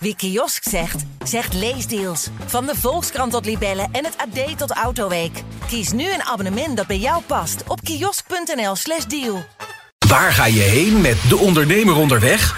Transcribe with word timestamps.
Wie 0.00 0.16
kiosk 0.16 0.62
zegt, 0.68 1.04
zegt 1.24 1.54
leesdeals. 1.54 2.28
Van 2.46 2.66
de 2.66 2.74
Volkskrant 2.76 3.32
tot 3.32 3.44
Libellen 3.44 3.88
en 3.92 4.04
het 4.04 4.16
AD 4.16 4.58
tot 4.58 4.70
Autoweek. 4.70 5.42
Kies 5.66 5.92
nu 5.92 6.12
een 6.12 6.22
abonnement 6.22 6.76
dat 6.76 6.86
bij 6.86 6.98
jou 6.98 7.22
past 7.26 7.62
op 7.66 7.80
kiosk.nl/slash 7.82 9.04
deal. 9.04 9.44
Waar 10.08 10.32
ga 10.32 10.46
je 10.46 10.60
heen 10.60 11.00
met 11.00 11.16
de 11.28 11.36
ondernemer 11.36 11.96
onderweg? 11.96 12.56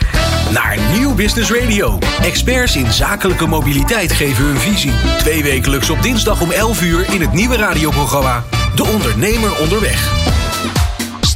Naar 0.52 0.78
Nieuw 0.92 1.14
Business 1.14 1.50
Radio. 1.50 1.98
Experts 2.22 2.76
in 2.76 2.92
zakelijke 2.92 3.46
mobiliteit 3.46 4.12
geven 4.12 4.44
hun 4.44 4.58
visie. 4.58 4.92
Twee 5.18 5.42
wekelijks 5.42 5.90
op 5.90 6.02
dinsdag 6.02 6.40
om 6.40 6.50
11 6.50 6.82
uur 6.82 7.12
in 7.12 7.20
het 7.20 7.32
nieuwe 7.32 7.56
radioprogramma 7.56 8.44
De 8.74 8.84
Ondernemer 8.84 9.60
Onderweg. 9.60 10.49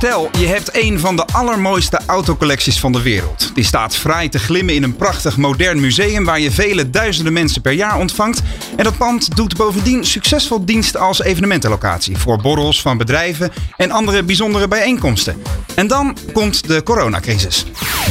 Stel, 0.05 0.29
je 0.39 0.46
hebt 0.46 0.77
een 0.77 1.00
van 1.00 1.16
de 1.16 1.27
allermooiste 1.27 2.00
autocollecties 2.07 2.80
van 2.80 2.93
de 2.93 3.03
wereld. 3.03 3.50
Die 3.54 3.64
staat 3.64 3.96
fraai 3.96 4.29
te 4.29 4.39
glimmen 4.39 4.75
in 4.75 4.82
een 4.82 4.96
prachtig 4.96 5.36
modern 5.36 5.80
museum 5.80 6.25
waar 6.25 6.41
je 6.41 6.50
vele 6.50 6.91
duizenden 6.91 7.32
mensen 7.32 7.62
per 7.62 7.73
jaar 7.73 7.99
ontvangt. 7.99 8.43
En 8.76 8.85
dat 8.85 8.96
pand 8.96 9.36
doet 9.36 9.57
bovendien 9.57 10.04
succesvol 10.04 10.64
dienst 10.64 10.96
als 10.96 11.22
evenementenlocatie 11.22 12.17
voor 12.17 12.40
borrels 12.40 12.82
van 12.82 12.96
bedrijven 12.96 13.53
en 13.76 13.90
andere 13.90 14.22
bijzondere 14.22 14.68
bijeenkomsten. 14.68 15.43
En 15.75 15.86
dan 15.86 16.17
komt 16.32 16.68
de 16.68 16.82
coronacrisis. 16.82 17.64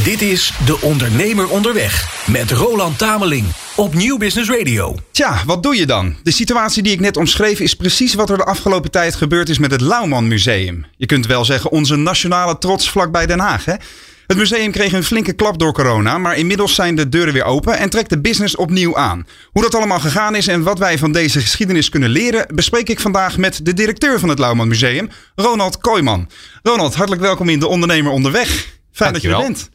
Dit 0.04 0.22
is 0.22 0.54
De 0.66 0.82
Ondernemer 0.82 1.50
Onderweg 1.50 2.24
met 2.28 2.52
Roland 2.52 2.98
Tameling 2.98 3.46
op 3.76 3.94
Nieuw 3.94 4.18
Business 4.18 4.50
Radio. 4.50 4.96
Tja, 5.12 5.42
wat 5.46 5.64
doe 5.64 5.76
je 5.76 5.86
dan? 5.86 6.16
De 6.24 6.32
situatie 6.32 6.84
die 6.84 6.92
ik 6.92 7.00
net 7.00 7.18
omschreef 7.18 7.60
is 7.60 7.76
precies 7.76 8.14
wat 8.14 8.30
er 8.30 8.38
de 8.38 8.44
afgelopen 8.44 8.92
tijd 8.92 9.16
gebeurd 9.16 9.50
is 9.50 9.58
met 9.58 9.72
het 9.72 9.82
Lauwman 9.82 10.28
Museum. 10.28 10.86
Je 10.98 11.06
kunt 11.06 11.26
wel 11.26 11.46
zeggen 11.46 11.72
onze 11.72 11.96
nationale 11.96 12.58
trots 12.58 12.90
vlakbij 12.90 13.26
Den 13.26 13.40
Haag. 13.40 13.66
Hè? 13.66 13.74
Het 14.28 14.38
museum 14.38 14.72
kreeg 14.72 14.94
een 14.94 15.04
flinke 15.04 15.34
klap 15.34 15.60
door 15.60 15.74
corona, 15.74 16.18
maar 16.18 16.38
inmiddels 16.38 16.76
zijn 16.76 16.96
de 16.96 17.10
deuren 17.10 17.34
weer 17.34 17.44
open 17.44 17.78
en 17.78 17.90
trekt 17.90 18.10
de 18.10 18.20
business 18.20 18.56
opnieuw 18.56 18.98
aan. 18.98 19.28
Hoe 19.52 19.62
dat 19.62 19.76
allemaal 19.76 20.00
gegaan 20.00 20.36
is 20.36 20.48
en 20.48 20.64
wat 20.64 20.80
wij 20.80 20.98
van 20.98 21.12
deze 21.12 21.40
geschiedenis 21.40 21.90
kunnen 21.90 22.10
leren, 22.10 22.46
bespreek 22.54 22.90
ik 22.90 23.00
vandaag 23.00 23.38
met 23.38 23.60
de 23.64 23.74
directeur 23.74 24.20
van 24.20 24.30
het 24.30 24.40
Lauwman 24.40 24.68
Museum, 24.68 25.10
Ronald 25.36 25.78
Kooijman. 25.78 26.30
Ronald, 26.64 26.96
hartelijk 26.96 27.22
welkom 27.22 27.50
in 27.50 27.60
De 27.60 27.68
Ondernemer 27.68 28.12
Onderweg. 28.12 28.68
Fijn 28.92 29.14
dat 29.14 29.22
je 29.22 29.30
er 29.30 29.38
bent. 29.38 29.70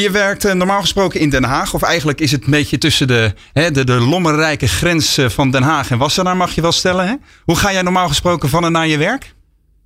Je 0.00 0.10
werkt 0.10 0.44
eh, 0.44 0.54
normaal 0.54 0.80
gesproken 0.80 1.20
in 1.20 1.30
Den 1.30 1.44
Haag. 1.44 1.74
Of 1.74 1.82
eigenlijk 1.82 2.20
is 2.20 2.32
het 2.32 2.44
een 2.44 2.50
beetje 2.50 2.78
tussen 2.78 3.06
de, 3.06 3.34
hè, 3.52 3.70
de, 3.70 3.84
de 3.84 4.00
lommerrijke 4.00 4.68
grens 4.68 5.18
eh, 5.18 5.28
van 5.28 5.50
Den 5.50 5.62
Haag 5.62 5.90
en 5.90 5.98
Wassenaar, 5.98 6.36
mag 6.36 6.54
je 6.54 6.60
wel 6.60 6.72
stellen. 6.72 7.06
Hè? 7.06 7.14
Hoe 7.44 7.56
ga 7.56 7.72
jij 7.72 7.82
normaal 7.82 8.08
gesproken 8.08 8.48
van 8.48 8.64
en 8.64 8.72
naar 8.72 8.86
je 8.86 8.96
werk? 8.96 9.34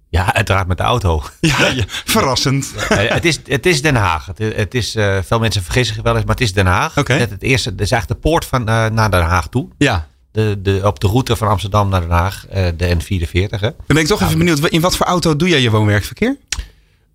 Ja, 0.08 0.34
uiteraard 0.34 0.66
met 0.66 0.77
de 0.77 0.83
auto. 0.83 1.22
Ja, 1.41 1.66
ja 1.66 1.84
verrassend. 1.86 2.72
het, 2.88 3.25
is, 3.25 3.41
het 3.44 3.66
is 3.66 3.83
Den 3.83 3.94
Haag. 3.94 4.27
Het, 4.27 4.56
het 4.56 4.75
is, 4.75 4.97
uh, 4.97 5.19
veel 5.25 5.38
mensen 5.38 5.62
vergissen 5.62 5.94
zich 5.94 6.05
wel 6.05 6.14
eens, 6.14 6.25
maar 6.25 6.34
het 6.34 6.44
is 6.44 6.53
Den 6.53 6.66
Haag. 6.66 6.98
Okay. 6.98 7.19
Het, 7.19 7.31
het, 7.31 7.42
eerste, 7.42 7.70
het 7.70 7.81
is 7.81 7.91
eigenlijk 7.91 8.22
de 8.22 8.28
poort 8.28 8.44
van, 8.44 8.61
uh, 8.61 8.86
naar 8.86 9.11
Den 9.11 9.22
Haag 9.22 9.48
toe. 9.48 9.69
Ja. 9.78 10.08
De, 10.33 10.58
de, 10.62 10.81
op 10.84 11.00
de 11.00 11.06
route 11.06 11.36
van 11.36 11.48
Amsterdam 11.48 11.88
naar 11.88 12.00
Den 12.00 12.11
Haag, 12.11 12.47
uh, 12.55 12.66
de 12.77 12.97
N44. 12.97 13.50
Hè. 13.50 13.58
Dan 13.61 13.75
ben 13.86 13.97
ik 13.97 14.06
toch 14.06 14.22
even 14.22 14.38
benieuwd, 14.38 14.69
in 14.69 14.81
wat 14.81 14.97
voor 14.97 15.06
auto 15.06 15.36
doe 15.36 15.48
jij 15.48 15.61
je 15.61 15.70
woon-werkverkeer? 15.70 16.36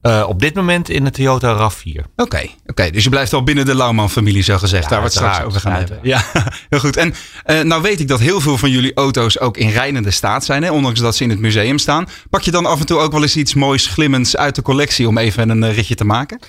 Uh, 0.06 0.26
op 0.28 0.40
dit 0.40 0.54
moment 0.54 0.90
in 0.90 1.04
de 1.04 1.12
Toyota 1.12 1.56
RAV4. 1.56 2.00
Oké, 2.00 2.04
okay, 2.16 2.56
okay, 2.66 2.92
dus 2.92 3.04
je 3.04 3.10
blijft 3.10 3.34
al 3.34 3.44
binnen 3.44 3.66
de 3.66 3.76
Lauwman-familie, 3.76 4.44
zo 4.44 4.58
gezegd. 4.58 4.84
Ja, 4.84 4.90
Daar 4.90 5.02
wat 5.02 5.14
straks 5.14 5.42
over 5.42 5.60
gaan 5.60 5.74
hebben. 5.74 6.00
Ja, 6.02 6.24
heel 6.70 6.80
goed. 6.80 6.98
En 6.98 7.14
uh, 7.46 7.62
nou 7.62 7.82
weet 7.82 8.00
ik 8.00 8.08
dat 8.08 8.20
heel 8.20 8.42
veel 8.42 8.58
van 8.58 8.70
jullie 8.70 8.94
auto's 8.94 9.40
ook 9.40 9.58
in 9.58 9.70
rijdende 9.70 10.12
staat 10.12 10.46
zijn, 10.46 10.64
hè, 10.64 10.72
ondanks 10.72 11.00
dat 11.00 11.16
ze 11.16 11.24
in 11.24 11.30
het 11.30 11.40
museum 11.40 11.78
staan. 11.78 12.08
Pak 12.30 12.42
je 12.42 12.52
dan 12.52 12.66
af 12.66 12.80
en 12.80 12.86
toe 12.86 13.00
ook 13.00 13.12
wel 13.12 13.22
eens 13.22 13.38
iets 13.38 13.54
moois, 13.54 13.88
glimmends 13.88 14.38
uit 14.38 14.56
de 14.56 14.62
collectie 14.62 15.08
om 15.08 15.18
even 15.18 15.50
een 15.50 15.64
uh, 15.64 15.76
ritje 15.76 15.96
te 15.96 16.06
maken? 16.06 16.40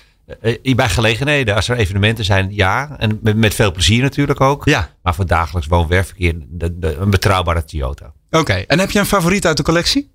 Uh, 0.43 0.75
bij 0.75 0.89
gelegenheden, 0.89 1.55
als 1.55 1.69
er 1.69 1.77
evenementen 1.77 2.25
zijn, 2.25 2.49
ja. 2.55 2.97
En 2.99 3.19
met, 3.23 3.37
met 3.37 3.55
veel 3.55 3.73
plezier 3.73 4.03
natuurlijk 4.03 4.41
ook. 4.41 4.65
Ja. 4.65 4.91
Maar 5.03 5.15
voor 5.15 5.27
dagelijks 5.27 5.69
woon-werkverkeer 5.69 6.35
een 6.81 7.11
betrouwbare 7.11 7.65
Toyota. 7.65 8.13
Oké, 8.31 8.39
okay. 8.39 8.65
en 8.67 8.79
heb 8.79 8.91
je 8.91 8.99
een 8.99 9.07
favoriet 9.07 9.47
uit 9.47 9.57
de 9.57 9.63
collectie? 9.63 10.15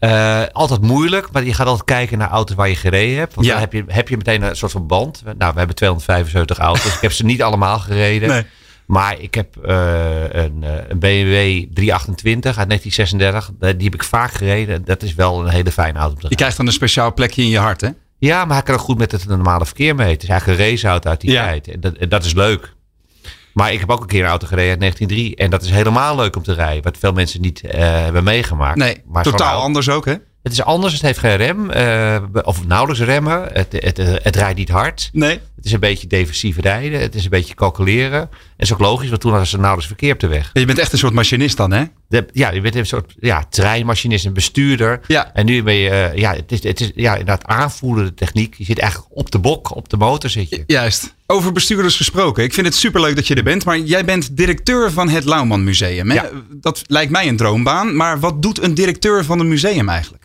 Uh, 0.00 0.42
altijd 0.52 0.80
moeilijk, 0.80 1.28
maar 1.32 1.44
je 1.44 1.54
gaat 1.54 1.66
altijd 1.66 1.84
kijken 1.84 2.18
naar 2.18 2.30
auto's 2.30 2.56
waar 2.56 2.68
je 2.68 2.76
gereden 2.76 3.18
hebt. 3.18 3.34
Want 3.34 3.46
ja. 3.46 3.52
dan 3.52 3.60
heb 3.60 3.72
je, 3.72 3.84
heb 3.86 4.08
je 4.08 4.16
meteen 4.16 4.42
een 4.42 4.56
soort 4.56 4.72
van 4.72 4.86
band. 4.86 5.22
Nou, 5.24 5.52
we 5.52 5.58
hebben 5.58 5.76
275 5.76 6.58
auto's. 6.58 6.94
ik 6.94 7.00
heb 7.00 7.12
ze 7.12 7.24
niet 7.24 7.42
allemaal 7.42 7.78
gereden. 7.78 8.28
Nee. 8.28 8.44
Maar 8.86 9.20
ik 9.20 9.34
heb 9.34 9.56
uh, 9.64 10.22
een, 10.30 10.64
een, 10.88 10.98
BMW 10.98 11.64
328 11.74 12.58
uit 12.58 12.68
1936. 12.68 13.50
Die 13.76 13.84
heb 13.84 13.94
ik 13.94 14.04
vaak 14.04 14.32
gereden. 14.32 14.84
Dat 14.84 15.02
is 15.02 15.14
wel 15.14 15.40
een 15.40 15.48
hele 15.48 15.72
fijne 15.72 15.98
auto. 15.98 16.26
Je 16.28 16.34
krijgt 16.34 16.56
dan 16.56 16.66
een 16.66 16.72
speciaal 16.72 17.14
plekje 17.14 17.42
in 17.42 17.48
je 17.48 17.58
hart, 17.58 17.80
hè? 17.80 17.88
Ja, 18.18 18.44
maar 18.44 18.54
hij 18.54 18.64
kan 18.64 18.74
ook 18.74 18.80
goed 18.80 18.98
met 18.98 19.12
het 19.12 19.26
normale 19.26 19.66
verkeer 19.66 19.94
mee. 19.94 20.12
Het 20.12 20.22
is 20.22 20.28
eigenlijk 20.28 20.60
een 20.60 20.66
raceauto 20.66 21.10
uit 21.10 21.20
die 21.20 21.30
ja. 21.30 21.44
tijd. 21.44 21.68
En 21.68 21.80
dat, 21.80 21.94
en 21.94 22.08
dat 22.08 22.24
is 22.24 22.34
leuk. 22.34 22.74
Maar 23.60 23.72
ik 23.72 23.80
heb 23.80 23.90
ook 23.90 24.00
een 24.00 24.06
keer 24.06 24.22
een 24.22 24.28
auto 24.28 24.46
gereden 24.46 24.70
uit 24.70 24.80
1903. 24.80 25.36
En 25.36 25.50
dat 25.50 25.62
is 25.62 25.70
helemaal 25.70 26.16
leuk 26.16 26.36
om 26.36 26.42
te 26.42 26.52
rijden. 26.52 26.82
Wat 26.82 26.98
veel 26.98 27.12
mensen 27.12 27.40
niet 27.40 27.62
uh, 27.64 27.70
hebben 27.80 28.24
meegemaakt. 28.24 28.76
Nee, 28.76 29.02
maar 29.06 29.22
totaal 29.22 29.60
anders 29.60 29.88
ook 29.88 30.04
hè? 30.04 30.14
Het 30.42 30.52
is 30.52 30.62
anders. 30.62 30.92
Het 30.92 31.02
heeft 31.02 31.18
geen 31.18 31.36
rem. 31.36 31.70
Uh, 31.70 32.16
of 32.42 32.66
nauwelijks 32.66 33.02
remmen. 33.02 33.48
Het, 33.52 33.72
het, 33.72 33.96
het, 33.96 34.24
het, 34.24 34.36
rijdt 34.36 34.58
niet 34.58 34.68
hard. 34.68 35.10
Nee. 35.12 35.40
Het 35.56 35.64
is 35.64 35.72
een 35.72 35.80
beetje 35.80 36.06
defensief 36.06 36.60
rijden. 36.60 37.00
Het 37.00 37.14
is 37.14 37.24
een 37.24 37.30
beetje 37.30 37.54
calculeren. 37.54 38.30
Is 38.60 38.72
ook 38.72 38.78
logisch. 38.78 39.08
Want 39.08 39.20
toen 39.20 39.30
hadden 39.30 39.48
ze 39.48 39.56
nauwelijks 39.56 39.86
verkeer 39.86 40.12
op 40.12 40.20
de 40.20 40.26
weg. 40.26 40.50
Je 40.52 40.64
bent 40.64 40.78
echt 40.78 40.92
een 40.92 40.98
soort 40.98 41.12
machinist 41.12 41.56
dan 41.56 41.72
hè? 41.72 41.84
De, 42.08 42.26
ja, 42.32 42.50
je 42.50 42.60
bent 42.60 42.74
een 42.74 42.86
soort 42.86 43.14
ja, 43.20 43.44
treinmachinist. 43.50 44.24
Een 44.24 44.32
bestuurder. 44.32 45.00
Ja. 45.06 45.30
En 45.34 45.46
nu 45.46 45.62
ben 45.62 45.74
je... 45.74 45.90
Uh, 45.90 46.18
ja, 46.18 46.34
het 46.34 46.52
is, 46.52 46.62
het 46.62 46.80
is 46.80 46.90
ja, 46.94 47.10
inderdaad 47.10 47.44
aanvoelende 47.44 48.14
techniek. 48.14 48.54
Je 48.58 48.64
zit 48.64 48.78
eigenlijk 48.78 49.10
op 49.14 49.30
de 49.30 49.38
bok. 49.38 49.76
Op 49.76 49.88
de 49.88 49.96
motor 49.96 50.30
zit 50.30 50.48
je. 50.48 50.64
Juist. 50.66 51.14
Over 51.26 51.52
bestuurders 51.52 51.96
gesproken. 51.96 52.44
Ik 52.44 52.54
vind 52.54 52.66
het 52.66 52.76
superleuk 52.76 53.16
dat 53.16 53.26
je 53.26 53.34
er 53.34 53.42
bent. 53.42 53.64
Maar 53.64 53.78
jij 53.78 54.04
bent 54.04 54.36
directeur 54.36 54.92
van 54.92 55.08
het 55.08 55.24
Lauwman 55.24 55.64
Museum. 55.64 56.10
Hè? 56.10 56.14
Ja. 56.14 56.30
Dat 56.50 56.82
lijkt 56.86 57.10
mij 57.12 57.28
een 57.28 57.36
droombaan. 57.36 57.96
Maar 57.96 58.20
wat 58.20 58.42
doet 58.42 58.62
een 58.62 58.74
directeur 58.74 59.24
van 59.24 59.40
een 59.40 59.48
museum 59.48 59.88
eigenlijk? 59.88 60.24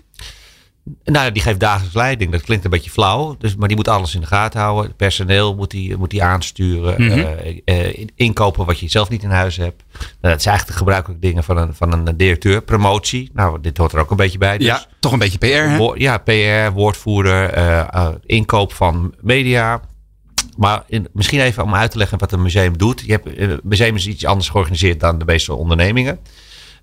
Nou, 1.03 1.31
die 1.31 1.41
geeft 1.41 1.59
dagelijks 1.59 1.96
leiding. 1.96 2.31
Dat 2.31 2.41
klinkt 2.41 2.66
een 2.66 2.69
beetje 2.69 2.90
flauw. 2.90 3.35
Dus, 3.40 3.56
maar 3.56 3.68
die 3.68 3.78
moet 3.78 3.88
alles 3.88 4.16
in 4.16 4.22
de 4.22 4.28
gaten 4.28 4.59
houden. 4.59 4.85
Het 4.85 4.97
personeel 4.97 5.56
moet 5.56 5.72
die, 5.72 5.97
moet 5.97 6.09
die 6.09 6.23
aansturen. 6.23 7.03
Mhm. 7.03 7.19
Uh, 7.19 7.59
uh, 7.66 8.07
inkopen 8.16 8.66
wat 8.66 8.79
je 8.79 8.90
zelf 8.90 9.09
niet 9.09 9.23
in 9.23 9.29
huis 9.29 9.57
hebt. 9.57 9.84
Nou, 9.97 10.06
dat 10.34 10.41
zijn 10.41 10.56
eigenlijk 10.56 10.68
de 10.68 10.73
gebruikelijke 10.73 11.28
dingen 11.28 11.44
van 11.44 11.57
een, 11.57 11.73
van 11.73 11.94
een 11.94 12.18
directeur. 12.18 12.62
Promotie. 12.62 13.29
Nou, 13.34 13.62
dit 13.62 13.78
hoort 13.78 13.91
er 13.91 14.00
ook 14.00 14.12
een 14.12 14.18
beetje 14.18 14.38
bij. 14.38 14.57
Dus. 14.57 14.68
Ja, 14.68 14.85
toch 15.00 15.12
een 15.12 15.19
beetje 15.19 15.38
PR 15.38 15.46
hè? 15.46 15.78
Wo 15.78 15.96
ja, 15.97 16.18
PR, 16.18 16.72
woordvoerder. 16.73 17.57
Uh, 17.57 18.07
inkoop 18.25 18.73
van 18.73 19.13
media. 19.22 19.81
Maar 20.57 20.84
in, 20.88 21.07
misschien 21.13 21.40
even 21.40 21.63
om 21.63 21.75
uit 21.75 21.91
te 21.91 21.97
leggen 21.97 22.19
wat 22.19 22.31
een 22.31 22.41
museum 22.41 22.78
doet. 22.78 23.03
Je 23.06 23.12
hebt, 23.12 23.40
een 23.40 23.59
museum 23.63 23.96
is 23.96 24.07
iets 24.07 24.25
anders 24.25 24.50
georganiseerd 24.50 25.00
dan 25.00 25.17
de 25.17 25.25
meeste 25.25 25.53
ondernemingen. 25.53 26.19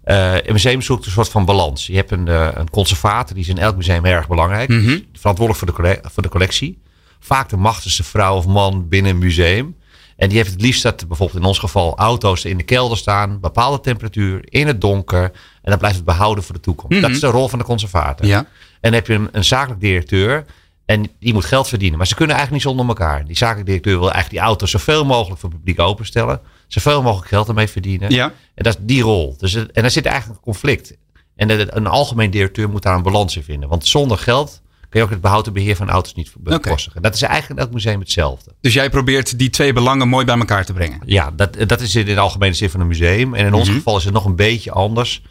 Uh, 0.05 0.35
een 0.35 0.53
museum 0.53 0.83
zoekt 0.83 1.07
een 1.07 1.13
soort 1.13 1.29
van 1.29 1.45
balans. 1.45 1.87
Je 1.87 1.95
hebt 1.95 2.11
een, 2.11 2.27
uh, 2.27 2.49
een 2.55 2.71
conservator, 2.71 3.35
die 3.35 3.45
is 3.45 3.49
in 3.49 3.59
elk 3.59 3.77
museum 3.77 4.05
erg 4.05 4.29
belangrijk. 4.29 4.69
Mm 4.69 4.85
-hmm. 4.85 5.05
Verantwoordelijk 5.13 5.65
voor 5.65 5.85
de, 5.85 6.01
voor 6.13 6.23
de 6.23 6.29
collectie. 6.29 6.83
Vaak 7.21 7.49
de 7.49 7.57
machtigste 7.57 8.05
vrouw 8.05 8.37
of 8.37 8.47
man 8.47 8.89
binnen 8.89 9.13
een 9.13 9.19
museum. 9.19 9.77
En 10.17 10.29
die 10.29 10.37
heeft 10.37 10.51
het 10.51 10.61
liefst 10.61 10.83
dat 10.83 11.09
bijvoorbeeld 11.09 11.39
in 11.41 11.47
ons 11.47 11.59
geval 11.59 11.97
auto's 11.97 12.45
in 12.45 12.57
de 12.57 12.63
kelder 12.63 12.97
staan. 12.97 13.41
Bepaalde 13.41 13.81
temperatuur, 13.81 14.41
in 14.45 14.67
het 14.67 14.81
donker. 14.81 15.23
En 15.63 15.71
dan 15.71 15.79
blijft 15.79 15.97
het 15.97 16.05
behouden 16.05 16.45
voor 16.45 16.55
de 16.55 16.61
toekomst. 16.61 16.91
Mhm. 16.91 16.99
Mm 16.99 17.05
-hmm. 17.05 17.13
Dat 17.13 17.23
is 17.23 17.31
de 17.31 17.39
rol 17.39 17.49
van 17.49 17.59
de 17.59 17.65
conservator. 17.65 18.27
Ja. 18.27 18.39
En 18.39 18.47
dan 18.81 18.93
heb 18.93 19.07
je 19.07 19.15
een, 19.15 19.29
een 19.33 19.45
zakelijk 19.45 19.81
directeur. 19.81 20.45
En 20.85 21.11
die 21.19 21.33
moet 21.33 21.45
geld 21.45 21.69
verdienen. 21.69 21.99
Maar 21.99 22.07
ze 22.07 22.15
kunnen 22.15 22.37
eigenlijk 22.37 22.65
niet 22.65 22.75
zonder 22.77 22.97
elkaar. 22.97 23.25
Die 23.25 23.37
zakelijk 23.37 23.67
directeur 23.67 23.99
wil 23.99 24.11
eigenlijk 24.13 24.35
die 24.35 24.49
auto's 24.49 24.71
zoveel 24.71 25.05
mogelijk 25.05 25.41
voor 25.41 25.49
het 25.51 25.59
publiek 25.59 25.81
openstellen. 25.81 26.41
Zoveel 26.73 27.03
mogelijk 27.03 27.29
geld 27.29 27.49
ermee 27.49 27.69
verdienen. 27.69 28.11
Ja. 28.11 28.33
En 28.55 28.65
dat 28.65 28.79
is 28.79 28.85
die 28.87 29.03
rol. 29.03 29.37
Dus 29.39 29.53
het, 29.53 29.73
en 29.73 29.83
daar 29.83 29.91
zit 29.91 30.07
eigenlijk 30.07 30.39
een 30.39 30.45
conflict. 30.45 30.97
En 31.37 31.77
een 31.77 31.87
algemeen 31.87 32.31
directeur 32.31 32.71
moet 32.71 32.83
daar 32.83 32.95
een 32.95 33.03
balans 33.03 33.37
in 33.37 33.43
vinden. 33.43 33.69
Want 33.69 33.87
zonder 33.87 34.19
geld 34.19 34.63
kun 34.89 35.01
je 35.01 35.07
ook 35.07 35.13
het 35.13 35.21
behoud 35.21 35.47
en 35.47 35.53
beheer 35.53 35.77
van 35.77 35.91
auto's 35.91 36.15
niet 36.15 36.33
bekostigen. 36.39 36.99
Okay. 36.99 37.11
Dat 37.11 37.15
is 37.15 37.23
eigenlijk 37.23 37.61
in 37.61 37.67
elk 37.67 37.75
museum 37.75 38.01
hetzelfde. 38.01 38.53
Dus 38.61 38.73
jij 38.73 38.91
probeert 38.91 39.39
die 39.39 39.51
twee 39.51 39.73
belangen 39.73 40.09
mooi 40.09 40.25
bij 40.25 40.39
elkaar 40.39 40.65
te 40.65 40.73
brengen? 40.73 41.01
Ja, 41.05 41.31
dat, 41.31 41.57
dat 41.67 41.81
is 41.81 41.95
in 41.95 42.07
de 42.07 42.19
algemene 42.19 42.55
zin 42.55 42.71
van 42.71 42.81
een 42.81 42.87
museum. 42.87 43.35
En 43.35 43.47
in 43.47 43.53
ons 43.53 43.63
mm 43.63 43.69
-hmm. 43.69 43.77
geval 43.77 43.97
is 43.97 44.05
het 44.05 44.13
nog 44.13 44.25
een 44.25 44.37
beetje 44.37 44.71
anders. 44.71 45.23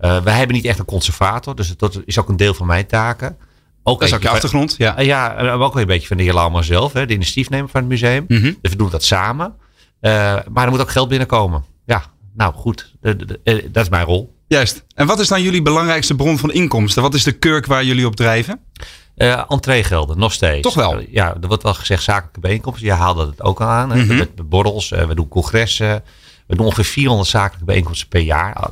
Uh, 0.00 0.22
wij 0.22 0.34
hebben 0.34 0.56
niet 0.56 0.64
echt 0.64 0.78
een 0.78 0.84
conservator. 0.84 1.56
Dus 1.56 1.76
dat 1.76 2.00
is 2.04 2.18
ook 2.18 2.28
een 2.28 2.36
deel 2.36 2.54
van 2.54 2.66
mijn 2.66 2.86
taken. 2.86 3.36
Ook 3.82 4.00
dat 4.00 4.08
is 4.08 4.14
ook 4.14 4.22
je 4.22 4.28
achtergrond, 4.28 4.74
ja. 4.78 4.98
Uh, 4.98 5.06
ja, 5.06 5.34
maar 5.36 5.60
ook 5.60 5.76
een 5.76 5.86
beetje 5.86 6.06
van 6.06 6.16
de 6.16 6.22
heer 6.22 6.34
Lauwman 6.34 6.64
zelf, 6.64 6.92
hè, 6.92 7.06
de 7.06 7.14
initiatiefnemer 7.14 7.68
van 7.68 7.80
het 7.80 7.90
museum. 7.90 8.24
Mm 8.28 8.36
-hmm. 8.36 8.58
Dus 8.62 8.70
we 8.70 8.76
doen 8.76 8.90
dat 8.90 9.04
samen. 9.04 9.54
Uh, 10.00 10.36
maar 10.52 10.64
er 10.64 10.70
moet 10.70 10.80
ook 10.80 10.90
geld 10.90 11.08
binnenkomen. 11.08 11.64
Ja, 11.86 12.02
nou 12.34 12.54
goed, 12.54 12.94
de, 13.00 13.38
dat 13.72 13.82
is 13.82 13.88
mijn 13.88 14.04
rol. 14.04 14.38
Juist. 14.46 14.84
En 14.94 15.06
wat 15.06 15.20
is 15.20 15.28
dan 15.28 15.42
jullie 15.42 15.62
belangrijkste 15.62 16.14
bron 16.14 16.38
van 16.38 16.52
inkomsten? 16.52 17.02
Wat 17.02 17.14
is 17.14 17.22
de 17.22 17.32
kurk 17.32 17.66
waar 17.66 17.84
jullie 17.84 18.06
op 18.06 18.16
drijven? 18.16 18.60
Uh, 19.16 19.42
entreegelden, 19.48 20.18
nog 20.18 20.32
steeds. 20.32 20.62
Toch 20.62 20.74
wel? 20.74 21.00
Uh, 21.00 21.06
ja, 21.10 21.36
er 21.40 21.48
wordt 21.48 21.62
wel 21.62 21.74
gezegd 21.74 22.02
zakelijke 22.02 22.40
bijeenkomsten. 22.40 22.86
Je 22.86 22.92
haalde 22.92 23.26
het 23.26 23.42
ook 23.42 23.60
al 23.60 23.66
aan. 23.66 23.88
Mhm. 23.88 23.98
Mm 23.98 24.08
-hmm. 24.08 24.16
Met 24.16 24.48
borrels, 24.48 24.90
uh, 24.90 25.02
we 25.02 25.14
doen 25.14 25.28
congressen. 25.28 26.02
We 26.46 26.56
doen 26.56 26.66
ongeveer 26.66 26.84
400 26.84 27.28
zakelijke 27.28 27.64
bijeenkomsten 27.64 28.08
per 28.08 28.20
jaar. 28.20 28.70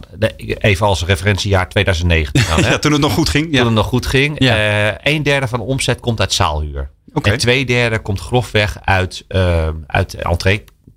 Even 0.58 0.86
als 0.86 1.04
referentiejaar 1.04 1.68
2019. 1.68 2.44
Dan, 2.48 2.60
hè? 2.64 2.70
ja, 2.70 2.78
toen 2.78 2.92
het 2.92 3.00
nog 3.00 3.12
goed 3.12 3.28
ging. 3.28 3.44
Toen 3.44 3.54
ja. 3.54 3.64
het 3.64 3.72
nog 3.72 3.86
goed 3.86 4.06
ging. 4.06 4.36
Ja. 4.38 4.98
Een 5.02 5.22
derde 5.22 5.48
van 5.48 5.58
de 5.58 5.64
omzet 5.64 6.00
komt 6.00 6.20
uit 6.20 6.32
zaalhuur. 6.32 6.90
Okay. 7.12 7.32
En 7.32 7.38
twee 7.38 7.66
derde 7.66 7.98
komt 7.98 8.20
grofweg 8.20 8.78
uit, 8.84 9.24
uh, 9.28 9.68
uit 9.86 10.24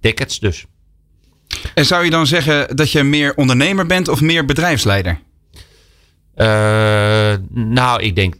tickets 0.01 0.39
dus. 0.39 0.65
En 1.73 1.85
zou 1.85 2.03
je 2.03 2.09
dan 2.09 2.27
zeggen 2.27 2.75
dat 2.75 2.91
je 2.91 3.03
meer 3.03 3.35
ondernemer 3.35 3.85
bent 3.85 4.07
of 4.07 4.21
meer 4.21 4.45
bedrijfsleider? 4.45 5.19
Uh, 6.35 7.33
nou, 7.49 8.01
ik 8.01 8.15
denk 8.15 8.35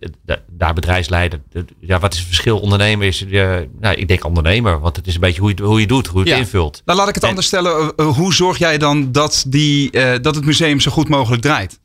daar 0.49 0.73
bedrijfsleider. 0.73 1.41
Ja, 1.79 1.99
wat 1.99 2.13
is 2.13 2.19
het 2.19 2.27
verschil? 2.27 2.59
Ondernemer 2.59 3.07
is. 3.07 3.21
Uh, 3.21 3.55
nou, 3.79 3.95
ik 3.95 4.07
denk 4.07 4.25
ondernemer, 4.25 4.79
want 4.79 4.95
het 4.95 5.07
is 5.07 5.13
een 5.13 5.19
beetje 5.19 5.41
hoe 5.41 5.53
je, 5.55 5.63
hoe 5.63 5.79
je 5.79 5.87
doet, 5.87 6.07
hoe 6.07 6.25
je 6.25 6.29
het 6.29 6.39
invult. 6.39 6.81
Nou, 6.85 6.97
laat 6.97 7.07
ik 7.07 7.15
het 7.15 7.23
anders 7.23 7.47
stellen. 7.47 7.93
Uh, 7.97 8.07
hoe 8.07 8.33
zorg 8.33 8.57
jij 8.57 8.77
dan 8.77 9.11
dat, 9.11 9.43
die, 9.47 9.91
dat 10.19 10.35
het 10.35 10.45
museum 10.45 10.79
zo 10.79 10.91
goed 10.91 11.09
mogelijk 11.09 11.41
draait? 11.41 11.79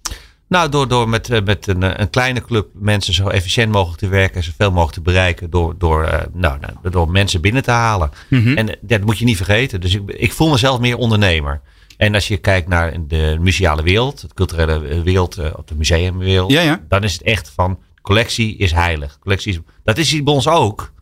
Nou, 0.48 0.68
door, 0.68 0.88
door 0.88 1.08
met, 1.08 1.44
met 1.44 1.66
een, 1.66 2.00
een 2.00 2.10
kleine 2.10 2.40
club 2.40 2.68
mensen 2.72 3.14
zo 3.14 3.28
efficiënt 3.28 3.72
mogelijk 3.72 3.98
te 3.98 4.08
werken, 4.08 4.42
zoveel 4.42 4.70
mogelijk 4.70 4.94
te 4.94 5.00
bereiken, 5.00 5.50
door, 5.50 5.74
door, 5.78 6.28
nou, 6.32 6.58
nou, 6.60 6.90
door 6.90 7.10
mensen 7.10 7.40
binnen 7.40 7.62
te 7.62 7.70
halen. 7.70 8.10
Mm 8.28 8.42
-hmm. 8.42 8.56
En 8.56 8.78
dat 8.80 9.04
moet 9.04 9.18
je 9.18 9.24
niet 9.24 9.36
vergeten. 9.36 9.80
Dus 9.80 9.94
ik, 9.94 10.10
ik 10.10 10.32
voel 10.32 10.50
mezelf 10.50 10.80
meer 10.80 10.96
ondernemer. 10.96 11.60
En 11.96 12.14
als 12.14 12.28
je 12.28 12.36
kijkt 12.36 12.68
naar 12.68 13.06
de 13.06 13.36
museale 13.40 13.82
wereld, 13.82 14.20
de 14.20 14.34
culturele 14.34 15.02
wereld, 15.02 15.38
of 15.38 15.64
de 15.64 15.74
museumwereld, 15.74 16.50
ja, 16.50 16.60
ja. 16.60 16.80
dan 16.88 17.02
is 17.02 17.12
het 17.12 17.22
echt 17.22 17.52
van 17.54 17.78
collectie 18.02 18.56
is 18.56 18.72
heilig. 18.72 19.18
Collectie 19.18 19.52
is, 19.52 19.60
dat 19.84 19.98
is 19.98 20.22
bij 20.22 20.34
ons 20.34 20.48
ook. 20.48 20.92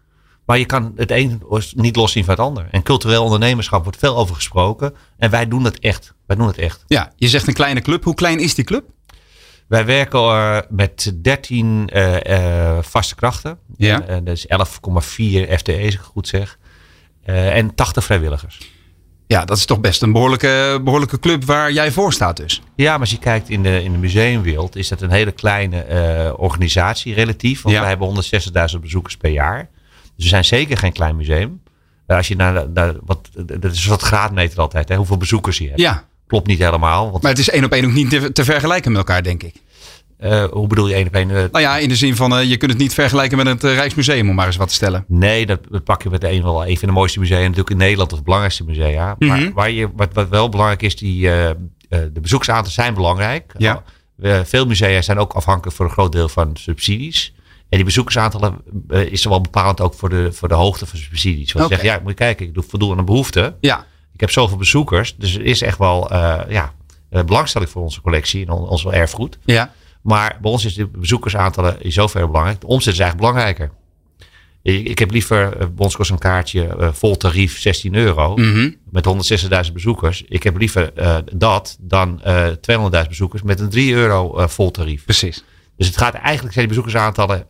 Maar 0.46 0.58
je 0.58 0.64
kan 0.64 0.92
het 0.96 1.10
een 1.10 1.42
niet 1.74 1.96
loszien 1.96 2.24
van 2.24 2.34
het 2.34 2.42
ander. 2.42 2.66
En 2.70 2.82
cultureel 2.82 3.24
ondernemerschap 3.24 3.82
wordt 3.82 3.98
veel 3.98 4.16
over 4.16 4.34
gesproken. 4.34 4.94
En 5.18 5.30
wij 5.30 5.48
doen 5.48 5.64
het 5.64 5.78
echt. 5.78 6.14
Wij 6.26 6.36
doen 6.36 6.46
het 6.46 6.58
echt. 6.58 6.84
Ja, 6.86 7.12
je 7.16 7.28
zegt 7.28 7.48
een 7.48 7.54
kleine 7.54 7.80
club. 7.80 8.04
Hoe 8.04 8.14
klein 8.14 8.38
is 8.38 8.54
die 8.54 8.64
club? 8.64 8.84
Wij 9.74 9.84
werken 9.84 10.20
uh, 10.20 10.58
met 10.68 11.12
13 11.22 11.88
uh, 11.94 12.16
uh, 12.20 12.78
vaste 12.80 13.14
krachten. 13.14 13.58
Ja. 13.76 13.98
dat 13.98 14.36
is 14.36 14.46
11,4 14.46 14.54
FTE's, 15.56 15.84
als 15.84 15.94
ik 15.94 15.98
het 15.98 16.00
goed 16.00 16.28
zeg. 16.28 16.58
en 17.24 17.74
80 17.74 18.04
vrijwilligers. 18.04 18.58
Ja, 19.26 19.44
dat 19.44 19.56
is 19.56 19.64
toch 19.64 19.80
best 19.80 20.02
een 20.02 20.12
behoorlijke, 20.12 20.80
behoorlijke 20.84 21.18
club 21.18 21.44
waar 21.44 21.72
jij 21.72 21.92
voor 21.92 22.12
staat 22.12 22.36
dus. 22.36 22.62
Ja, 22.76 22.90
maar 22.90 23.00
als 23.00 23.10
je 23.10 23.18
kijkt 23.18 23.48
in 23.48 23.62
de, 23.62 23.82
in 23.82 23.92
de 23.92 23.98
museumwereld 23.98 24.76
is 24.76 24.88
dat 24.88 25.00
een 25.00 25.10
hele 25.10 25.32
kleine 25.32 25.86
uh, 25.90 26.32
organisatie 26.36 27.14
relatief. 27.14 27.62
Want 27.62 27.74
Ja. 27.74 27.80
wij 27.80 27.90
hebben 27.90 28.24
160.000 28.74 28.80
bezoekers 28.80 29.16
per 29.16 29.30
jaar. 29.30 29.68
Dus 30.16 30.24
we 30.24 30.28
zijn 30.30 30.44
zeker 30.44 30.76
geen 30.78 30.92
klein 30.92 31.16
museum. 31.16 31.60
Uh, 32.06 32.16
als 32.16 32.28
je 32.28 32.36
naar, 32.36 32.68
naar 32.70 32.94
wat, 33.04 33.28
dat 33.60 33.72
is 33.72 33.86
wat 33.86 34.02
graadmeter 34.02 34.58
altijd, 34.58 34.88
hè, 34.88 34.96
hoeveel 34.96 35.16
bezoekers 35.16 35.58
je 35.58 35.66
hebt. 35.66 35.80
Ja, 35.80 36.04
Klopt 36.26 36.46
niet 36.46 36.58
helemaal. 36.58 37.10
Want, 37.10 37.22
maar 37.22 37.30
het 37.30 37.40
is 37.40 37.50
één 37.50 37.64
op 37.64 37.72
één 37.72 37.84
ook 37.84 37.92
niet 37.92 38.10
te, 38.10 38.32
te 38.32 38.44
vergelijken 38.44 38.90
met 38.90 39.00
elkaar, 39.00 39.22
denk 39.22 39.42
ik. 39.42 39.54
Uh, 40.20 40.44
hoe 40.44 40.66
bedoel 40.66 40.88
je 40.88 40.94
één 40.94 41.06
op 41.06 41.14
één? 41.14 41.30
Uh, 41.30 41.36
Nou 41.36 41.60
ja, 41.60 41.78
in 41.78 41.88
de 41.88 41.96
zin 41.96 42.16
van 42.16 42.38
uh, 42.38 42.44
je 42.44 42.56
kunt 42.56 42.70
het 42.70 42.80
niet 42.80 42.94
vergelijken 42.94 43.36
met 43.36 43.46
het 43.46 43.62
Rijksmuseum, 43.62 44.28
om 44.28 44.34
maar 44.34 44.46
eens 44.46 44.56
wat 44.56 44.68
te 44.68 44.74
stellen. 44.74 45.04
Nee, 45.08 45.46
dat, 45.46 45.60
dat 45.70 45.84
pak 45.84 46.02
je 46.02 46.10
met 46.10 46.24
een 46.24 46.42
wel 46.42 46.66
een 46.66 46.78
van 46.78 46.88
de 46.88 46.94
mooiste 46.94 47.18
musea 47.18 47.40
natuurlijk 47.40 47.70
in 47.70 47.76
Nederland, 47.76 48.10
of 48.10 48.16
het 48.16 48.24
belangrijkste 48.24 48.64
musea. 48.64 49.16
Mhm. 49.18 49.30
Maar 49.30 49.52
waar 49.52 49.70
je, 49.70 49.88
wat, 49.96 50.12
wat 50.12 50.28
wel 50.28 50.48
belangrijk 50.48 50.82
is, 50.82 50.96
die, 50.96 51.20
de 51.88 52.20
bezoeksaantallen 52.20 52.72
zijn 52.72 52.94
belangrijk. 52.94 53.54
Ja. 53.58 53.82
Veel 54.44 54.66
musea 54.66 55.02
zijn 55.02 55.18
ook 55.18 55.32
afhankelijk 55.32 55.76
voor 55.76 55.84
een 55.84 55.92
groot 55.92 56.12
deel 56.12 56.28
van 56.28 56.50
subsidies. 56.56 57.34
En 57.68 57.76
die 57.76 57.84
bezoekersaantallen 57.84 58.62
is 58.88 59.24
er 59.24 59.30
wel 59.30 59.40
bepalend 59.40 59.80
ook 59.80 59.94
voor 59.94 60.08
de, 60.08 60.32
voor 60.32 60.48
de 60.48 60.54
hoogte 60.54 60.86
van 60.86 60.98
subsidies. 60.98 61.52
Want 61.52 61.64
okay. 61.64 61.78
zeggen, 61.78 61.96
ja, 61.96 62.02
moet 62.02 62.10
je 62.10 62.16
kijken, 62.16 62.46
ik 62.46 62.54
doe 62.54 62.64
voldoen 62.68 62.90
aan 62.90 62.96
de 62.96 63.02
behoefte. 63.02 63.56
Ja, 63.60 63.86
Ik 64.12 64.20
heb 64.20 64.30
zoveel 64.30 64.56
bezoekers, 64.56 65.16
dus 65.16 65.34
er 65.34 65.44
is 65.44 65.62
echt 65.62 65.78
wel 65.78 66.14
ja, 66.48 66.72
belangstelling 67.08 67.70
voor 67.70 67.82
onze 67.82 68.00
collectie 68.00 68.46
en 68.46 68.50
on, 68.50 68.68
ons 68.68 68.86
erfgoed. 68.86 69.38
ja. 69.44 69.72
Maar 70.04 70.38
bij 70.42 70.50
ons 70.50 70.64
is 70.64 70.74
de 70.74 70.86
bezoekersaantallen 70.86 71.82
in 71.82 71.92
zoverre 71.92 72.26
belangrijk. 72.26 72.60
De 72.60 72.66
omzet 72.66 72.92
is 72.92 72.98
eigenlijk 72.98 73.32
belangrijker. 73.32 73.70
Ik, 74.62 74.88
ik 74.88 74.98
heb 74.98 75.10
liever, 75.10 75.44
uh, 75.44 75.58
bij 75.58 75.68
ons 75.76 75.96
kost 75.96 76.10
een 76.10 76.18
kaartje 76.18 76.76
uh, 76.80 76.92
vol 76.92 77.16
tarief 77.16 77.60
16 77.60 77.94
euro. 77.94 78.36
Mhm. 78.36 78.70
Met 78.90 79.06
160.000 79.66 79.72
bezoekers. 79.72 80.22
Ik 80.28 80.42
heb 80.42 80.58
liever 80.58 80.92
uh, 80.98 81.16
dat 81.32 81.76
dan 81.80 82.22
200.000 82.22 83.08
bezoekers 83.08 83.42
met 83.42 83.60
een 83.60 83.68
3 83.68 83.94
euro 83.94 84.46
vol 84.46 84.70
tarief. 84.70 85.04
Precies. 85.04 85.44
Dus 85.76 85.86
het 85.86 85.96
gaat 85.96 86.14
eigenlijk, 86.14 86.54
zijn 86.54 86.68
die 86.68 86.76
bezoekersaantallen, 86.76 87.46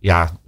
ja, 0.00 0.40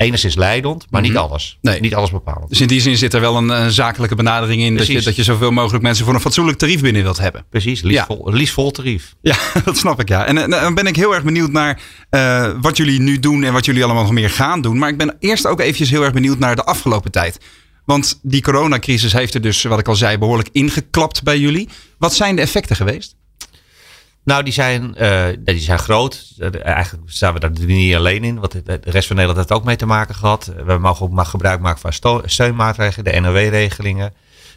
enigszins 0.00 0.34
leidend, 0.34 0.86
maar 0.90 1.02
niet 1.02 1.16
alles. 1.16 1.58
Nee. 1.60 1.80
Niet 1.80 1.94
alles 1.94 2.10
bepalend. 2.10 2.48
Dus 2.48 2.60
in 2.60 2.68
die 2.68 2.80
zin 2.80 2.96
zit 2.96 3.14
er 3.14 3.20
wel 3.20 3.36
een, 3.36 3.48
een 3.48 3.70
zakelijke 3.70 4.14
benadering 4.14 4.62
in 4.62 4.76
dat 4.76 4.86
je, 4.86 5.02
dat 5.02 5.16
je 5.16 5.24
zoveel 5.24 5.50
mogelijk 5.50 5.82
mensen 5.82 6.04
voor 6.04 6.14
een 6.14 6.20
fatsoenlijk 6.20 6.58
tarief 6.58 6.80
binnen 6.80 7.02
wilt 7.02 7.18
hebben. 7.18 7.44
Precies, 7.50 7.82
liefst, 7.82 8.56
ja. 8.56 8.70
tarief. 8.70 9.14
Ja, 9.20 9.36
dat 9.64 9.76
snap 9.76 10.00
ik 10.00 10.08
ja. 10.08 10.26
En 10.26 10.36
uh, 10.36 10.48
dan 10.48 10.74
ben 10.74 10.86
ik 10.86 10.96
heel 10.96 11.14
erg 11.14 11.24
benieuwd 11.24 11.52
naar 11.52 11.80
uh, 12.10 12.50
wat 12.60 12.76
jullie 12.76 13.00
nu 13.00 13.18
doen 13.18 13.44
en 13.44 13.52
wat 13.52 13.64
jullie 13.64 13.84
allemaal 13.84 14.02
nog 14.02 14.12
meer 14.12 14.30
gaan 14.30 14.60
doen. 14.60 14.78
Maar 14.78 14.88
ik 14.88 14.96
ben 14.96 15.16
eerst 15.18 15.46
ook 15.46 15.60
eventjes 15.60 15.90
heel 15.90 16.02
erg 16.02 16.12
benieuwd 16.12 16.38
naar 16.38 16.56
de 16.56 16.64
afgelopen 16.64 17.10
tijd. 17.10 17.38
Want 17.84 18.18
die 18.22 18.42
coronacrisis 18.42 19.12
heeft 19.12 19.34
er 19.34 19.40
dus, 19.40 19.62
wat 19.62 19.78
ik 19.78 19.88
al 19.88 19.96
zei, 19.96 20.18
behoorlijk 20.18 20.48
ingeklapt 20.52 21.22
bij 21.22 21.38
jullie. 21.38 21.68
Wat 21.98 22.14
zijn 22.14 22.36
de 22.36 22.42
effecten 22.42 22.76
geweest? 22.76 23.16
Nou, 24.24 24.42
die 24.42 24.52
zijn, 24.52 24.94
uh, 24.98 25.26
die 25.44 25.58
zijn 25.58 25.78
groot. 25.78 26.32
Uh, 26.38 26.64
eigenlijk 26.64 27.10
staan 27.10 27.34
we 27.34 27.40
daar 27.40 27.50
niet 27.50 27.94
alleen 27.94 28.24
in. 28.24 28.40
Want 28.40 28.52
de 28.52 28.80
rest 28.82 29.06
van 29.06 29.16
Nederland 29.16 29.36
heeft 29.36 29.60
ook 29.60 29.66
mee 29.66 29.76
te 29.76 29.86
maken 29.86 30.14
gehad. 30.14 30.52
We 30.64 30.78
mogen 30.78 31.06
ook 31.06 31.12
maar 31.12 31.26
gebruik 31.26 31.60
maken 31.60 31.92
van 31.92 32.22
steunmaatregelen, 32.24 33.12
de 33.12 33.20
NOW-regelingen. 33.20 34.12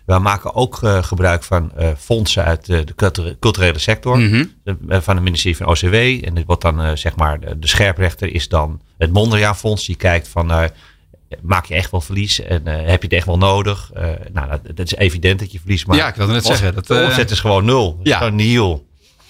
We 0.06 0.19
maken 0.19 0.56
ook 0.56 0.81
uh, 0.83 1.04
gebruik 1.04 1.44
van 1.44 1.71
fondsen 1.98 2.44
uit 2.44 2.65
de 2.65 3.36
culturele 3.39 3.80
sector. 3.80 4.18
Mm 4.18 4.31
-hmm. 4.31 4.51
de, 4.63 5.01
van 5.01 5.15
het 5.15 5.24
ministerie 5.24 5.57
van 5.57 5.68
OCW. 5.68 5.94
En 6.25 6.33
dit 6.33 6.45
wordt 6.45 6.62
dan, 6.62 6.98
zeg 6.98 7.15
maar, 7.15 7.39
de, 7.39 7.60
de, 7.60 7.68
scherprechter 7.68 8.33
is 8.33 8.50
dan 8.50 8.81
het 8.98 9.13
Mondriaan-fonds. 9.13 9.86
Die 9.86 9.95
kijkt 9.95 10.27
van, 10.27 10.71
maak 11.42 11.65
je 11.65 11.74
echt 11.74 11.92
wel 11.92 12.01
verlies? 12.01 12.42
En 12.42 12.68
heb 12.68 13.01
je 13.01 13.07
het 13.07 13.13
echt 13.13 13.25
wel 13.25 13.38
nodig? 13.38 13.92
nou, 14.33 14.50
dat, 14.50 14.75
dat, 14.75 14.86
is 14.86 14.95
evident 14.95 15.39
dat 15.39 15.51
je 15.51 15.60
verlies 15.60 15.86
maakt. 15.86 16.00
Ja, 16.00 16.07
ik 16.07 16.15
wilde 16.15 16.33
net 16.33 16.45
zeggen. 16.45 16.74
Dat, 16.74 16.88
de 16.88 17.04
omzet 17.06 17.31
is 17.31 17.39
gewoon 17.39 17.65
nul. 17.65 18.00
Ja. 18.04 18.18
Gewoon 18.18 18.36
nihil. 18.36 18.86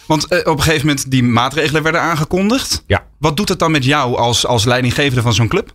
Want 0.07 0.31
uh, 0.31 0.39
op 0.39 0.45
een 0.57 0.63
gegeven 0.63 0.87
moment 0.87 1.11
die 1.11 1.23
maatregelen 1.23 1.83
werden 1.83 2.01
aangekondigd. 2.01 2.83
Ja. 2.87 3.05
Wat 3.19 3.37
doet 3.37 3.49
het 3.49 3.59
dan 3.59 3.71
met 3.71 3.85
jou 3.85 4.17
als, 4.17 4.45
als 4.45 4.65
leidinggevende 4.65 5.21
van 5.21 5.33
zo'n 5.33 5.47
club? 5.47 5.73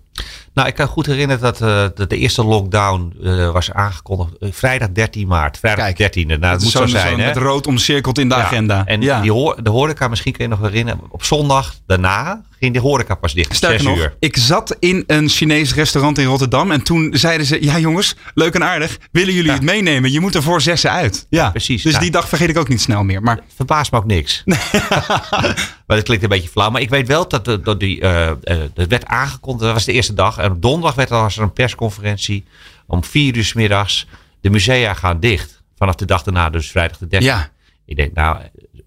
Nou, 0.55 0.69
ik 0.69 0.75
kan 0.75 0.87
goed 0.87 1.07
herinneren 1.07 1.43
dat, 1.43 1.61
uh, 1.61 1.85
dat 1.95 2.11
de 2.11 2.17
eerste 2.17 2.45
lockdown 2.45 3.17
uh, 3.23 3.51
was 3.51 3.73
aangekondigd 3.73 4.33
vrijdag 4.41 4.89
13 4.93 5.29
maart. 5.29 5.59
Vrijdag 5.59 5.93
Kijk, 5.93 6.17
13e. 6.17 6.27
Nou, 6.27 6.41
dat 6.41 6.63
moet 6.63 6.71
zo, 6.71 6.87
zijn. 6.87 7.17
Zo 7.17 7.23
hè? 7.23 7.27
met 7.27 7.37
rood 7.37 7.67
omcirkeld 7.67 8.19
in 8.19 8.29
de 8.29 8.35
ja. 8.35 8.41
agenda. 8.41 8.87
En 8.87 9.01
ja. 9.01 9.21
die 9.21 9.33
de 9.63 9.71
horeca, 9.71 10.09
misschien 10.09 10.33
kun 10.33 10.45
je 10.45 10.51
nog 10.51 10.61
herinneren. 10.61 11.01
Op 11.09 11.25
zondag 11.25 11.75
daarna 11.87 12.43
ging 12.59 12.75
de 12.75 12.81
horeca 12.81 13.15
pas 13.15 13.35
dicht. 13.35 13.55
Sterker 13.55 13.85
nog, 13.85 13.97
uur. 13.97 14.15
ik 14.19 14.37
zat 14.37 14.77
in 14.79 15.05
een 15.07 15.29
Chinees 15.29 15.75
restaurant 15.75 16.19
in 16.19 16.27
Rotterdam. 16.27 16.71
En 16.71 16.83
toen 16.83 17.11
zeiden 17.13 17.47
ze, 17.47 17.65
ja 17.65 17.79
jongens, 17.79 18.17
leuk 18.35 18.55
en 18.55 18.65
aardig. 18.65 18.99
Willen 19.13 19.35
jullie 19.35 19.49
ja. 19.49 19.55
het 19.55 19.63
meenemen? 19.63 20.13
Je 20.13 20.21
moet 20.21 20.35
er 20.35 20.43
voor 20.43 20.61
zessen 20.61 20.91
uit. 20.91 21.27
Ja, 21.31 21.51
precies. 21.51 21.83
Dus 21.83 21.99
die 21.99 22.11
dag 22.11 22.29
vergeet 22.29 22.49
ik 22.49 22.59
ook 22.59 22.69
niet 22.69 22.81
snel 22.81 23.05
meer. 23.05 23.23
Maar... 23.23 23.41
Verbaast 23.57 23.93
me 23.93 23.99
ook 23.99 24.07
niks. 24.07 24.45
maar 25.89 25.97
dat 25.97 26.07
klinkt 26.07 26.23
een 26.25 26.31
beetje 26.31 26.49
flauw. 26.49 26.71
Maar 26.71 26.81
ik 26.81 26.91
weet 26.91 27.09
wel 27.09 27.29
dat, 27.29 27.45
dat, 27.45 27.65
dat 27.65 27.81
die, 27.81 28.01
uh, 28.01 28.27
uh, 28.27 28.57
dat 28.75 28.89
werd 28.89 29.07
aangekondigd. 29.07 29.65
Dat 29.65 29.73
was 29.73 29.85
de 29.85 29.93
eerste 29.93 30.15
dag. 30.15 30.39
En 30.39 30.51
op 30.51 30.63
donderdag 30.63 30.95
werd 30.95 31.11
er, 31.11 31.17
was 31.17 31.37
er 31.37 31.43
een 31.43 31.53
persconferentie. 31.53 32.45
Om 32.87 33.05
vier 33.05 33.37
uur 33.37 33.45
s 33.45 33.53
middags. 33.53 34.07
De 34.41 34.51
musea 34.51 34.95
gaan 34.95 35.21
dicht. 35.21 35.63
Vanaf 35.77 35.95
de 35.95 36.05
dag 36.05 36.23
daarna, 36.23 36.51
dus 36.51 36.71
vrijdag 36.71 36.99
de 36.99 37.07
13e. 37.07 37.25
Ja. 37.25 37.51
Ik 37.85 37.97
denk, 37.97 38.15
nou 38.15 38.37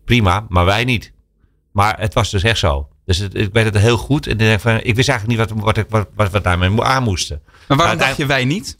prima, 0.06 0.46
maar 0.50 0.66
wij 0.66 0.84
niet. 0.84 1.12
Maar 1.72 2.00
het 2.00 2.14
was 2.14 2.30
dus 2.30 2.44
echt 2.44 2.60
zo. 2.60 2.90
Dus 3.06 3.18
het, 3.18 3.36
ik 3.36 3.50
weet 3.54 3.66
het 3.66 3.78
heel 3.78 3.98
goed. 3.98 4.26
En 4.26 4.32
ik, 4.32 4.40
denk 4.40 4.60
van, 4.60 4.80
ik 4.82 4.96
wist 4.96 5.10
eigenlijk 5.10 5.40
niet 5.40 5.50
wat, 5.50 5.64
wat, 5.64 5.78
ik, 5.78 5.86
wat, 6.16 6.32
wat 6.32 6.44
daarmee 6.44 6.82
aan 6.82 7.04
moesten. 7.04 7.42
Maar 7.68 7.78
waarom 7.78 7.98
dacht 7.98 8.18
je 8.18 8.26
wij 8.26 8.46
niet? 8.46 8.78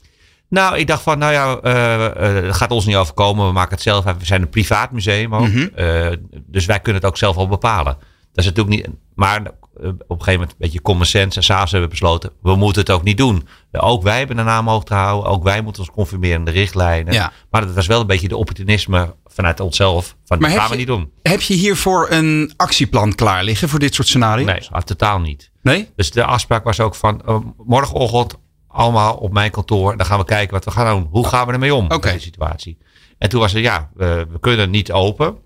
Nou, 0.48 0.78
ik 0.78 0.86
dacht 0.86 1.02
van, 1.02 1.18
nou 1.18 1.32
ja, 1.32 1.58
uh, 1.62 2.34
uh, 2.36 2.42
dat 2.42 2.56
gaat 2.56 2.70
ons 2.70 2.86
niet 2.86 2.96
overkomen. 2.96 3.46
We 3.46 3.52
maken 3.52 3.72
het 3.74 3.82
zelf. 3.82 4.04
We 4.04 4.14
zijn 4.20 4.42
een 4.42 4.48
privaat 4.48 4.92
museum 4.92 5.34
ook. 5.34 5.48
Mhm. 5.48 5.58
Mm 5.58 5.70
-hmm. 5.74 5.84
uh, 5.84 6.12
dus 6.46 6.66
wij 6.66 6.80
kunnen 6.80 7.02
het 7.02 7.10
ook 7.10 7.16
zelf 7.16 7.36
al 7.36 7.48
bepalen. 7.48 7.96
Dat 8.32 8.44
is 8.44 8.50
natuurlijk 8.50 8.76
niet. 8.76 8.88
Maar 9.14 9.40
op 9.82 9.84
een 9.84 9.96
gegeven 10.08 10.32
moment, 10.32 10.50
een 10.50 10.56
beetje 10.58 10.82
common 10.82 11.06
sense. 11.06 11.38
En 11.38 11.44
s'avonds 11.44 11.72
hebben 11.72 11.90
besloten, 11.90 12.30
we 12.42 12.56
moeten 12.56 12.82
het 12.82 12.90
ook 12.90 13.02
niet 13.02 13.16
doen. 13.16 13.48
Ook 13.72 14.02
wij 14.02 14.18
hebben 14.18 14.38
een 14.38 14.44
naam 14.44 14.68
hoog 14.68 14.84
te 14.84 14.94
houden. 14.94 15.30
Ook 15.30 15.42
wij 15.42 15.60
moeten 15.60 15.82
ons 15.82 15.90
conformeren 15.90 16.38
aan 16.38 16.44
de 16.44 16.50
richtlijnen. 16.50 17.12
Ja. 17.12 17.32
Maar 17.50 17.66
dat 17.66 17.74
was 17.74 17.86
wel 17.86 18.00
een 18.00 18.06
beetje 18.06 18.28
de 18.28 18.36
opportunisme 18.36 19.14
vanuit 19.26 19.60
onszelf. 19.60 20.16
Van, 20.24 20.38
dat 20.38 20.50
gaan 20.50 20.66
we 20.66 20.72
je, 20.72 20.78
niet 20.78 20.86
doen. 20.86 21.10
Heb 21.22 21.40
je 21.40 21.54
hiervoor 21.54 22.10
een 22.10 22.52
actieplan 22.56 23.14
klaar 23.14 23.44
liggen 23.44 23.68
voor 23.68 23.78
dit 23.78 23.94
soort 23.94 24.08
scenario's? 24.08 24.68
Nee, 24.70 24.82
totaal 24.84 25.20
niet. 25.20 25.50
Nee? 25.62 25.88
Dus 25.96 26.10
de 26.10 26.24
afspraak 26.24 26.64
was 26.64 26.80
ook 26.80 26.94
van, 26.94 27.22
uh, 27.28 27.38
morgenochtend 27.64 28.40
allemaal 28.68 29.14
op 29.14 29.32
mijn 29.32 29.50
kantoor. 29.50 29.96
Dan 29.96 30.06
gaan 30.06 30.18
we 30.18 30.24
kijken 30.24 30.54
wat 30.54 30.64
we 30.64 30.70
gaan 30.70 30.96
doen. 30.96 31.08
Hoe 31.10 31.28
gaan 31.28 31.46
we 31.46 31.52
ermee 31.52 31.74
om 31.74 31.84
okay. 31.84 31.98
met 31.98 32.12
die 32.12 32.20
situatie? 32.20 32.78
En 33.18 33.28
toen 33.28 33.40
was 33.40 33.54
er, 33.54 33.60
ja, 33.60 33.90
we, 33.94 34.26
we 34.30 34.40
kunnen 34.40 34.70
niet 34.70 34.92
open. 34.92 35.36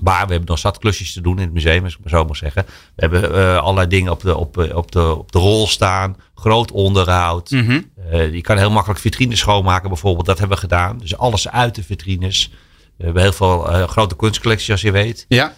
Maar 0.00 0.26
we 0.26 0.30
hebben 0.30 0.48
nog 0.48 0.58
zat 0.58 0.78
klusjes 0.78 1.12
te 1.12 1.20
doen 1.20 1.36
in 1.36 1.44
het 1.44 1.52
museum, 1.52 1.84
als 1.84 1.92
ik 1.92 1.98
maar 2.00 2.10
zo 2.10 2.24
mag 2.24 2.36
zeggen. 2.36 2.66
We 2.66 3.06
hebben 3.06 3.30
uh, 3.30 3.56
allerlei 3.56 3.88
dingen 3.88 4.12
op 4.12 4.20
de, 4.20 4.36
op, 4.36 4.56
op, 4.74 4.92
de, 4.92 5.16
op 5.18 5.32
de 5.32 5.38
rol 5.38 5.66
staan. 5.66 6.16
Groot 6.34 6.70
onderhoud. 6.70 7.50
Mm 7.50 7.66
-hmm. 7.66 7.90
uh, 8.12 8.34
je 8.34 8.40
kan 8.40 8.58
heel 8.58 8.70
makkelijk 8.70 9.00
vitrines 9.00 9.38
schoonmaken 9.38 9.88
bijvoorbeeld. 9.88 10.26
Dat 10.26 10.38
hebben 10.38 10.56
we 10.56 10.62
gedaan. 10.62 10.98
Dus 10.98 11.16
alles 11.16 11.48
uit 11.48 11.74
de 11.74 11.82
vitrines. 11.82 12.50
We 12.96 13.04
hebben 13.04 13.22
heel 13.22 13.32
veel 13.32 13.70
uh, 13.70 13.88
grote 13.88 14.16
kunstcollecties, 14.16 14.70
als 14.70 14.80
je 14.80 14.90
weet. 14.90 15.24
Ja. 15.28 15.54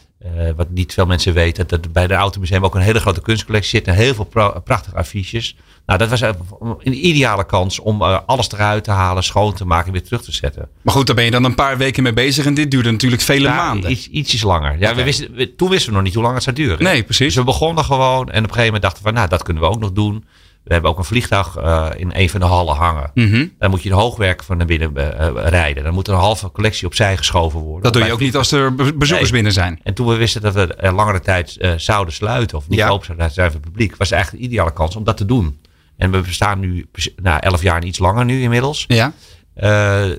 wat 0.56 0.70
niet 0.70 0.94
veel 0.94 1.06
mensen 1.06 1.34
weten, 1.34 1.66
dat 1.66 1.92
bij 1.92 2.06
de 2.06 2.14
Automuseum 2.14 2.64
ook 2.64 2.74
een 2.74 2.80
hele 2.80 3.00
grote 3.00 3.20
kunstcollectie 3.20 3.70
zit 3.70 3.86
en 3.86 3.94
heel 3.94 4.14
veel 4.14 4.60
prachtige 4.64 4.96
affiches. 4.96 5.56
Nou, 5.90 6.08
dat 6.08 6.20
was 6.20 6.34
een 6.82 7.06
ideale 7.06 7.46
kans 7.46 7.78
om 7.78 8.02
alles 8.02 8.52
eruit 8.52 8.84
te 8.84 8.90
halen, 8.90 9.22
schoon 9.22 9.54
te 9.54 9.64
maken 9.64 9.86
en 9.86 9.92
weer 9.92 10.02
terug 10.02 10.22
te 10.22 10.32
zetten. 10.32 10.68
Maar 10.82 10.94
goed, 10.94 11.06
daar 11.06 11.16
ben 11.16 11.24
je 11.24 11.30
dan 11.30 11.44
een 11.44 11.54
paar 11.54 11.78
weken 11.78 12.02
mee 12.02 12.12
bezig 12.12 12.44
en 12.46 12.54
dit 12.54 12.70
duurde 12.70 12.90
natuurlijk 12.90 13.22
vele 13.22 13.48
maanden. 13.48 13.90
Iets, 13.90 14.08
ietsjes 14.08 14.42
langer. 14.42 14.78
Ja, 14.78 14.94
we 14.94 15.02
wisten, 15.02 15.56
toen 15.56 15.68
wisten 15.68 15.88
we 15.88 15.94
nog 15.94 16.04
niet 16.04 16.14
hoe 16.14 16.22
lang 16.22 16.34
het 16.34 16.42
zou 16.42 16.56
duren. 16.56 16.82
Nee, 16.82 17.02
precies. 17.02 17.26
Dus 17.26 17.34
we 17.34 17.44
begonnen 17.44 17.84
gewoon 17.84 18.20
en 18.20 18.24
op 18.26 18.34
een 18.34 18.42
gegeven 18.42 18.64
moment 18.64 18.82
dachten 18.82 19.04
we, 19.04 19.10
nou, 19.10 19.28
dat 19.28 19.42
kunnen 19.42 19.62
we 19.62 19.68
ook 19.68 19.80
nog 19.80 19.92
doen. 19.92 20.24
We 20.64 20.72
hebben 20.72 20.90
ook 20.90 20.98
een 20.98 21.04
vliegtuig 21.04 21.58
uh, 21.58 21.86
in 21.96 22.10
een 22.14 22.30
van 22.30 22.40
de 22.40 22.46
hallen 22.46 22.74
hangen. 22.74 23.10
Mm 23.14 23.52
Dan 23.58 23.70
moet 23.70 23.82
je 23.82 23.88
de 23.88 23.94
hoogwerk 23.94 24.42
van 24.42 24.56
naar 24.56 24.66
binnen 24.66 24.92
uh, 24.96 25.28
rijden. 25.34 25.84
Dan 25.84 25.94
moet 25.94 26.08
er 26.08 26.14
een 26.14 26.20
halve 26.20 26.50
collectie 26.50 26.86
opzij 26.86 27.16
geschoven 27.16 27.60
worden. 27.60 27.82
Dat 27.82 27.92
doe 27.92 28.04
je 28.04 28.12
ook 28.12 28.20
niet 28.20 28.36
als 28.36 28.52
er 28.52 28.74
bezoekers 28.74 29.30
binnen 29.30 29.52
zijn. 29.52 29.80
En 29.82 29.94
toen 29.94 30.06
we 30.06 30.16
wisten 30.16 30.40
dat 30.40 30.54
we 30.54 30.92
langere 30.92 31.20
tijd 31.20 31.74
zouden 31.76 32.14
sluiten, 32.14 32.56
of 32.56 32.68
niet 32.68 32.78
ja. 32.78 32.88
open 32.88 33.06
zouden 33.06 33.30
zijn 33.30 33.50
voor 33.50 33.60
het 33.60 33.70
publiek, 33.70 33.96
was 33.96 34.10
eigenlijk 34.10 34.42
de 34.42 34.48
ideale 34.48 34.72
kans 34.72 34.96
om 34.96 35.04
dat 35.04 35.16
te 35.16 35.24
doen. 35.24 35.58
En 36.00 36.10
we 36.10 36.20
bestaan 36.20 36.60
nu 36.60 36.86
nou, 37.22 37.40
elf 37.40 37.62
jaar 37.62 37.76
en 37.76 37.86
iets 37.86 37.98
langer 37.98 38.24
nu 38.24 38.42
inmiddels. 38.42 38.84
Ja. 38.88 39.12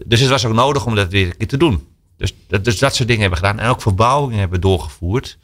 dus 0.05 0.19
het 0.19 0.29
was 0.29 0.45
ook 0.45 0.53
nodig 0.53 0.85
om 0.85 0.95
dat 0.95 1.09
weer 1.09 1.25
een 1.25 1.37
keer 1.37 1.47
te 1.47 1.57
doen. 1.57 1.87
Dus, 2.17 2.33
dus 2.61 2.79
dat 2.79 2.95
soort 2.95 3.07
dingen 3.07 3.21
hebben 3.21 3.39
we 3.39 3.45
gedaan. 3.45 3.65
En 3.65 3.69
ook 3.69 3.81
verbouwingen 3.81 4.39
hebben 4.39 4.61
doorgevoerd. 4.61 5.37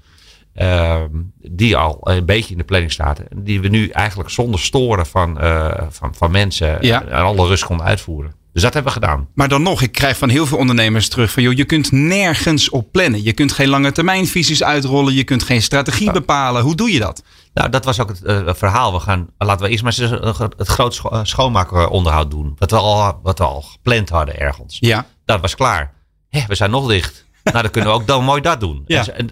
Ehm, 0.54 1.10
die 1.38 1.78
al 1.78 1.98
een 2.02 2.26
beetje 2.26 2.52
in 2.52 2.58
de 2.58 2.64
planning 2.64 2.92
staat. 2.92 3.22
Die 3.36 3.62
we 3.62 3.68
nu 3.68 3.90
eigenlijk 3.90 4.30
zonder 4.30 4.60
storen 4.60 5.06
van, 5.06 5.44
uh, 5.44 5.82
van, 5.90 6.16
van 6.16 6.32
mensen 6.32 6.78
ja. 6.82 7.04
en 7.04 7.22
alle 7.22 7.48
rust 7.48 7.66
konden 7.66 7.86
uitvoeren. 7.86 8.34
Dus 8.58 8.66
dat 8.66 8.76
hebben 8.76 8.94
we 8.94 9.00
gedaan. 9.00 9.28
Maar 9.34 9.48
dan 9.48 9.62
nog, 9.62 9.82
ik 9.82 9.92
krijg 9.92 10.18
van 10.18 10.30
heel 10.30 10.46
veel 10.46 10.58
ondernemers 10.58 11.10
terug 11.10 11.32
van 11.32 11.44
joh, 11.44 11.54
je 11.54 11.66
kunt 11.66 11.92
nergens 11.92 12.70
op 12.70 12.92
plannen. 12.92 13.24
Je 13.24 13.34
kunt 13.34 13.52
geen 13.52 13.68
lange 13.68 13.92
termijnvisies 13.92 14.64
uitrollen. 14.64 15.14
Je 15.14 15.24
kunt 15.24 15.44
geen 15.44 15.62
strategie 15.62 16.12
bepalen. 16.12 16.62
Hoe 16.62 16.76
doe 16.76 16.92
je 16.92 17.00
dat? 17.00 17.24
Nou, 17.54 17.70
dat 17.70 17.86
was 17.86 18.00
ook 18.00 18.10
het 18.10 18.22
uh, 18.24 18.54
verhaal. 18.54 18.94
We 18.94 19.00
gaan, 19.00 19.30
laten 19.38 19.66
we 19.66 19.72
eerst 19.72 19.84
maar 19.84 19.96
eens 20.00 20.50
het 20.58 20.68
groot 20.68 20.94
scho 20.94 21.24
schoonmakeronderhoud 21.24 22.32
doen. 22.32 22.56
Wat 22.58 22.72
we, 22.72 22.78
al, 22.78 23.20
wat 23.24 23.38
we 23.38 23.44
al 23.44 23.62
gepland 23.62 24.10
hadden 24.10 24.40
ergens. 24.40 24.78
Ja. 24.80 25.06
Dat 25.26 25.42
was 25.42 25.56
klaar. 25.56 25.94
Hè, 26.30 26.42
we 26.48 26.56
zijn 26.56 26.72
nog 26.72 26.88
dicht. 26.88 27.26
nou, 27.44 27.62
dan 27.62 27.72
kunnen 27.72 27.92
we 27.92 27.96
ook 27.96 28.08
dan 28.08 28.24
mooi 28.24 28.42
dat 28.42 28.60
doen. 28.60 28.84
Ja. 28.88 29.08
En, 29.08 29.30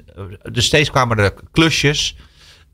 dus 0.51 0.65
steeds 0.65 0.91
kwamen 0.91 1.17
er 1.17 1.33
klusjes. 1.51 2.15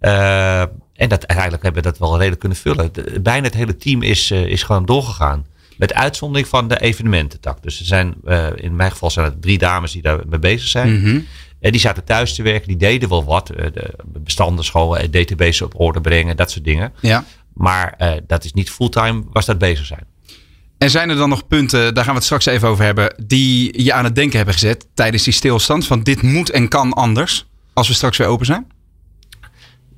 Uh, 0.01 0.61
en 0.61 1.09
dat, 1.09 1.23
eigenlijk 1.23 1.63
hebben 1.63 1.83
we 1.83 1.89
dat 1.89 1.99
wel 1.99 2.17
redelijk 2.17 2.39
kunnen 2.39 2.57
vullen. 2.57 2.91
bijna 3.21 3.45
het 3.45 3.55
hele 3.55 3.77
team 3.77 4.01
is, 4.01 4.31
uh, 4.31 4.45
is 4.45 4.63
gewoon 4.63 4.85
doorgegaan. 4.85 5.49
Met 5.81 5.93
uitzondering 5.93 6.47
van 6.47 6.67
de 6.67 6.79
evenemententak. 6.79 7.63
Dus 7.63 7.79
er 7.79 7.85
zijn, 7.85 8.15
uh, 8.25 8.47
in 8.55 8.75
mijn 8.75 8.91
geval 8.91 9.09
zijn 9.09 9.25
er 9.25 9.39
drie 9.39 9.57
dames 9.57 9.91
die 9.91 10.01
daar 10.01 10.19
mee 10.29 10.39
bezig 10.39 10.67
zijn. 10.67 10.89
Mm 10.89 11.03
-hmm. 11.03 11.25
En 11.59 11.71
die 11.71 11.81
zaten 11.81 12.03
thuis 12.03 12.35
te 12.35 12.43
werken. 12.43 12.67
Die 12.67 12.77
deden 12.77 13.09
wel 13.09 13.23
wat. 13.23 13.47
de 13.47 13.93
bestanden 14.03 14.65
scholen, 14.65 15.11
DTB's 15.11 15.61
op 15.61 15.79
orde 15.79 16.01
brengen. 16.01 16.37
Dat 16.37 16.51
soort 16.51 16.65
dingen. 16.65 16.93
Ja. 16.99 17.25
Maar 17.53 17.97
dat 18.27 18.43
is 18.43 18.53
niet 18.53 18.71
fulltime 18.71 19.23
was 19.31 19.45
dat 19.45 19.57
bezig 19.57 19.85
zijn. 19.85 20.05
En 20.77 20.89
zijn 20.89 21.09
er 21.09 21.15
dan 21.15 21.29
nog 21.29 21.47
punten, 21.47 21.93
daar 21.93 22.03
gaan 22.03 22.13
we 22.13 22.19
het 22.19 22.23
straks 22.23 22.45
even 22.45 22.67
over 22.67 22.83
hebben, 22.83 23.15
die 23.25 23.83
je 23.83 23.93
aan 23.93 24.03
het 24.03 24.15
denken 24.15 24.35
hebben 24.37 24.53
gezet 24.53 24.87
tijdens 24.93 25.23
die 25.23 25.33
stilstand? 25.33 25.87
Van 25.87 26.03
dit 26.03 26.21
moet 26.21 26.49
en 26.49 26.67
kan 26.67 26.93
anders 26.93 27.45
als 27.73 27.87
we 27.87 27.93
straks 27.93 28.17
weer 28.17 28.27
open 28.27 28.45
zijn? 28.45 28.67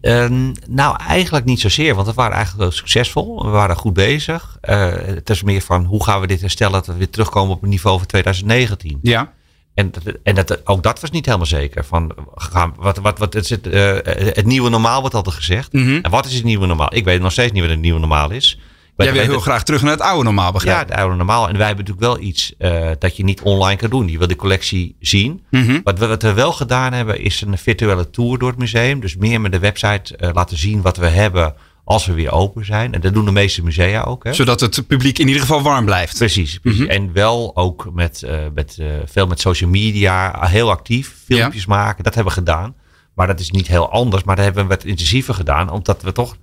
Uh, 0.04 0.26
nou, 0.70 0.98
eigenlijk 1.08 1.46
niet 1.46 1.60
zozeer, 1.60 1.96
want 1.96 2.08
we 2.08 2.14
waren 2.14 2.36
eigenlijk 2.36 2.64
wel 2.64 2.78
succesvol. 2.78 3.44
We 3.44 3.50
waren 3.50 3.76
goed 3.76 3.94
bezig. 3.94 4.58
Uh, 4.62 4.92
het 4.92 5.30
is 5.30 5.44
meer 5.44 5.62
van 5.62 5.86
hoe 5.86 6.04
gaan 6.04 6.22
we 6.22 6.28
dit 6.28 6.42
herstellen 6.42 6.74
dat 6.74 6.86
we 6.86 6.94
weer 6.94 7.10
terugkomen 7.10 7.56
op 7.56 7.62
het 7.62 7.70
niveau 7.70 7.98
van 7.98 8.08
2019. 8.08 9.00
Ja. 9.02 9.34
En, 9.74 9.92
en 10.24 10.36
dat, 10.36 10.68
ook 10.68 10.84
dat 10.84 11.00
was 11.00 11.12
niet 11.12 11.26
helemaal 11.26 11.46
zeker. 11.46 11.86
Van, 11.86 12.16
gaan, 12.36 12.74
wat, 12.78 12.98
wat, 12.98 13.18
wat, 13.18 13.34
het, 13.34 13.50
het, 13.50 13.68
uh, 13.68 13.98
het 14.34 14.46
nieuwe 14.46 14.70
normaal 14.70 15.00
wordt 15.00 15.16
altijd 15.16 15.36
gezegd. 15.36 15.74
Mm 15.74 15.84
-hmm. 15.84 16.00
En 16.02 16.12
wat 16.12 16.26
is 16.26 16.34
het 16.34 16.44
nieuwe 16.44 16.66
normaal? 16.66 16.96
Ik 16.96 17.06
weet 17.06 17.22
nog 17.22 17.32
steeds 17.32 17.52
niet 17.52 17.62
wat 17.62 17.72
het 17.72 17.80
nieuwe 17.80 18.00
normaal 18.00 18.32
is. 18.32 18.60
Jij 18.98 19.14
wil 19.14 19.22
heel 19.22 19.40
graag 19.40 19.64
terug 19.64 19.82
naar 19.82 19.92
het 19.92 20.02
oude 20.02 20.24
normaal, 20.24 20.52
begrijp 20.52 20.76
Ja, 20.76 20.86
het 20.86 21.02
oude 21.02 21.16
normaal. 21.16 21.50
En 21.50 21.58
wij 21.58 21.68
hebben 21.68 21.86
natuurlijk 21.86 22.14
wel 22.14 22.28
iets 22.28 22.54
uh, 22.60 22.90
dat 23.00 23.18
je 23.18 23.24
niet 23.24 23.42
online 23.42 23.76
kan 23.76 23.90
doen. 23.90 24.08
Je 24.08 24.18
wil 24.18 24.28
de 24.28 24.36
collectie 24.36 24.96
zien. 25.00 25.44
Mm 25.50 25.66
-hmm. 25.66 25.82
wat, 25.84 26.00
we, 26.00 26.08
wat 26.08 26.22
we 26.22 26.34
wel 26.34 26.52
gedaan 26.52 26.94
hebben, 26.94 27.20
is 27.20 27.42
een 27.42 27.58
virtuele 27.58 28.10
tour 28.10 28.38
door 28.38 28.50
het 28.50 28.58
museum. 28.58 29.00
Dus 29.00 29.16
meer 29.16 29.42
met 29.42 29.52
de 29.52 29.60
website 29.60 30.18
uh, 30.20 30.30
laten 30.34 30.58
zien 30.58 30.82
wat 30.82 30.98
we 30.98 31.08
hebben 31.08 31.56
als 31.84 32.06
we 32.06 32.14
weer 32.14 32.32
open 32.32 32.66
zijn. 32.66 32.94
En 32.94 33.02
dat 33.02 33.14
doen 33.14 33.26
de 33.26 33.32
meeste 33.32 33.64
musea 33.64 34.02
ook. 34.02 34.24
Hè? 34.24 34.34
Zodat 34.34 34.60
het 34.60 34.88
publiek 34.88 35.20
in 35.20 35.28
ieder 35.28 35.42
geval 35.42 35.62
warm 35.62 35.86
blijft. 35.86 36.18
Precies. 36.18 36.60
precies. 36.60 36.80
Mm 36.80 36.86
-hmm. 36.86 36.96
En 36.96 37.14
wel 37.14 37.52
ook 37.56 37.90
met, 37.94 38.24
uh, 38.26 38.36
met 38.54 38.80
veel 39.06 39.28
met 39.28 39.40
social 39.40 39.70
media, 39.70 40.48
heel 40.48 40.70
actief, 40.70 41.16
filmpjes 41.26 41.64
ja. 41.64 41.76
maken. 41.76 42.04
Dat 42.04 42.16
hebben 42.16 42.34
we 42.34 42.40
gedaan. 42.40 42.76
Maar 43.16 43.28
dat 43.28 43.40
is 43.40 43.52
niet 43.52 43.68
heel 43.68 43.92
anders. 43.92 44.24
Maar 44.24 44.36
dat 44.36 44.46
hebben 44.46 44.64
we 44.64 44.70
wat 44.70 44.84
intensiever 44.84 45.34
gedaan. 45.34 45.70
Omdat 45.70 46.02
we 46.02 46.12
toch 46.12 46.36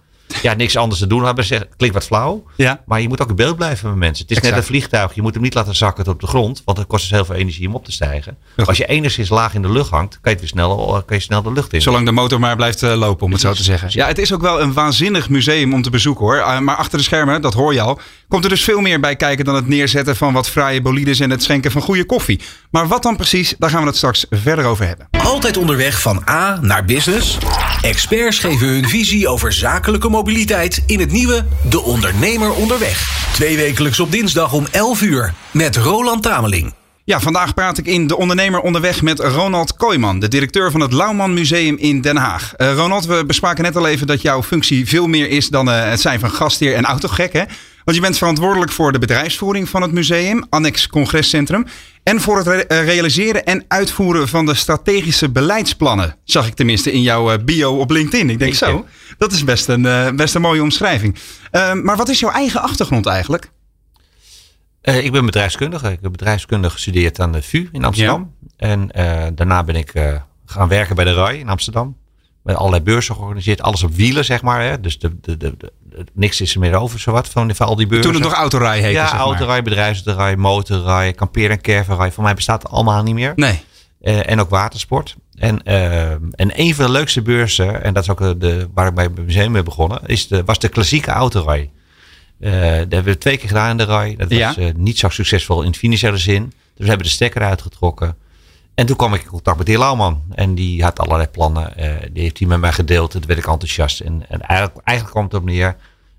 ja, 0.42 0.54
niks 0.54 0.76
anders 0.76 1.00
te 1.00 1.06
doen 1.06 1.24
hebben. 1.24 1.44
Zeg, 1.44 1.66
klinkt 1.76 1.96
wat 1.96 2.06
flauw. 2.06 2.44
Ja. 2.56 2.82
Maar 2.86 3.00
je 3.00 3.08
moet 3.08 3.22
ook 3.22 3.28
in 3.28 3.36
beeld 3.36 3.56
blijven 3.56 3.88
met 3.88 3.98
mensen. 3.98 4.22
Het 4.22 4.30
is 4.30 4.36
exact. 4.36 4.54
net 4.54 4.64
een 4.64 4.70
vliegtuig. 4.70 5.14
Je 5.14 5.22
moet 5.22 5.34
hem 5.34 5.42
niet 5.42 5.54
laten 5.54 5.76
zakken 5.76 6.04
tot 6.04 6.14
op 6.14 6.20
de 6.20 6.26
grond. 6.26 6.62
Want 6.64 6.78
het 6.78 6.86
kost 6.86 7.02
dus 7.02 7.10
heel 7.10 7.24
veel 7.24 7.34
energie 7.34 7.68
om 7.68 7.74
op 7.74 7.84
te 7.84 7.92
stijgen. 7.92 8.36
Ja. 8.56 8.64
Als 8.64 8.76
je 8.76 8.86
enigszins 8.86 9.28
laag 9.28 9.54
in 9.54 9.62
de 9.62 9.70
lucht 9.70 9.90
hangt, 9.90 10.18
kan 10.20 10.32
je, 10.32 10.38
weer 10.38 10.48
snel, 10.48 11.02
kan 11.06 11.16
je 11.16 11.22
snel 11.22 11.42
de 11.42 11.52
lucht 11.52 11.72
in. 11.72 11.82
Zolang 11.82 12.06
de 12.06 12.12
motor 12.12 12.40
maar 12.40 12.56
blijft 12.56 12.82
uh, 12.82 12.94
lopen, 12.94 13.26
om 13.26 13.32
het 13.32 13.40
zo 13.40 13.52
te 13.52 13.62
zeggen. 13.62 13.88
Ja, 13.92 14.06
het 14.06 14.18
is 14.18 14.32
ook 14.32 14.40
wel 14.40 14.60
een 14.60 14.72
waanzinnig 14.72 15.28
museum 15.28 15.74
om 15.74 15.82
te 15.82 15.90
bezoeken 15.90 16.24
hoor. 16.24 16.36
Uh, 16.36 16.58
maar 16.58 16.76
achter 16.76 16.98
de 16.98 17.04
schermen, 17.04 17.42
dat 17.42 17.54
hoor 17.54 17.74
je 17.74 17.80
al, 17.80 18.00
komt 18.28 18.44
er 18.44 18.50
dus 18.50 18.64
veel 18.64 18.80
meer 18.80 19.00
bij 19.00 19.16
kijken 19.16 19.44
dan 19.44 19.54
het 19.54 19.68
neerzetten 19.68 20.16
van 20.16 20.32
wat 20.32 20.48
fraaie 20.48 20.82
bolides 20.82 21.20
en 21.20 21.30
het 21.30 21.42
schenken 21.42 21.70
van 21.70 21.82
goede 21.82 22.04
koffie. 22.04 22.40
Maar 22.70 22.88
wat 22.88 23.02
dan 23.02 23.16
precies, 23.16 23.54
daar 23.58 23.70
gaan 23.70 23.80
we 23.80 23.86
het 23.86 23.96
straks 23.96 24.26
verder 24.30 24.64
over 24.64 24.86
hebben. 24.86 25.08
Altijd 25.24 25.56
onderweg 25.56 26.00
van 26.00 26.22
A 26.28 26.58
naar 26.60 26.84
business. 26.84 27.38
Experts 27.80 28.38
geven 28.38 28.66
hun 28.68 28.88
visie 28.88 29.28
over 29.28 29.52
zakelijke 29.52 30.08
mobiliteit 30.08 30.82
in 30.86 31.00
het 31.00 31.12
nieuwe 31.12 31.44
De 31.70 31.80
Ondernemer 31.80 32.52
Onderweg. 32.52 33.28
Twee 33.32 33.56
wekelijks 33.56 34.00
op 34.00 34.12
dinsdag 34.12 34.52
om 34.52 34.66
11 34.70 35.02
uur 35.02 35.34
met 35.50 35.76
Roland 35.76 36.22
Tameling. 36.22 36.72
Ja, 37.04 37.20
vandaag 37.20 37.54
praat 37.54 37.78
ik 37.78 37.86
in 37.86 38.06
De 38.06 38.16
Ondernemer 38.16 38.60
Onderweg 38.60 39.02
met 39.02 39.18
Ronald 39.20 39.76
Kooijman, 39.76 40.18
de 40.18 40.28
directeur 40.28 40.70
van 40.70 40.80
het 40.80 40.92
Lauwman 40.92 41.34
Museum 41.34 41.76
in 41.76 42.00
Den 42.00 42.16
Haag. 42.16 42.52
Uh, 42.56 42.74
Ronald, 42.74 43.06
we 43.06 43.24
bespraken 43.26 43.64
net 43.64 43.76
al 43.76 43.86
even 43.86 44.06
dat 44.06 44.22
jouw 44.22 44.42
functie 44.42 44.88
veel 44.88 45.06
meer 45.06 45.28
is 45.28 45.48
dan 45.48 45.68
uh, 45.68 45.88
het 45.88 46.00
zijn 46.00 46.20
van 46.20 46.30
gastheer 46.30 46.74
en 46.74 46.84
autogek. 46.84 47.32
Hè? 47.32 47.42
Want 47.84 47.96
je 47.96 48.02
bent 48.02 48.18
verantwoordelijk 48.18 48.72
voor 48.72 48.92
de 48.92 48.98
bedrijfsvoering 48.98 49.68
van 49.68 49.82
het 49.82 49.92
museum, 49.92 50.44
Annex 50.48 50.86
Congrescentrum. 50.86 51.66
En 52.02 52.20
voor 52.20 52.36
het 52.36 52.46
re 52.46 52.64
realiseren 52.68 53.44
en 53.44 53.64
uitvoeren 53.68 54.28
van 54.28 54.46
de 54.46 54.54
strategische 54.54 55.30
beleidsplannen. 55.30 56.16
Zag 56.24 56.46
ik 56.46 56.54
tenminste 56.54 56.92
in 56.92 57.02
jouw 57.02 57.38
bio 57.38 57.76
op 57.76 57.90
LinkedIn. 57.90 58.30
Ik 58.30 58.38
denk 58.38 58.54
zo, 58.54 58.86
dat 59.18 59.32
is 59.32 59.44
best 59.44 59.68
een, 59.68 59.84
uh, 59.84 60.10
best 60.10 60.34
een 60.34 60.40
mooie 60.40 60.62
omschrijving. 60.62 61.18
Uh, 61.52 61.72
maar 61.72 61.96
wat 61.96 62.08
is 62.08 62.20
jouw 62.20 62.30
eigen 62.30 62.62
achtergrond 62.62 63.06
eigenlijk? 63.06 63.50
Uh, 64.82 65.04
ik 65.04 65.12
ben 65.12 65.24
bedrijfskundige. 65.24 65.90
Ik 65.90 65.98
heb 66.02 66.12
bedrijfskunde 66.12 66.70
gestudeerd 66.70 67.20
aan 67.20 67.32
de 67.32 67.42
VU 67.42 67.68
in 67.72 67.84
Amsterdam. 67.84 68.34
Ja. 68.56 68.68
En 68.68 68.88
daarna 69.34 69.64
ben 69.64 69.76
ik 69.76 69.92
gaan 70.46 70.68
werken 70.68 70.96
bij 70.96 71.04
de 71.04 71.12
RAI 71.12 71.38
in 71.38 71.48
Amsterdam. 71.48 71.96
Met 72.42 72.56
allerlei 72.56 72.82
beurzen 72.82 73.14
georganiseerd. 73.14 73.62
Alles 73.62 73.82
op 73.82 73.94
wielen, 73.94 74.24
zeg 74.24 74.42
maar. 74.42 74.62
Hè. 74.62 74.80
Dus 74.80 74.98
de, 74.98 75.20
de, 75.20 75.36
de, 75.36 75.54
de, 75.58 75.72
niks 76.12 76.40
is 76.40 76.54
er 76.54 76.60
meer 76.60 76.74
over, 76.74 76.98
zowat, 77.00 77.28
van, 77.28 77.54
van 77.54 77.66
al 77.66 77.76
die 77.76 77.86
beurzen. 77.86 78.12
Toen 78.12 78.20
het 78.20 78.30
nog 78.30 78.38
autorij 78.38 78.76
heette, 78.78 78.90
Ja, 78.92 79.02
zeg 79.06 79.12
maar. 79.12 79.20
autorij, 79.26 79.62
bedrijfsrij, 79.62 80.36
motorrij, 80.36 81.12
kampeer- 81.12 81.50
en 81.50 81.60
caravanrij. 81.60 82.12
Voor 82.12 82.24
mij 82.24 82.34
bestaat 82.34 82.62
het 82.62 82.72
allemaal 82.72 83.02
niet 83.02 83.14
meer. 83.14 83.32
Nee. 83.36 83.60
Uh, 84.02 84.30
en 84.30 84.40
ook 84.40 84.50
watersport. 84.50 85.16
En, 85.34 85.60
uh, 85.64 86.10
en 86.10 86.20
een 86.60 86.74
van 86.74 86.84
de 86.86 86.90
leukste 86.92 87.22
beurzen, 87.22 87.82
en 87.82 87.94
dat 87.94 88.02
is 88.02 88.08
ook 88.10 88.40
de, 88.40 88.68
waar 88.74 88.86
ik 88.86 88.94
bij 88.94 89.04
het 89.04 89.24
museum 89.26 89.50
mee 89.52 89.62
begonnen, 89.62 90.00
is 90.06 90.28
de, 90.28 90.44
was 90.44 90.58
de 90.58 90.68
klassieke 90.68 91.10
autorij. 91.10 91.70
Uh, 92.40 92.52
dat 92.52 92.60
hebben 92.68 93.04
we 93.04 93.18
twee 93.18 93.36
keer 93.36 93.48
gedaan 93.48 93.70
in 93.70 93.76
de 93.76 93.84
rij. 93.84 94.14
Dat 94.18 94.28
was 94.28 94.38
Ja. 94.38 94.54
niet 94.76 94.98
zo 94.98 95.08
succesvol 95.08 95.62
in 95.62 95.74
financiële 95.74 96.16
zin. 96.16 96.42
Dus 96.44 96.52
we 96.76 96.86
hebben 96.86 97.06
de 97.06 97.12
stekker 97.12 97.42
uitgetrokken. 97.42 98.16
En 98.74 98.86
toen 98.86 98.96
kwam 98.96 99.14
ik 99.14 99.22
in 99.22 99.28
contact 99.28 99.56
met 99.56 99.66
de 99.66 99.72
heer 99.72 99.80
Lauwman. 99.80 100.22
En 100.34 100.54
die 100.54 100.82
had 100.82 100.98
allerlei 100.98 101.28
plannen. 101.28 101.76
eh, 101.76 102.08
die 102.12 102.22
heeft 102.22 102.38
hij 102.38 102.48
met 102.48 102.60
mij 102.60 102.72
gedeeld. 102.72 103.10
Toen 103.10 103.22
werd 103.26 103.38
ik 103.38 103.46
enthousiast. 103.46 104.00
En, 104.00 104.24
en 104.28 104.40
eigenlijk, 104.40 104.80
eigenlijk 104.86 105.16
kwam 105.18 105.24
het 105.28 105.34
op 105.34 105.44
neer. 105.44 105.76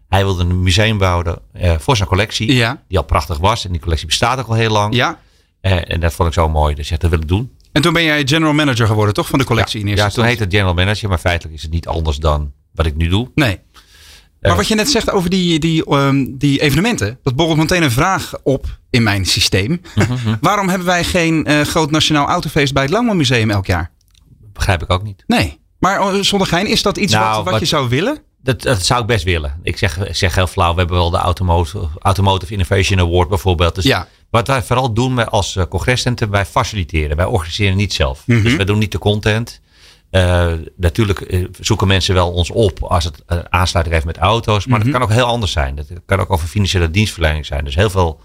Hij 0.09 0.23
wilde 0.23 0.43
een 0.43 0.63
museum 0.63 0.97
bouwen 0.97 1.39
eh, 1.53 1.77
voor 1.77 1.95
zijn 1.97 2.07
collectie. 2.07 2.53
Ja. 2.53 2.81
Die 2.87 2.97
al 2.97 3.03
prachtig 3.03 3.37
was. 3.37 3.65
En 3.65 3.71
die 3.71 3.81
collectie 3.81 4.07
bestaat 4.07 4.39
ook 4.39 4.47
al 4.47 4.53
heel 4.53 4.71
lang. 4.71 4.95
Ja. 4.95 5.19
Eh, 5.61 5.91
en 5.91 5.99
dat 5.99 6.13
vond 6.13 6.27
ik 6.27 6.33
zo 6.33 6.49
mooi. 6.49 6.75
Dus 6.75 6.89
ja, 6.89 6.97
dat 6.97 7.09
wil 7.09 7.19
ik 7.19 7.27
doen. 7.27 7.51
En 7.71 7.81
toen 7.81 7.93
ben 7.93 8.03
jij 8.03 8.27
general 8.27 8.53
manager 8.53 8.87
geworden, 8.87 9.13
toch? 9.13 9.27
Van 9.27 9.39
de 9.39 9.45
collectie 9.45 9.79
in 9.79 9.87
eerste 9.87 10.03
Ja, 10.03 10.09
toen 10.09 10.23
heette 10.25 10.43
het 10.43 10.51
general 10.53 10.73
manager. 10.73 11.09
Maar 11.09 11.17
feitelijk 11.17 11.55
is 11.57 11.61
het 11.61 11.71
niet 11.71 11.87
anders 11.87 12.17
dan 12.17 12.51
wat 12.73 12.85
ik 12.85 12.95
nu 12.95 13.07
doe. 13.07 13.31
Nee. 13.35 13.59
Maar 14.41 14.55
wat 14.55 14.67
je 14.67 14.75
net 14.75 14.89
zegt 14.91 15.11
over 15.11 15.29
die, 15.29 15.59
die, 15.59 15.85
ehm, 15.85 16.25
die 16.29 16.61
evenementen, 16.61 17.19
dat 17.23 17.35
borrelt 17.35 17.57
meteen 17.57 17.83
een 17.83 17.91
vraag 17.91 18.33
op 18.43 18.79
in 18.89 19.03
mijn 19.03 19.25
systeem. 19.25 19.81
Mhm, 19.95 20.35
Waarom 20.41 20.69
hebben 20.69 20.87
wij 20.87 21.03
geen 21.03 21.45
eh, 21.45 21.61
groot 21.61 21.91
nationaal 21.91 22.27
autofeest 22.27 22.73
bij 22.73 22.83
het 22.83 22.91
Langman 22.91 23.17
Museum 23.17 23.49
elk 23.51 23.65
jaar? 23.65 23.91
Begrijp 24.53 24.81
ik 24.81 24.89
ook 24.89 25.03
niet. 25.03 25.23
Nee. 25.27 25.59
Maar 25.79 25.99
eh, 25.99 26.19
zonder 26.21 26.47
gein, 26.47 26.67
is 26.67 26.81
dat 26.81 26.97
iets 26.97 27.13
Nou, 27.13 27.25
wat, 27.35 27.43
wat, 27.43 27.51
wat- 27.51 27.59
je 27.59 27.65
zou 27.67 27.89
willen? 27.89 28.17
Dat, 28.43 28.61
dat 28.61 28.85
zou 28.85 29.01
ik 29.01 29.07
best 29.07 29.23
willen. 29.23 29.59
Ik 29.63 29.77
zeg, 29.77 30.05
ik 30.07 30.15
zeg 30.15 30.35
heel 30.35 30.47
flauw. 30.47 30.71
We 30.73 30.79
hebben 30.79 30.97
wel 30.97 31.09
de 31.09 31.17
Automotive, 31.17 31.87
Automotive 31.99 32.51
Innovation 32.53 32.99
Award 32.99 33.29
bijvoorbeeld. 33.29 33.75
Dus 33.75 33.83
Ja. 33.83 34.07
Wat 34.29 34.47
wij 34.47 34.63
vooral 34.63 34.93
doen 34.93 35.29
als 35.29 35.55
eh, 35.55 35.63
congrescentrum, 35.69 36.29
wij 36.29 36.45
faciliteren. 36.45 37.17
Wij 37.17 37.25
organiseren 37.25 37.75
niet 37.77 37.93
zelf. 37.93 38.23
Mhm. 38.25 38.43
Dus 38.43 38.55
wij 38.55 38.65
doen 38.65 38.77
niet 38.77 38.91
de 38.91 38.97
content. 38.99 39.60
Uh, 40.11 40.51
natuurlijk 40.75 41.19
uh, 41.19 41.47
zoeken 41.59 41.87
mensen 41.87 42.13
wel 42.13 42.31
ons 42.31 42.51
op 42.51 42.83
als 42.83 43.03
het 43.03 43.23
uh, 43.27 43.39
aansluiting 43.49 43.95
heeft 43.95 44.07
met 44.07 44.17
auto's. 44.17 44.65
Maar 44.65 44.79
mm 44.79 44.83
-hmm. 44.83 44.91
dat 44.91 45.01
kan 45.01 45.09
ook 45.09 45.15
heel 45.15 45.33
anders 45.33 45.51
zijn. 45.51 45.75
Dat 45.75 45.87
kan 46.05 46.19
ook 46.19 46.31
over 46.31 46.47
financiële 46.47 46.91
dienstverlening 46.91 47.45
zijn. 47.45 47.63
Dus 47.63 47.75
heel 47.75 47.89
veel 47.89 48.21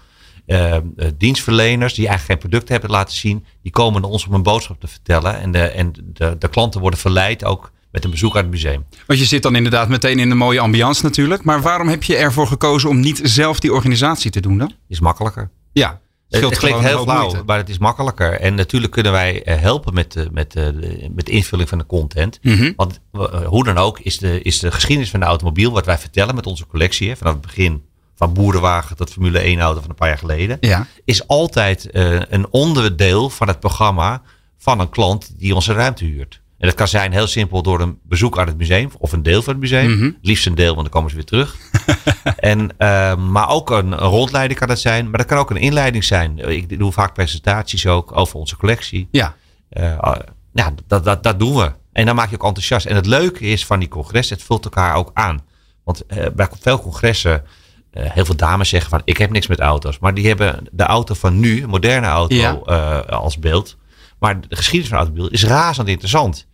dienstverleners 1.17 1.93
die 1.93 2.07
eigenlijk 2.07 2.41
geen 2.41 2.49
product 2.49 2.69
hebben 2.69 2.89
laten 2.89 3.15
zien. 3.15 3.45
Die 3.61 3.71
komen 3.71 4.01
naar 4.01 4.09
ons 4.09 4.27
om 4.27 4.33
een 4.33 4.43
boodschap 4.43 4.79
te 4.79 4.87
vertellen. 4.87 5.39
En 5.39 5.51
de, 5.51 5.59
en 5.59 5.93
de, 6.13 6.35
de 6.39 6.47
klanten 6.47 6.81
worden 6.81 6.99
verleid 6.99 7.43
ook 7.43 7.71
met 7.91 8.03
een 8.03 8.11
bezoek 8.11 8.35
aan 8.35 8.41
het 8.41 8.51
museum. 8.51 8.85
Want 9.07 9.19
je 9.19 9.25
zit 9.25 9.43
dan 9.43 9.55
inderdaad 9.55 9.89
meteen 9.89 10.19
in 10.19 10.31
een 10.31 10.37
mooie 10.37 10.59
ambiance 10.59 11.03
natuurlijk. 11.03 11.43
Maar 11.43 11.61
waarom 11.61 11.87
heb 11.87 12.03
je 12.03 12.15
ervoor 12.15 12.47
gekozen 12.47 12.89
om 12.89 12.99
niet 12.99 13.19
zelf 13.23 13.59
die 13.59 13.73
organisatie 13.73 14.31
te 14.31 14.39
doen 14.39 14.57
dan? 14.57 14.73
Is 14.87 14.99
makkelijker. 14.99 15.49
Ja, 15.71 15.99
het, 16.29 16.43
het 16.43 16.57
klinkt 16.57 16.79
heel 16.79 17.03
flauw, 17.03 17.43
maar 17.45 17.57
het 17.57 17.69
is 17.69 17.77
makkelijker. 17.77 18.39
En 18.39 18.55
natuurlijk 18.55 18.93
kunnen 18.93 19.11
wij 19.11 19.41
helpen 19.45 19.93
met 19.93 20.11
de, 20.11 20.27
met 20.31 20.51
de, 20.51 21.09
met 21.15 21.25
de 21.25 21.31
invulling 21.31 21.69
van 21.69 21.77
de 21.77 21.85
content. 21.85 22.39
Mm 22.41 22.57
-hmm. 22.57 22.73
Want 22.75 22.99
hoe 23.45 23.63
dan 23.63 23.77
ook 23.77 23.99
is 23.99 24.17
de, 24.17 24.41
is 24.41 24.59
de 24.59 24.71
geschiedenis 24.71 25.09
van 25.09 25.19
de 25.19 25.25
automobiel, 25.25 25.71
wat 25.71 25.85
wij 25.85 25.97
vertellen 25.97 26.35
met 26.35 26.45
onze 26.45 26.67
collectie, 26.67 27.09
hè, 27.09 27.15
vanaf 27.15 27.33
het 27.33 27.41
begin 27.41 27.83
van 28.15 28.33
boerenwagen 28.33 28.95
tot 28.95 29.09
Formule 29.09 29.39
1 29.39 29.59
auto 29.59 29.79
van 29.79 29.89
een 29.89 29.95
paar 29.95 30.07
jaar 30.07 30.17
geleden, 30.17 30.57
ja. 30.59 30.87
is 31.05 31.27
altijd 31.27 31.89
uh, 31.91 32.21
een 32.29 32.47
onderdeel 32.49 33.29
van 33.29 33.47
het 33.47 33.59
programma 33.59 34.21
van 34.57 34.79
een 34.79 34.89
klant 34.89 35.39
die 35.39 35.55
onze 35.55 35.73
ruimte 35.73 36.05
huurt. 36.05 36.41
En 36.57 36.67
dat 36.67 36.75
kan 36.75 36.87
zijn 36.87 37.11
heel 37.11 37.27
simpel 37.27 37.61
door 37.61 37.81
een 37.81 37.99
bezoek 38.03 38.39
aan 38.39 38.47
het 38.47 38.57
museum 38.57 38.89
of 38.97 39.11
een 39.11 39.23
deel 39.23 39.41
van 39.41 39.53
het 39.53 39.61
museum. 39.61 39.91
Mm 39.91 39.99
-hmm. 39.99 40.17
Liefst 40.21 40.45
een 40.45 40.55
deel, 40.55 40.75
want 40.75 40.81
dan 40.81 40.89
komen 40.89 41.09
ze 41.09 41.15
weer 41.15 41.25
terug. 41.25 41.55
en, 42.51 42.61
uh, 42.77 43.15
maar 43.15 43.49
ook 43.49 43.69
een, 43.69 43.91
een 43.91 43.97
rondleiding 43.97 44.59
kan 44.59 44.67
dat 44.67 44.79
zijn. 44.79 45.09
Maar 45.09 45.17
dat 45.17 45.27
kan 45.27 45.37
ook 45.37 45.49
een 45.49 45.57
inleiding 45.57 46.03
zijn. 46.03 46.37
Ik 46.37 46.79
doe 46.79 46.91
vaak 46.91 47.13
presentaties 47.13 47.87
ook 47.87 48.17
over 48.17 48.35
onze 48.35 48.57
collectie. 48.57 49.07
Ja. 49.11 49.35
Uh, 49.71 50.15
ja, 50.53 50.73
dat, 50.87 51.03
dat, 51.03 51.23
dat 51.23 51.39
doen 51.39 51.55
we. 51.55 51.71
En 51.91 52.05
dan 52.05 52.15
maak 52.15 52.29
je 52.29 52.35
ook 52.35 52.43
enthousiast. 52.43 52.85
En 52.85 52.95
het 52.95 53.05
leuke 53.05 53.45
is 53.45 53.65
van 53.65 53.79
die 53.79 53.89
congres, 53.89 54.29
het 54.29 54.43
vult 54.43 54.63
elkaar 54.63 54.95
ook 54.95 55.11
aan. 55.13 55.45
Want 55.83 56.03
uh, 56.07 56.25
bij 56.35 56.47
veel 56.59 56.81
congressen, 56.81 57.43
heel 57.91 58.25
veel 58.25 58.35
dames 58.35 58.69
zeggen 58.69 58.89
van 58.89 59.01
ik 59.03 59.17
heb 59.17 59.31
niks 59.31 59.47
met 59.47 59.59
auto's. 59.59 59.99
Maar 59.99 60.13
die 60.13 60.27
hebben 60.27 60.67
de 60.71 60.83
auto 60.83 61.13
van 61.13 61.39
nu, 61.39 61.63
een 61.63 61.69
moderne 61.69 62.07
auto, 62.07 62.35
ja. 62.35 62.51
als 62.99 63.39
beeld. 63.39 63.77
Maar 64.19 64.41
de 64.41 64.55
geschiedenis 64.55 64.87
van 64.89 64.97
de 64.97 65.03
automobiel 65.05 65.33
is 65.33 65.43
razend 65.43 65.87
interessant. 65.87 66.45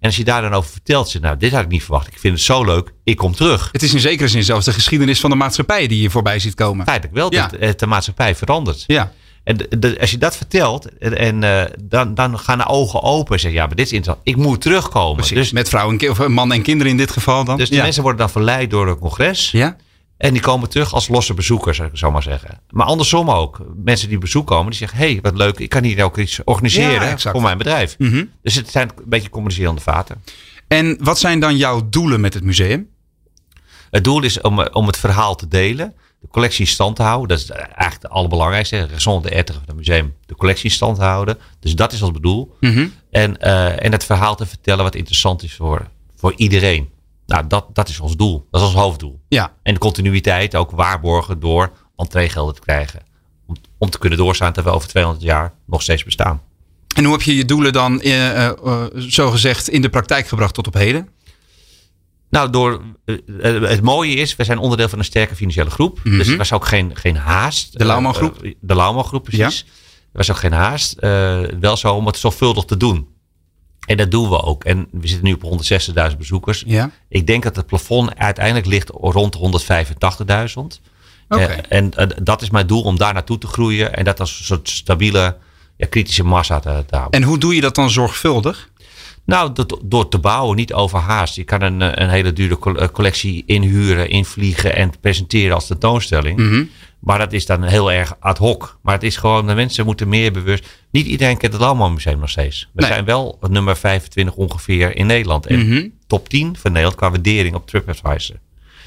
En 0.00 0.06
als 0.06 0.16
je 0.16 0.24
daar 0.24 0.42
dan 0.42 0.52
over 0.52 0.70
vertelt, 0.70 1.08
zeg 1.08 1.22
nou, 1.22 1.36
dit 1.36 1.52
had 1.52 1.62
ik 1.62 1.68
niet 1.68 1.82
verwacht. 1.82 2.06
Ik 2.06 2.18
vind 2.18 2.34
het 2.34 2.42
zo 2.42 2.64
leuk, 2.64 2.92
ik 3.04 3.16
kom 3.16 3.34
terug. 3.34 3.68
Het 3.72 3.82
is 3.82 3.94
in 3.94 4.00
zekere 4.00 4.28
zin 4.28 4.44
zelfs 4.44 4.64
de 4.64 4.72
geschiedenis 4.72 5.20
van 5.20 5.30
de 5.30 5.36
maatschappij 5.36 5.86
die 5.86 6.02
je 6.02 6.10
voorbij 6.10 6.38
ziet 6.38 6.54
komen. 6.54 6.86
Feitelijk 6.86 7.16
wel, 7.16 7.32
Ja. 7.32 7.46
dat 7.60 7.78
de 7.78 7.86
maatschappij 7.86 8.34
verandert. 8.34 8.84
Ja. 8.86 9.12
En 9.44 9.56
de- 9.56 9.78
de- 9.78 10.00
als 10.00 10.10
je 10.10 10.18
dat 10.18 10.36
vertelt, 10.36 10.98
en, 10.98 11.42
eh, 11.44 11.62
dan, 11.82 12.14
dan 12.14 12.38
gaan 12.38 12.58
de 12.58 12.66
ogen 12.66 13.02
open 13.02 13.34
en 13.34 13.40
zeggen, 13.40 13.60
ja, 13.60 13.66
maar 13.66 13.76
dit 13.76 13.86
is 13.86 13.92
interessant. 13.92 14.28
Ik 14.28 14.36
moet 14.36 14.60
terugkomen. 14.60 15.16
Precies. 15.16 15.34
Dus, 15.36 15.52
Met 15.52 15.68
vrouw 15.68 15.90
en 15.90 15.96
ki- 15.96 16.08
of 16.08 16.28
man 16.28 16.52
en 16.52 16.62
kinderen 16.62 16.92
in 16.92 16.98
dit 16.98 17.10
geval 17.10 17.44
dan. 17.44 17.56
dus 17.56 17.68
die 17.68 17.76
ja. 17.78 17.82
mensen 17.82 18.02
worden 18.02 18.20
dan 18.20 18.30
verleid 18.30 18.70
door 18.70 18.88
het 18.88 18.98
congres. 18.98 19.50
Ja? 19.50 19.76
En 20.20 20.32
die 20.32 20.42
komen 20.42 20.68
terug 20.68 20.94
als 20.94 21.08
losse 21.08 21.34
bezoekers, 21.34 21.76
zou 21.76 21.88
ik 21.88 21.96
zo 21.96 22.10
maar 22.10 22.22
zeggen. 22.22 22.60
Maar 22.70 22.86
andersom 22.86 23.30
ook. 23.30 23.60
Mensen 23.84 24.08
die 24.08 24.18
bezoek 24.18 24.46
komen, 24.46 24.70
die 24.70 24.78
zeggen, 24.78 24.98
hé, 24.98 25.12
hey, 25.12 25.18
wat 25.22 25.36
leuk. 25.36 25.58
Ik 25.58 25.68
kan 25.68 25.82
hier 25.82 26.04
ook 26.04 26.18
iets 26.18 26.40
organiseren 26.44 27.20
voor 27.20 27.42
mijn 27.42 27.58
bedrijf. 27.58 27.94
Mhm. 27.98 28.24
Dus 28.42 28.54
het 28.54 28.70
zijn 28.70 28.90
een 28.96 29.04
beetje 29.06 29.30
communicerende 29.30 29.80
vaten. 29.80 30.22
En 30.68 30.98
wat 31.02 31.18
zijn 31.18 31.40
dan 31.40 31.56
jouw 31.56 31.88
doelen 31.88 32.20
met 32.20 32.34
het 32.34 32.44
museum? 32.44 32.88
Het 33.90 34.04
doel 34.04 34.22
is 34.22 34.40
om, 34.40 34.60
om 34.60 34.86
het 34.86 34.96
verhaal 34.96 35.34
te 35.34 35.48
delen. 35.48 35.94
De 36.20 36.28
collectie 36.28 36.64
in 36.64 36.70
stand 36.70 36.96
te 36.96 37.02
houden. 37.02 37.28
Dat 37.28 37.38
is 37.38 37.50
eigenlijk 37.50 38.02
het 38.02 38.08
allerbelangrijkste. 38.08 38.86
Raison 38.86 39.22
de 39.22 39.42
van 39.46 39.62
het 39.66 39.76
museum. 39.76 40.14
De 40.26 40.34
collectie 40.34 40.64
in 40.64 40.70
stand 40.70 40.98
houden. 40.98 41.38
Dus 41.60 41.74
dat 41.74 41.92
is 41.92 42.02
ons 42.02 42.18
doel. 42.20 42.56
Mhm. 42.60 42.86
En, 43.10 43.38
eh, 43.40 43.84
en 43.84 43.92
het 43.92 44.04
verhaal 44.04 44.36
te 44.36 44.46
vertellen 44.46 44.84
wat 44.84 44.94
interessant 44.94 45.42
is 45.42 45.54
voor, 45.54 45.88
voor 46.16 46.32
iedereen. 46.36 46.88
Nou, 47.30 47.46
dat, 47.46 47.66
dat 47.72 47.88
is 47.88 48.00
ons 48.00 48.16
doel. 48.16 48.46
Dat 48.50 48.60
is 48.60 48.66
ons 48.66 48.76
hoofddoel. 48.76 49.20
Ja. 49.28 49.52
En 49.62 49.74
de 49.74 49.80
continuïteit 49.80 50.56
ook 50.56 50.70
waarborgen 50.70 51.40
door 51.40 51.72
entreegelden 51.96 52.54
te 52.54 52.60
krijgen. 52.60 53.00
Om, 53.46 53.54
om 53.78 53.90
te 53.90 53.98
kunnen 53.98 54.18
doorstaan 54.18 54.52
terwijl 54.52 54.74
we 54.74 54.80
over 54.80 54.92
200 54.92 55.24
jaar 55.24 55.52
nog 55.66 55.82
steeds 55.82 56.04
bestaan. 56.04 56.42
En 56.96 57.04
hoe 57.04 57.12
heb 57.12 57.22
je 57.22 57.36
je 57.36 57.44
doelen 57.44 57.72
dan 57.72 58.00
eh, 58.00 58.46
eh, 58.46 58.48
eh, 58.64 58.84
zogezegd 58.94 59.68
in 59.68 59.82
de 59.82 59.88
praktijk 59.88 60.28
gebracht 60.28 60.54
tot 60.54 60.66
op 60.66 60.74
heden? 60.74 61.08
Nou, 62.30 62.50
door, 62.50 62.82
het 63.42 63.82
mooie 63.82 64.14
is, 64.14 64.36
we 64.36 64.44
zijn 64.44 64.58
onderdeel 64.58 64.88
van 64.88 64.98
een 64.98 65.04
sterke 65.04 65.34
financiële 65.34 65.70
groep. 65.70 66.00
Mhm. 66.04 66.16
Dus 66.16 66.28
er 66.28 66.36
was 66.36 66.52
ook 66.52 66.66
geen, 66.66 66.96
geen 66.96 67.16
haast. 67.16 67.78
De 67.78 67.84
Lauwman 67.84 68.14
groep? 68.14 68.54
De 68.60 68.74
Lauwman 68.74 69.04
groep, 69.04 69.24
precies. 69.24 69.60
Er 70.12 70.18
was 70.18 70.30
ook 70.30 70.36
geen 70.36 70.52
haast. 70.52 70.94
Wel 71.60 71.76
zo 71.76 71.94
om 71.94 72.06
het 72.06 72.16
zorgvuldig 72.16 72.64
te 72.64 72.76
doen. 72.76 73.08
En 73.90 73.96
dat 73.96 74.10
doen 74.10 74.28
we 74.28 74.42
ook. 74.42 74.64
En 74.64 74.88
we 74.90 75.08
zitten 75.08 75.26
nu 75.26 75.32
op 75.32 75.62
160.000 76.10 76.16
bezoekers. 76.18 76.62
Ja. 76.66 76.90
Ik 77.08 77.26
denk 77.26 77.42
dat 77.42 77.56
het 77.56 77.66
plafond 77.66 78.16
uiteindelijk 78.16 78.66
ligt 78.66 78.90
rond 78.90 79.32
de 79.32 79.38
185.000. 79.38 80.80
Oké. 81.28 81.42
Eh, 81.42 81.58
en 81.68 81.94
eh, 81.94 82.06
dat 82.22 82.42
is 82.42 82.50
mijn 82.50 82.66
doel 82.66 82.82
om 82.82 82.98
daar 82.98 83.12
naartoe 83.12 83.38
te 83.38 83.46
groeien. 83.46 83.94
En 83.94 84.04
dat 84.04 84.20
als 84.20 84.38
een 84.38 84.44
soort 84.44 84.68
stabiele, 84.68 85.36
ja, 85.76 85.86
kritische 85.86 86.24
massa 86.24 86.60
te, 86.60 86.84
te 86.86 86.96
houden. 86.96 87.20
En 87.20 87.26
hoe 87.26 87.38
doe 87.38 87.54
je 87.54 87.60
dat 87.60 87.74
dan 87.74 87.90
zorgvuldig? 87.90 88.69
Nou, 89.30 89.52
dat- 89.52 89.78
door 89.84 90.08
te 90.08 90.18
bouwen, 90.18 90.56
niet 90.56 90.72
overhaast. 90.72 91.34
Je 91.36 91.44
kan 91.44 91.62
een, 91.62 91.82
eh, 91.82 92.04
een 92.04 92.10
hele 92.10 92.32
dure 92.32 92.58
eh, 92.78 92.88
collectie 92.88 93.42
inhuren, 93.46 94.08
invliegen 94.10 94.76
en 94.76 94.92
presenteren 95.00 95.54
als 95.54 95.66
tentoonstelling. 95.66 96.38
Mhm. 96.38 96.64
Maar 97.00 97.18
dat 97.18 97.32
is 97.32 97.46
dan 97.46 97.62
heel 97.62 97.92
erg 97.92 98.16
ad 98.20 98.38
hoc. 98.38 98.78
Maar 98.82 98.94
het 98.94 99.02
is 99.02 99.16
gewoon, 99.16 99.46
de 99.46 99.54
mensen 99.54 99.84
moeten 99.84 100.08
meer 100.08 100.32
bewust. 100.32 100.66
Niet 100.90 101.06
iedereen 101.06 101.36
kent 101.36 101.52
het 101.52 101.62
Lauwman 101.62 101.92
Museum 101.92 102.18
nog 102.18 102.30
steeds. 102.30 102.68
We 102.72 102.80
Nee. 102.80 102.90
zijn 102.90 103.04
wel 103.04 103.38
nummer 103.48 103.76
25 103.76 104.34
ongeveer 104.34 104.96
in 104.96 105.06
Nederland. 105.06 105.46
En 105.46 105.66
Mhm. 105.66 105.86
top 106.06 106.28
10 106.28 106.56
van 106.56 106.70
Nederland 106.70 106.96
qua 106.98 107.10
waardering 107.10 107.54
op 107.54 107.66
TripAdvisor. 107.66 108.36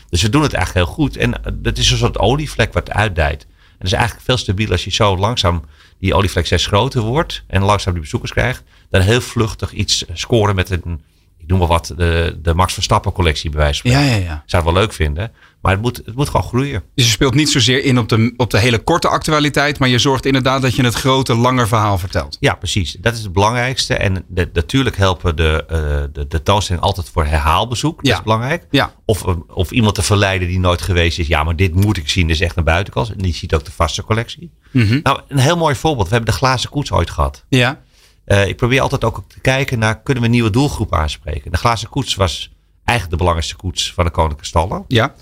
Dus 0.10 0.21
we 0.21 0.29
doen 0.29 0.41
het 0.41 0.53
eigenlijk 0.53 0.86
heel 0.86 0.95
goed. 0.95 1.17
En 1.17 1.43
eh, 1.43 1.51
dat 1.56 1.77
is 1.77 1.91
een 1.91 1.97
soort 1.97 2.17
olievlek 2.19 2.73
wat 2.73 2.91
uitdijt. 2.91 3.41
En 3.43 3.75
dat 3.79 3.88
is 3.88 3.93
eigenlijk 3.93 4.25
veel 4.25 4.38
stabieler 4.38 4.71
als 4.71 4.84
je 4.84 4.91
zo 4.91 5.17
langzaam 5.17 5.63
die 6.03 6.13
olievlek 6.13 6.45
steeds 6.45 6.65
groter 6.65 7.01
wordt. 7.01 7.43
En 7.47 7.63
langzaam 7.63 7.93
die 7.93 8.01
bezoekers 8.01 8.31
krijgt. 8.31 8.63
Dan 8.89 9.01
heel 9.01 9.21
vluchtig 9.21 9.71
iets 9.71 10.05
scoren 10.13 10.55
met 10.55 10.69
een, 10.69 11.01
ik 11.37 11.47
noem 11.47 11.59
maar 11.59 11.67
wat, 11.67 11.93
de, 11.97 12.39
de 12.41 12.53
Max 12.53 12.73
Verstappen 12.73 13.11
collectie 13.11 13.49
bij 13.49 13.59
wijze 13.59 13.81
van 13.81 13.91
Ja, 13.91 14.01
ja, 14.01 14.15
ja. 14.15 14.43
Zou 14.45 14.63
het 14.63 14.73
wel 14.73 14.81
leuk 14.81 14.93
vinden. 14.93 15.31
Maar 15.63 15.71
het 15.71 15.82
moet, 15.82 16.02
het 16.06 16.15
moet 16.15 16.30
gewoon 16.30 16.45
groeien. 16.47 16.84
Dus 16.95 17.06
je 17.06 17.12
speelt 17.12 17.34
niet 17.34 17.49
zozeer 17.52 17.84
in 17.84 17.97
op 17.97 18.10
de, 18.10 18.34
op 18.38 18.49
de 18.49 18.60
hele 18.60 18.78
korte 18.80 19.08
actualiteit, 19.08 19.80
maar 19.80 19.89
je 19.89 19.97
zorgt 19.99 20.26
inderdaad 20.26 20.62
dat 20.62 20.76
je 20.76 20.84
het 20.84 20.93
grote, 20.93 21.36
langer 21.36 21.67
verhaal 21.67 21.97
vertelt. 21.97 22.38
Ja, 22.39 22.54
precies. 22.56 22.97
Dat 23.02 23.13
is 23.13 23.23
het 23.23 23.34
belangrijkste. 23.34 23.95
En 23.95 24.26
de, 24.28 24.49
natuurlijk 24.54 24.97
helpen 24.97 25.36
de, 25.36 25.63
eh 25.67 25.78
de, 25.78 26.10
de 26.13 26.28
tentoonstelling 26.28 26.84
altijd 26.84 27.10
voor 27.10 27.26
herhaalbezoek. 27.26 27.95
Dat 27.95 28.08
Ja. 28.08 28.17
is 28.17 28.23
belangrijk. 28.23 28.67
Ja. 28.71 28.93
Of, 29.06 29.23
of 29.47 29.71
iemand 29.71 29.95
te 29.95 30.02
verleiden 30.02 30.47
die 30.47 30.60
nooit 30.60 30.82
geweest 30.82 31.19
is. 31.19 31.28
Ja, 31.28 31.43
maar 31.43 31.56
dit 31.56 31.76
moet 31.76 31.97
ik 31.97 32.10
zien. 32.10 32.28
Dit 32.28 32.36
is 32.36 32.41
echt 32.41 32.58
een 32.58 32.63
buitenkant. 32.63 33.10
En 33.12 33.17
die 33.17 33.34
ziet 33.34 33.54
ook 33.54 33.65
de 33.65 33.71
vaste 33.71 34.04
collectie. 34.04 34.52
Mhm. 34.71 34.99
Nou, 35.04 35.19
een 35.28 35.38
heel 35.38 35.58
mooi 35.58 35.76
voorbeeld. 35.76 36.08
We 36.08 36.13
hebben 36.15 36.32
de 36.32 36.38
glazen 36.38 36.69
koets 36.69 36.91
ooit 36.91 37.10
gehad. 37.10 37.45
Ja. 37.49 37.82
Eh, 38.26 38.47
ik 38.47 38.58
probeer 38.58 38.82
altijd 38.82 39.04
ook 39.04 39.23
te 39.28 39.39
kijken 39.39 39.80
naar, 39.80 40.02
kunnen 40.02 40.23
we 40.23 40.30
een 40.30 40.36
nieuwe 40.36 40.49
doelgroep 40.49 40.93
aanspreken? 40.93 41.52
De 41.52 41.58
glazen 41.58 41.89
koets 41.89 42.15
was 42.15 42.52
eigenlijk 42.84 43.10
de 43.10 43.23
belangrijkste 43.23 43.56
koets 43.56 43.93
van 43.93 44.06
de 44.06 44.12
Koninklijke 44.12 44.47
Stallen. 44.47 44.86
Ja. 44.88 45.13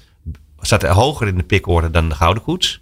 Zat 0.62 0.84
hoger 0.84 1.28
in 1.28 1.38
de 1.38 1.43
pikorde 1.43 1.91
dan 1.91 2.10
de 2.10 2.15
gouden 2.15 2.43
koets. 2.43 2.82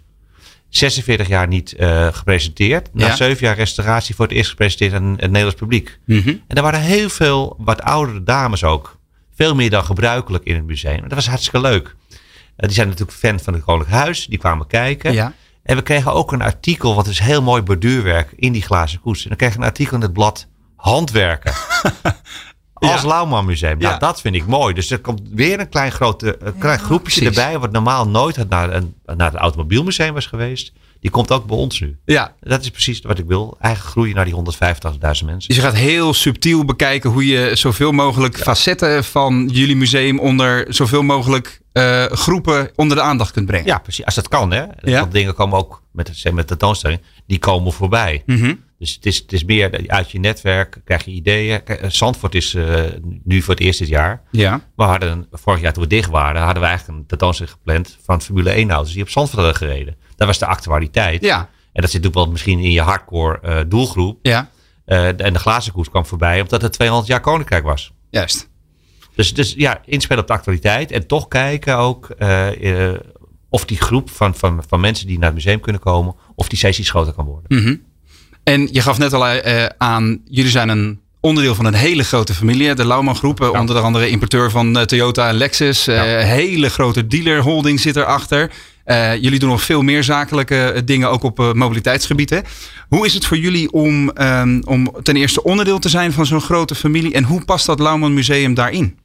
46 0.68 1.28
jaar 1.28 1.48
niet 1.48 1.72
eh, 1.72 2.06
gepresenteerd. 2.12 2.88
Na 2.92 3.06
Ja. 3.06 3.16
7 3.16 3.46
jaar 3.46 3.56
restauratie 3.56 4.14
voor 4.14 4.26
het 4.26 4.34
eerst 4.34 4.50
gepresenteerd 4.50 4.92
aan 4.92 5.10
het 5.10 5.20
Nederlands 5.20 5.54
publiek. 5.54 5.98
Mhm. 6.06 6.28
En 6.28 6.56
er 6.56 6.62
waren 6.62 6.80
heel 6.80 7.08
veel 7.08 7.56
wat 7.58 7.82
oudere 7.82 8.22
dames 8.22 8.64
ook. 8.64 8.98
Veel 9.34 9.54
meer 9.54 9.70
dan 9.70 9.84
gebruikelijk 9.84 10.44
in 10.44 10.54
het 10.54 10.64
museum. 10.66 11.00
Dat 11.00 11.12
was 11.12 11.26
hartstikke 11.26 11.60
leuk. 11.60 11.96
Eh, 12.08 12.16
die 12.56 12.72
zijn 12.72 12.88
natuurlijk 12.88 13.18
fan 13.18 13.40
van 13.40 13.52
het 13.54 13.62
Koninklijk 13.62 13.96
Huis. 14.02 14.26
Die 14.26 14.38
kwamen 14.38 14.66
kijken. 14.66 15.12
Ja. 15.12 15.32
En 15.62 15.76
we 15.76 15.82
kregen 15.82 16.12
ook 16.12 16.32
een 16.32 16.42
artikel, 16.42 16.94
wat 16.94 17.06
is 17.06 17.18
heel 17.18 17.42
mooi 17.42 17.62
borduurwerk 17.62 18.32
in 18.36 18.52
die 18.52 18.62
glazen 18.62 19.00
koets. 19.00 19.22
En 19.22 19.28
dan 19.28 19.38
kregen 19.38 19.56
we 19.56 19.62
een 19.62 19.68
artikel 19.68 19.96
in 19.96 20.02
het 20.02 20.12
blad 20.12 20.46
Handwerken. 20.76 21.52
Als 22.80 23.00
Ja. 23.02 23.06
Lauwman 23.08 23.44
Museum. 23.44 23.78
Nou, 23.78 23.92
Ja. 23.92 23.98
dat 23.98 24.20
vind 24.20 24.34
ik 24.34 24.46
mooi. 24.46 24.74
Dus 24.74 24.90
er 24.90 24.98
komt 24.98 25.20
weer 25.34 25.60
een 25.60 25.68
klein, 25.68 25.92
grote, 25.92 26.36
een 26.40 26.58
klein 26.58 26.78
groepje 26.78 27.02
precies. 27.20 27.38
erbij. 27.38 27.58
Wat 27.58 27.72
normaal 27.72 28.08
nooit 28.08 28.48
naar, 28.48 28.74
een, 28.74 28.94
naar 29.06 29.30
het 29.30 29.40
Automobielmuseum 29.40 30.14
was 30.14 30.26
geweest. 30.26 30.72
Die 31.00 31.10
komt 31.10 31.30
ook 31.32 31.46
bij 31.46 31.56
ons 31.56 31.80
nu. 31.80 31.98
Ja. 32.04 32.34
Dat 32.40 32.60
is 32.62 32.70
precies 32.70 33.00
wat 33.00 33.18
ik 33.18 33.24
wil. 33.26 33.56
Eigenlijk 33.60 33.94
groeien 33.94 34.14
naar 34.14 34.24
die 34.24 34.34
185.000 34.34 35.26
mensen. 35.26 35.48
Dus 35.48 35.56
je 35.56 35.62
gaat 35.62 35.74
heel 35.74 36.14
subtiel 36.14 36.64
bekijken 36.64 37.10
hoe 37.10 37.26
je 37.26 37.50
zoveel 37.56 37.92
mogelijk 37.92 38.36
facetten 38.38 39.04
van 39.04 39.48
jullie 39.52 39.76
museum 39.76 40.18
onder 40.18 40.66
zoveel 40.74 41.02
mogelijk 41.02 41.60
eh, 41.72 42.04
groepen 42.04 42.70
onder 42.74 42.96
de 42.96 43.02
aandacht 43.02 43.30
kunt 43.32 43.46
brengen. 43.46 43.66
Ja, 43.66 43.78
precies. 43.78 44.04
Als 44.04 44.14
dat 44.14 44.28
kan, 44.28 44.50
hè. 44.52 44.64
Ja. 44.82 45.00
Want 45.00 45.12
dingen 45.12 45.34
komen 45.34 45.58
ook 45.58 45.82
met, 45.92 46.10
zeg, 46.12 46.32
met 46.32 46.48
de 46.48 46.56
tentoonstelling. 46.56 47.00
Die 47.26 47.38
komen 47.38 47.72
voorbij. 47.72 48.22
Mhm. 48.26 48.54
Dus 48.80 48.94
het 48.94 49.06
is, 49.06 49.18
het 49.18 49.32
is 49.32 49.44
meer 49.44 49.84
uit 49.86 50.10
je 50.10 50.18
netwerk 50.18 50.80
krijg 50.84 51.04
je 51.04 51.10
ideeën. 51.10 51.64
Eh, 51.64 51.90
Zandvoort 51.90 52.34
is 52.34 52.54
eh, 52.54 52.84
nu 53.24 53.42
voor 53.42 53.54
het 53.54 53.62
eerst 53.62 53.78
dit 53.78 53.88
jaar. 53.88 54.22
Ja. 54.30 54.60
We 54.76 54.82
hadden 54.82 55.26
vorig 55.32 55.60
jaar 55.60 55.72
toen 55.72 55.82
we 55.82 55.88
dicht 55.88 56.10
waren, 56.10 56.42
hadden 56.42 56.62
we 56.62 56.68
eigenlijk 56.68 56.98
een 56.98 57.06
tentoonstelling 57.06 57.54
gepland 57.54 57.98
van 58.02 58.22
Formule 58.22 58.50
1 58.50 58.70
auto's 58.70 58.92
die 58.92 59.02
op 59.02 59.08
Zandvoort 59.08 59.42
hadden 59.42 59.68
gereden. 59.68 59.96
Dat 60.16 60.26
was 60.26 60.38
de 60.38 60.46
actualiteit. 60.46 61.22
Ja. 61.22 61.38
En 61.72 61.82
dat 61.82 61.90
zit 61.90 62.02
natuurlijk 62.02 62.14
wel 62.14 62.26
misschien 62.30 62.58
in 62.58 62.70
je 62.70 62.80
hardcore 62.80 63.40
eh, 63.40 63.58
doelgroep. 63.68 64.18
Ja. 64.22 64.50
En 64.84 65.32
de 65.32 65.38
glazen 65.38 65.72
koers 65.72 65.90
kwam 65.90 66.06
voorbij 66.06 66.40
omdat 66.40 66.62
het 66.62 66.72
200 66.72 67.08
jaar 67.08 67.20
koninkrijk 67.20 67.64
was. 67.64 67.92
Juist. 68.10 68.48
Dus, 69.14 69.34
dus 69.34 69.54
ja, 69.56 69.80
inspelen 69.84 70.22
op 70.22 70.28
de 70.28 70.32
actualiteit. 70.32 70.90
En 70.90 71.06
toch 71.06 71.28
kijken 71.28 71.76
ook 71.76 72.08
of 73.48 73.64
die 73.64 73.76
groep 73.76 74.10
van, 74.10 74.34
van, 74.34 74.62
van 74.68 74.80
mensen 74.80 75.06
die 75.06 75.18
naar 75.18 75.26
het 75.26 75.34
museum 75.34 75.60
kunnen 75.60 75.80
komen, 75.80 76.14
of 76.34 76.48
die 76.48 76.58
sessies 76.58 76.90
groter 76.90 77.12
kan 77.12 77.24
worden. 77.24 77.58
Mm 77.58 77.64
-hmm. 77.64 77.82
En 78.44 78.68
je 78.72 78.80
gaf 78.80 78.98
net 78.98 79.12
al 79.12 79.34
uh, 79.34 79.66
aan, 79.78 80.20
jullie 80.24 80.50
zijn 80.50 80.68
een 80.68 81.00
onderdeel 81.20 81.54
van 81.54 81.64
een 81.64 81.74
hele 81.74 82.04
grote 82.04 82.34
familie. 82.34 82.74
De 82.74 82.86
Lauman 82.86 83.16
Groep, 83.16 83.38
ja. 83.38 83.60
onder 83.60 83.78
andere 83.78 84.08
importeur 84.08 84.50
van 84.50 84.86
Toyota 84.86 85.28
en 85.28 85.34
Lexus. 85.34 85.84
Ja. 85.84 86.02
hele 86.18 86.68
grote 86.68 87.06
dealer 87.06 87.40
holding 87.40 87.80
zit 87.80 87.96
erachter. 87.96 88.50
Jullie 89.20 89.38
doen 89.38 89.48
nog 89.48 89.62
veel 89.62 89.82
meer 89.82 90.04
zakelijke 90.04 90.82
dingen, 90.84 91.10
ook 91.10 91.22
op 91.22 91.52
mobiliteitsgebied. 91.54 92.30
Hè? 92.30 92.38
Hoe 92.88 93.06
is 93.06 93.14
het 93.14 93.26
voor 93.26 93.38
jullie 93.38 93.72
om, 93.72 94.10
um, 94.20 94.62
om 94.64 94.92
ten 95.02 95.16
eerste 95.16 95.42
onderdeel 95.42 95.78
te 95.78 95.88
zijn 95.88 96.12
van 96.12 96.26
zo'n 96.26 96.40
grote 96.40 96.74
familie? 96.74 97.14
En 97.14 97.24
hoe 97.24 97.44
past 97.44 97.66
dat 97.66 97.80
Lauman 97.80 98.14
Museum 98.14 98.54
daarin? 98.54 98.98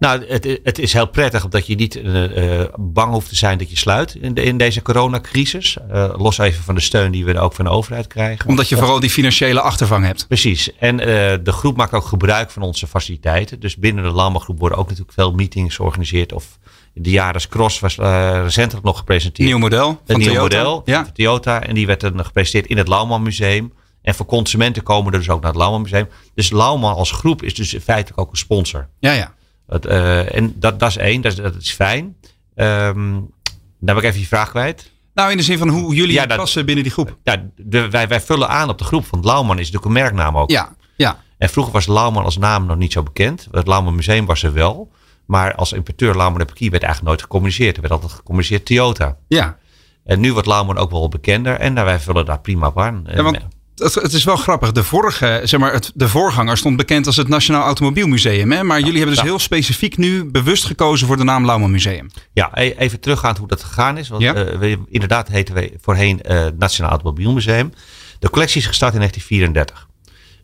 Nou, 0.00 0.24
het, 0.26 0.60
het, 0.62 0.78
is 0.78 0.92
heel 0.92 1.06
prettig 1.06 1.44
omdat 1.44 1.66
je 1.66 1.74
niet 1.74 1.96
uh, 1.96 2.62
bang 2.76 3.12
hoeft 3.12 3.28
te 3.28 3.36
zijn 3.36 3.58
dat 3.58 3.70
je 3.70 3.76
sluit 3.76 4.14
in, 4.14 4.34
de, 4.34 4.42
in 4.42 4.58
deze 4.58 4.82
coronacrisis. 4.82 5.76
Uh, 5.92 6.14
los 6.16 6.38
even 6.38 6.62
van 6.62 6.74
de 6.74 6.80
steun 6.80 7.10
die 7.10 7.24
we 7.24 7.38
ook 7.38 7.52
van 7.52 7.64
de 7.64 7.70
overheid 7.70 8.06
krijgen. 8.06 8.48
Omdat 8.48 8.68
je 8.68 8.76
vooral 8.76 9.00
die 9.00 9.10
financiële 9.10 9.60
achtervang 9.60 10.04
hebt. 10.04 10.26
Precies. 10.26 10.76
En 10.76 10.96
de 10.96 11.52
groep 11.52 11.76
maakt 11.76 11.92
ook 11.92 12.04
gebruik 12.04 12.50
van 12.50 12.62
onze 12.62 12.86
faciliteiten. 12.86 13.60
Dus 13.60 13.76
binnen 13.76 14.04
de 14.04 14.10
landbouwgroep 14.10 14.58
worden 14.58 14.78
ook 14.78 14.88
natuurlijk 14.88 15.14
veel 15.14 15.32
meetings 15.32 15.76
georganiseerd. 15.76 16.32
Of 16.32 16.58
de 16.94 17.10
Jaris 17.10 17.48
Cross 17.48 17.80
was 17.80 17.96
recentelijk 17.96 18.86
nog 18.86 18.98
gepresenteerd. 18.98 19.48
Nieuw 19.48 19.58
model. 19.58 20.00
Een 20.06 20.18
nieuw 20.18 20.26
Toyota. 20.26 20.42
model 20.42 20.82
ja. 20.84 21.04
van 21.04 21.12
Toyota. 21.12 21.62
En 21.62 21.74
die 21.74 21.86
werd 21.86 22.00
dan 22.00 22.24
gepresenteerd 22.24 22.70
in 22.70 22.76
het 22.76 22.88
Lauwman 22.88 23.22
Museum. 23.22 23.72
En 24.02 24.14
voor 24.14 24.26
consumenten 24.26 24.82
komen 24.82 25.12
er 25.12 25.18
dus 25.18 25.30
ook 25.30 25.40
naar 25.40 25.50
het 25.50 25.58
Lauwman 25.58 25.82
Museum. 25.82 26.08
Dus 26.34 26.50
Lauwman 26.50 26.94
als 26.94 27.10
groep 27.10 27.42
is 27.42 27.54
dus 27.54 27.76
feitelijk 27.82 28.20
ook 28.20 28.30
een 28.30 28.36
sponsor. 28.36 28.88
Ja, 28.98 29.12
ja. 29.12 29.34
Het, 29.70 29.86
uh, 29.86 30.36
en 30.36 30.54
dat, 30.58 30.80
dat 30.80 30.88
is 30.88 30.96
één, 30.96 31.20
dat, 31.20 31.36
dat 31.36 31.56
is 31.56 31.72
fijn. 31.72 32.16
Um, 32.54 33.30
dan 33.78 33.88
heb 33.94 33.96
ik 33.96 34.02
even 34.02 34.20
je 34.20 34.26
vraag 34.26 34.50
kwijt. 34.50 34.90
Nou, 35.14 35.30
in 35.30 35.36
de 35.36 35.42
zin 35.42 35.58
van 35.58 35.68
hoe 35.68 35.94
jullie 35.94 36.12
ja, 36.12 36.26
passen 36.26 36.66
binnen 36.66 36.84
die 36.84 36.92
groep. 36.92 37.18
Ja, 37.22 37.50
de, 37.56 37.90
wij, 37.90 38.08
wij 38.08 38.20
vullen 38.20 38.48
aan 38.48 38.68
op 38.68 38.78
de 38.78 38.84
groep. 38.84 39.06
Want 39.10 39.24
Lauwman 39.24 39.58
is 39.58 39.70
natuurlijk 39.70 39.84
een 39.84 40.02
merknaam 40.02 40.38
ook. 40.38 40.50
Ja, 40.50 40.74
ja. 40.96 41.22
En 41.38 41.48
vroeger 41.48 41.72
was 41.72 41.86
Lauwman 41.86 42.24
als 42.24 42.36
naam 42.36 42.66
nog 42.66 42.76
niet 42.76 42.92
zo 42.92 43.02
bekend. 43.02 43.48
Het 43.50 43.66
Lauwman 43.66 43.94
Museum 43.94 44.26
was 44.26 44.42
er 44.42 44.52
wel. 44.52 44.92
Maar 45.26 45.54
als 45.54 45.72
importeur 45.72 46.16
Lauwman 46.16 46.40
en 46.40 46.46
Pekier 46.46 46.70
werd 46.70 46.82
eigenlijk 46.82 47.12
nooit 47.12 47.22
gecommuniceerd. 47.22 47.74
Er 47.74 47.80
werd 47.80 47.94
altijd 47.94 48.12
gecommuniceerd 48.12 48.66
Toyota. 48.66 49.16
Ja. 49.28 49.58
En 50.04 50.20
nu 50.20 50.32
wordt 50.32 50.48
Lauwman 50.48 50.78
ook 50.78 50.90
wel 50.90 51.08
bekender. 51.08 51.58
En 51.58 51.74
wij 51.74 52.00
vullen 52.00 52.24
daar 52.24 52.40
prima 52.40 52.66
op 52.66 52.80
aan. 52.80 53.04
Ja, 53.06 53.22
want 53.22 53.38
het, 53.80 53.94
het, 53.94 54.12
is 54.12 54.24
wel 54.24 54.36
grappig. 54.36 54.72
De 54.72 54.84
vorige, 54.84 55.40
zeg 55.44 55.60
maar, 55.60 55.72
het, 55.72 55.92
de 55.94 56.08
voorganger 56.08 56.56
stond 56.56 56.76
bekend 56.76 57.06
als 57.06 57.16
het 57.16 57.28
Nationaal 57.28 57.64
Automobielmuseum. 57.64 58.52
Hè? 58.52 58.62
Maar 58.62 58.80
jullie 58.80 58.96
hebben 58.96 59.14
dus 59.14 59.24
heel 59.24 59.38
specifiek 59.38 59.96
nu 59.96 60.24
bewust 60.24 60.64
gekozen 60.64 61.06
voor 61.06 61.16
de 61.16 61.24
naam 61.24 61.46
Lauwman 61.46 61.70
Museum. 61.70 62.10
Ja, 62.32 62.54
even 62.54 63.00
teruggaan 63.00 63.36
hoe 63.38 63.48
dat 63.48 63.64
gegaan 63.64 63.98
is. 63.98 64.08
Want 64.08 64.22
ja? 64.22 64.34
uh, 64.34 64.58
we, 64.58 64.78
inderdaad 64.88 65.28
heten 65.28 65.54
we 65.54 65.72
voorheen 65.80 66.20
uh, 66.28 66.46
Nationaal 66.58 66.90
Automobielmuseum. 66.90 67.72
De 68.18 68.30
collectie 68.30 68.60
is 68.60 68.66
gestart 68.66 68.92
in 68.94 68.98
1934. 68.98 69.88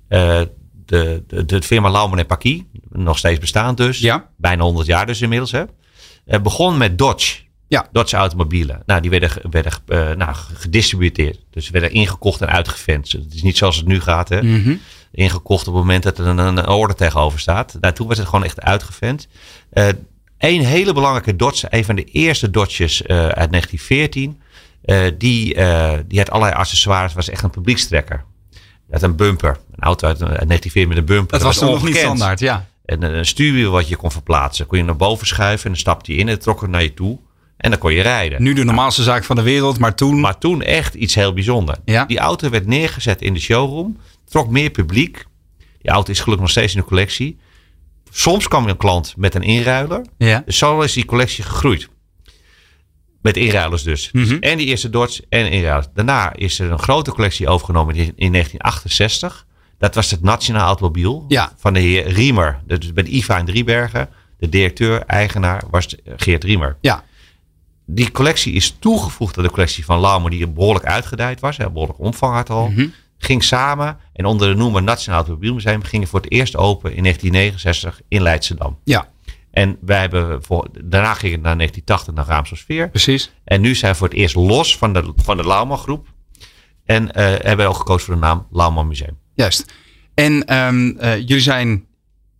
Uh, 0.09 0.40
de, 0.87 1.25
de, 1.27 1.44
de 1.44 1.62
firma 1.62 1.90
Lauwman 1.90 2.18
en 2.18 2.27
Paki, 2.27 2.66
nog 2.88 3.18
steeds 3.18 3.38
bestaand 3.38 3.77
dus. 3.77 3.99
Ja. 3.99 4.29
Bijna 4.37 4.62
100 4.62 4.87
jaar 4.87 5.07
dus 5.07 5.20
inmiddels. 5.20 5.53
Hè. 5.53 5.64
begon 6.40 6.77
met 6.77 6.99
Dodge. 6.99 7.44
Ja. 7.68 7.88
Dodge 7.92 8.16
automobielen. 8.16 8.83
Nou, 8.87 9.00
die 9.00 9.11
werden, 9.11 9.31
werden 9.50 9.72
uh, 9.87 10.11
nou, 10.11 10.35
gedistributeerd. 10.35 11.38
Dus 11.50 11.70
werden 11.70 11.92
ingekocht 11.92 12.40
en 12.40 12.48
uitgevent. 12.48 13.12
Het 13.12 13.35
is 13.35 13.42
niet 13.42 13.57
zoals 13.57 13.76
het 13.76 13.87
nu 13.87 14.00
gaat. 14.00 14.29
Hè. 14.29 14.42
Mm 14.42 14.62
-hmm. 14.62 14.81
Ingekocht 15.12 15.68
op 15.68 15.74
het 15.74 15.83
moment 15.83 16.02
dat 16.02 16.18
er 16.18 16.26
een, 16.26 16.38
een 16.38 16.68
orde 16.68 16.94
tegenover 16.94 17.40
staat. 17.40 17.76
Nou, 17.81 17.94
toen 17.94 18.07
werd 18.07 18.18
het 18.18 18.29
gewoon 18.29 18.44
echt 18.44 18.61
uitgevent. 18.61 19.29
Uh, 19.72 19.88
een 20.38 20.64
hele 20.64 20.92
belangrijke 20.92 21.37
Dodge, 21.37 21.66
een 21.70 21.85
van 21.85 21.96
de 21.96 22.05
eerste 22.05 22.50
Dodges 22.50 23.02
uh, 23.02 23.09
uit 23.09 23.50
1914. 23.50 24.40
die, 25.18 25.55
die 26.07 26.18
had 26.18 26.31
allerlei 26.31 26.57
accessoires, 26.59 27.14
was 27.14 27.29
echt 27.29 27.42
een 27.42 27.50
publiekstrekker. 27.50 28.24
Had 28.90 29.02
een 29.02 29.16
bumper. 29.16 29.59
Een 29.74 29.83
auto 29.83 30.07
uit, 30.07 30.22
uit 30.22 30.48
1914 30.48 30.88
met 30.88 30.98
een 30.98 31.05
bumper. 31.05 31.38
Dat, 31.38 31.40
dat 31.40 31.48
was 31.48 31.59
toen 31.59 31.70
nog 31.70 31.85
niet 31.85 31.96
standaard, 31.96 32.40
ja. 32.40 32.66
En 32.85 33.02
een 33.02 33.26
stuurwiel 33.26 33.70
wat 33.70 33.88
je 33.88 33.96
kon 33.96 34.12
verplaatsen. 34.12 34.66
Kon 34.66 34.79
je 34.79 34.85
naar 34.85 34.96
boven 34.96 35.26
schuiven 35.26 35.64
en 35.64 35.70
dan 35.70 35.81
stapte 35.81 36.12
je 36.12 36.18
in 36.18 36.29
en 36.29 36.38
trok 36.38 36.61
het 36.61 36.70
naar 36.70 36.83
je 36.83 36.94
toe. 36.94 37.18
En 37.57 37.71
dan 37.71 37.79
kon 37.79 37.92
je 37.92 38.03
rijden. 38.03 38.42
Nu 38.42 38.53
de 38.53 38.64
normaalste 38.64 39.03
zaak 39.03 39.25
van 39.25 39.37
de 39.37 39.42
wereld, 39.42 39.79
maar 39.79 39.95
toen... 39.95 40.21
Maar 40.21 40.38
toen 40.38 40.62
echt 40.62 40.95
iets 40.95 41.14
heel 41.14 41.33
bijzonders. 41.33 41.79
Ja. 41.85 42.05
Die 42.05 42.19
auto 42.19 42.51
werd 42.51 42.66
neergezet 42.66 43.23
in 43.23 43.35
de 43.35 43.40
showroom. 43.40 43.97
Trok 44.25 44.51
meer 44.51 44.71
publiek. 44.71 45.25
Die 45.79 45.90
auto 45.90 46.11
is 46.11 46.21
gelukkig 46.21 46.40
nog 46.40 46.51
steeds 46.51 46.75
in 46.75 46.81
de 46.81 46.87
collectie. 46.87 47.38
Soms 48.11 48.49
kwam 48.49 48.69
een 48.69 48.77
klant 48.77 49.14
met 49.16 49.35
een 49.35 49.42
inruiler. 49.42 50.05
Ja. 50.19 50.42
Dus 50.47 50.59
zo 50.59 50.81
is 50.81 50.92
die 50.92 51.05
collectie 51.05 51.45
gegroeid. 51.45 51.88
Met 53.23 53.37
inruilers 53.37 53.83
dus. 53.83 54.11
Mm 54.12 54.25
-hmm. 54.25 54.38
En 54.40 54.59
die 54.59 54.66
eerste 54.66 54.90
Dodge 54.90 55.25
en 55.29 55.51
inruilers. 55.51 55.87
Daarna 55.95 56.35
is 56.35 56.59
er 56.59 56.71
een 56.71 56.79
grote 56.79 57.12
collectie 57.12 57.49
overgenomen 57.49 57.95
in 57.95 58.33
1968. 58.33 59.47
Dat 59.79 59.95
was 59.95 60.11
het 60.11 60.23
Nationaal 60.23 60.66
Automobiel 60.66 61.25
ja. 61.29 61.53
van 61.57 61.73
de 61.73 61.81
heer 61.81 62.09
Riemer. 62.09 62.61
Dus 62.66 62.92
bij 62.92 63.03
de 63.03 63.11
IVA 63.11 63.38
in 63.38 63.45
Driebergen. 63.45 64.09
De 64.38 64.49
directeur, 64.49 65.03
eigenaar 65.03 65.62
was 65.71 65.97
Geert 66.16 66.45
Riemer. 66.45 66.77
Ja 66.81 67.05
die 67.87 68.11
collectie 68.11 68.53
is 68.53 68.77
toegevoegd 68.79 69.37
aan 69.37 69.44
de 69.44 69.51
collectie 69.51 69.85
van 69.85 70.01
Laumer, 70.01 70.31
die 70.31 70.49
behoorlijk 70.49 70.85
uitgedijd 70.85 71.40
was, 71.40 71.57
hè, 71.57 71.70
behoorlijk 71.70 71.99
omvang 71.99 72.35
had 72.35 72.51
al. 72.51 72.68
Mm 72.68 72.75
-hmm. 72.75 72.92
Ging 73.18 73.44
samen 73.44 73.99
en 74.12 74.25
onder 74.25 74.49
de 74.49 74.55
noemer 74.55 74.83
Nationaal 74.83 75.18
Automobielmuseum 75.18 75.83
gingen 75.83 76.09
voor 76.09 76.20
het 76.20 76.31
eerst 76.31 76.57
open 76.57 76.94
in 76.94 77.03
1969 77.03 78.01
in 78.09 78.22
Leidschendam. 78.22 78.79
Ja. 78.85 79.09
En 79.51 79.77
wij 79.81 80.01
hebben 80.01 80.42
voor, 80.42 80.68
daarna 80.85 81.14
ging 81.14 81.33
het 81.33 81.42
naar 81.42 81.57
1980 81.57 82.14
naar 82.14 82.27
Raamselsfeer. 82.27 82.88
Precies. 82.88 83.33
En 83.44 83.61
nu 83.61 83.75
zijn 83.75 83.92
we 83.92 83.99
voor 83.99 84.09
het 84.09 84.16
eerst 84.16 84.35
los 84.35 84.79
van 84.79 84.92
de, 84.92 85.12
van 85.16 85.37
de 85.37 85.46
Lauman 85.46 85.79
groep. 85.79 86.07
En 86.85 87.03
uh, 87.03 87.11
hebben 87.14 87.57
we 87.57 87.66
ook 87.66 87.77
gekozen 87.77 88.07
voor 88.07 88.14
de 88.14 88.20
naam 88.20 88.46
Lauman 88.51 88.88
Museum. 88.88 89.18
Juist. 89.35 89.72
En 90.14 90.57
um, 90.57 90.96
uh, 91.01 91.16
jullie 91.16 91.40
zijn 91.40 91.87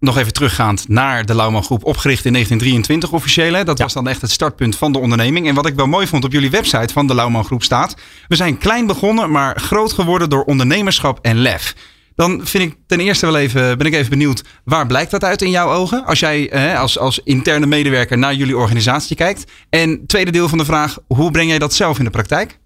nog 0.01 0.19
even 0.19 0.33
teruggaand 0.33 0.89
naar 0.89 1.27
de 1.27 1.35
Lauwman 1.35 1.65
Groep, 1.65 1.85
opgericht 1.85 2.25
in 2.25 2.33
1923 2.33 3.13
officieel. 3.13 3.53
Hè? 3.53 3.65
Dat 3.65 3.79
ja. 3.79 3.85
was 3.85 3.93
dan 3.93 4.09
echt 4.09 4.21
het 4.21 4.31
startpunt 4.31 4.77
van 4.77 4.93
de 4.93 4.99
onderneming. 4.99 5.49
En 5.49 5.55
wat 5.55 5.67
ik 5.67 5.75
wel 5.75 5.87
mooi 5.87 6.07
vond 6.07 6.25
op 6.25 6.33
jullie 6.33 6.51
website 6.51 6.93
van 6.93 7.07
de 7.07 7.15
Lauwman 7.15 7.45
Groep 7.45 7.63
staat... 7.63 7.97
we 8.29 8.37
zijn 8.37 8.59
klein 8.59 8.87
begonnen, 8.87 9.31
maar 9.31 9.61
groot 9.61 9.93
geworden 9.93 10.31
door 10.31 10.45
ondernemerschap 10.45 11.19
en 11.23 11.37
lef. 11.37 11.75
Dan 12.15 12.47
vind 12.47 12.65
ik 12.65 12.77
ten 12.87 13.01
eerste 13.01 13.27
wel 13.27 13.37
even, 13.37 13.79
ben 13.79 13.87
ik 13.87 13.95
even 13.95 14.11
benieuwd, 14.11 14.45
waar 14.65 14.87
blijkt 14.87 15.11
dat 15.11 15.25
uit 15.25 15.43
in 15.43 15.51
jouw 15.51 15.73
ogen? 15.73 16.05
Als 16.05 16.19
jij 16.19 16.51
eh, 16.51 16.81
als, 16.81 16.99
als 16.99 17.19
interne 17.19 17.67
medewerker 17.67 18.19
naar 18.19 18.35
jullie 18.35 18.57
organisatie 18.57 19.17
kijkt. 19.17 19.53
En 19.71 20.07
tweede 20.07 20.31
deel 20.31 20.49
van 20.49 20.59
de 20.59 20.65
vraag, 20.65 20.99
hoe 21.07 21.31
breng 21.31 21.49
jij 21.49 21.59
dat 21.59 21.75
zelf 21.75 21.99
in 21.99 22.05
de 22.05 22.11
praktijk? 22.11 22.59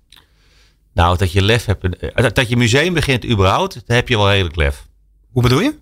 Nou, 0.94 1.16
dat 1.16 1.32
je 1.32 1.42
lef 1.42 1.64
hebt, 1.64 2.34
dat 2.34 2.48
je 2.48 2.56
museum 2.56 2.94
begint 2.94 3.26
überhaupt, 3.26 3.74
dan 3.86 3.96
heb 3.96 4.08
je 4.08 4.16
wel 4.16 4.30
redelijk 4.30 4.56
lef. 4.56 4.86
Hoe 5.32 5.42
bedoel 5.42 5.60
je? 5.60 5.74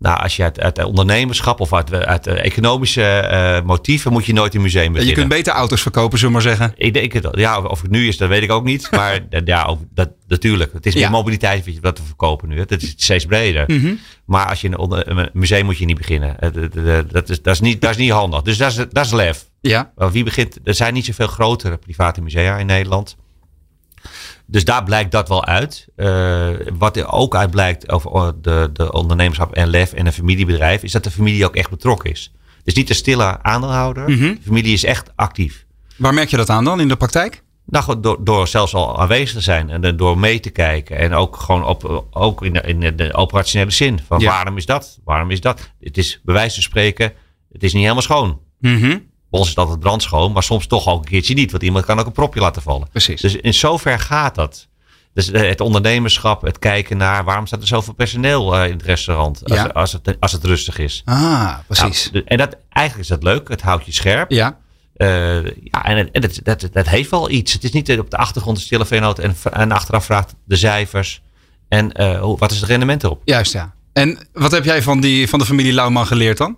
Nou, 0.00 0.20
als 0.22 0.36
je 0.36 0.42
uit, 0.42 0.60
uit 0.60 0.84
ondernemerschap 0.84 1.60
of 1.60 1.72
uit, 1.72 1.92
uit 1.92 2.26
economische 2.26 3.28
uh, 3.32 3.66
motieven 3.66 4.12
moet 4.12 4.26
je 4.26 4.32
nooit 4.32 4.54
een 4.54 4.60
museum 4.60 4.92
beginnen. 4.92 5.08
Je 5.08 5.20
kunt 5.20 5.28
beter 5.28 5.52
auto's 5.52 5.82
verkopen, 5.82 6.18
zullen 6.18 6.36
we 6.36 6.42
maar 6.42 6.56
zeggen. 6.56 6.74
Ik 6.76 6.94
denk 6.94 7.12
het, 7.12 7.28
ja, 7.32 7.62
of 7.62 7.82
het 7.82 7.90
nu 7.90 8.08
is, 8.08 8.16
dat 8.16 8.28
weet 8.28 8.42
ik 8.42 8.50
ook 8.50 8.64
niet. 8.64 8.90
Maar 8.90 9.20
ja, 9.44 9.76
dat, 9.94 10.10
natuurlijk. 10.26 10.72
Het 10.72 10.86
is 10.86 10.94
meer 10.94 11.02
ja. 11.02 11.10
mobiliteit 11.10 11.80
wat 11.80 11.98
we 11.98 12.04
verkopen 12.04 12.48
nu. 12.48 12.56
Dat 12.64 12.82
is 12.82 12.94
steeds 12.96 13.24
breder. 13.24 13.64
Mm 13.66 13.80
-hmm. 13.80 13.98
Maar 14.24 14.48
als 14.48 14.60
je 14.60 14.68
een, 14.68 15.18
een, 15.18 15.30
museum 15.32 15.64
moet 15.64 15.78
je 15.78 15.84
niet 15.84 15.96
beginnen. 15.96 16.36
Dat 17.12 17.28
is, 17.28 17.42
dat 17.42 17.54
is, 17.54 17.60
niet, 17.60 17.80
dat 17.80 17.90
is 17.90 17.96
niet 17.96 18.10
handig. 18.10 18.42
Dus 18.42 18.56
dat 18.56 18.70
is, 18.70 18.76
dat 18.76 19.04
is 19.04 19.12
lef. 19.12 19.48
Ja. 19.60 19.92
Wie 19.96 20.24
begint, 20.24 20.58
er 20.64 20.74
zijn 20.74 20.94
niet 20.94 21.04
zoveel 21.04 21.26
grotere 21.26 21.76
private 21.76 22.20
musea 22.20 22.56
in 22.56 22.66
Nederland. 22.66 23.16
Dus 24.50 24.64
daar 24.64 24.84
blijkt 24.84 25.12
dat 25.12 25.28
wel 25.28 25.44
uit. 25.44 25.86
Uh, 25.96 26.48
wat 26.78 26.96
er 26.96 27.12
ook 27.12 27.34
uit 27.34 27.50
blijkt 27.50 27.90
over 27.90 28.34
de, 28.42 28.70
de 28.72 28.92
ondernemerschap 28.92 29.54
en 29.54 29.68
lef 29.68 29.92
en 29.92 30.06
een 30.06 30.12
familiebedrijf, 30.12 30.82
is 30.82 30.92
dat 30.92 31.04
de 31.04 31.10
familie 31.10 31.44
ook 31.44 31.56
echt 31.56 31.70
betrokken 31.70 32.10
is. 32.10 32.32
Dus 32.64 32.74
niet 32.74 32.88
een 32.88 32.94
stille 32.94 33.42
aandeelhouder. 33.42 34.08
Mm 34.08 34.18
-hmm. 34.18 34.34
De 34.34 34.40
familie 34.44 34.72
is 34.72 34.84
echt 34.84 35.10
actief. 35.16 35.64
Waar 35.96 36.14
merk 36.14 36.28
je 36.28 36.36
dat 36.36 36.50
aan 36.50 36.64
dan 36.64 36.80
in 36.80 36.88
de 36.88 36.96
praktijk? 36.96 37.42
Nou, 37.66 38.00
door, 38.00 38.24
door 38.24 38.48
zelfs 38.48 38.74
al 38.74 39.00
aanwezig 39.00 39.32
te 39.32 39.40
zijn 39.40 39.70
en 39.70 39.96
door 39.96 40.18
mee 40.18 40.40
te 40.40 40.50
kijken. 40.50 40.96
En 40.96 41.12
ook 41.12 41.36
gewoon 41.36 41.64
op, 41.64 42.06
ook 42.10 42.44
in, 42.44 42.52
de, 42.52 42.60
in 42.60 42.96
de 42.96 43.14
operationele 43.14 43.70
zin. 43.70 44.00
Van 44.06 44.20
ja. 44.20 44.30
waarom 44.30 44.56
is 44.56 44.66
dat? 44.66 44.98
Waarom 45.04 45.30
is 45.30 45.40
dat? 45.40 45.70
Het 45.80 45.98
is 45.98 46.20
bij 46.22 46.34
wijze 46.34 46.54
van 46.54 46.62
spreken, 46.62 47.12
het 47.52 47.62
is 47.62 47.72
niet 47.72 47.82
helemaal 47.82 48.02
schoon. 48.02 48.40
Mm 48.58 48.80
-hmm. 48.80 49.09
Ons 49.30 49.48
is 49.48 49.54
dat 49.54 49.68
het 49.68 49.80
brandschoon, 49.80 50.32
maar 50.32 50.42
soms 50.42 50.66
toch 50.66 50.86
ook 50.88 51.02
een 51.02 51.08
keertje 51.10 51.34
niet. 51.34 51.50
Want 51.50 51.62
iemand 51.62 51.84
kan 51.84 51.98
ook 51.98 52.06
een 52.06 52.12
propje 52.12 52.40
laten 52.40 52.62
vallen. 52.62 52.88
Precies. 52.90 53.20
Dus 53.20 53.34
in 53.36 53.54
zover 53.54 53.98
gaat 53.98 54.34
dat. 54.34 54.68
Dus 55.14 55.26
het 55.26 55.60
ondernemerschap, 55.60 56.42
het 56.42 56.58
kijken 56.58 56.96
naar 56.96 57.24
waarom 57.24 57.46
staat 57.46 57.60
er 57.60 57.66
zoveel 57.66 57.92
personeel 57.94 58.56
uh, 58.56 58.64
in 58.66 58.72
het 58.72 58.82
restaurant 58.82 59.44
als, 59.44 59.58
Ja. 59.58 59.64
als, 59.66 59.92
het, 59.92 60.16
als 60.20 60.32
het 60.32 60.44
rustig 60.44 60.78
is. 60.78 61.02
Ah, 61.04 61.54
precies. 61.66 62.10
Nou, 62.12 62.24
en 62.26 62.38
dat, 62.38 62.56
eigenlijk 62.68 63.08
is 63.08 63.14
dat 63.16 63.22
leuk, 63.22 63.48
het 63.48 63.60
houdt 63.62 63.84
je 63.86 63.92
scherp. 63.92 64.30
ja. 64.30 64.58
Uh, 64.96 65.44
ja, 65.44 65.84
en, 65.84 66.10
en 66.12 66.20
dat, 66.20 66.40
dat, 66.42 66.68
dat 66.72 66.88
heeft 66.88 67.10
wel 67.10 67.30
iets. 67.30 67.52
Het 67.52 67.64
is 67.64 67.70
niet 67.72 67.98
op 67.98 68.10
de 68.10 68.16
achtergrond 68.16 68.56
de 68.56 68.62
stille 68.62 68.86
veenoot 68.86 69.18
en, 69.18 69.36
en 69.52 69.72
achteraf 69.72 70.04
vraagt 70.04 70.34
de 70.44 70.56
cijfers. 70.56 71.22
En 71.68 72.02
uh, 72.02 72.32
wat 72.38 72.50
is 72.50 72.60
het 72.60 72.68
rendement 72.68 73.04
erop? 73.04 73.22
Juist, 73.24 73.52
ja. 73.52 73.74
En 73.92 74.28
wat 74.32 74.50
heb 74.50 74.64
jij 74.64 74.82
van, 74.82 75.00
die, 75.00 75.28
van 75.28 75.38
de 75.38 75.44
familie 75.44 75.72
Lauwman 75.72 76.06
geleerd 76.06 76.36
dan? 76.38 76.56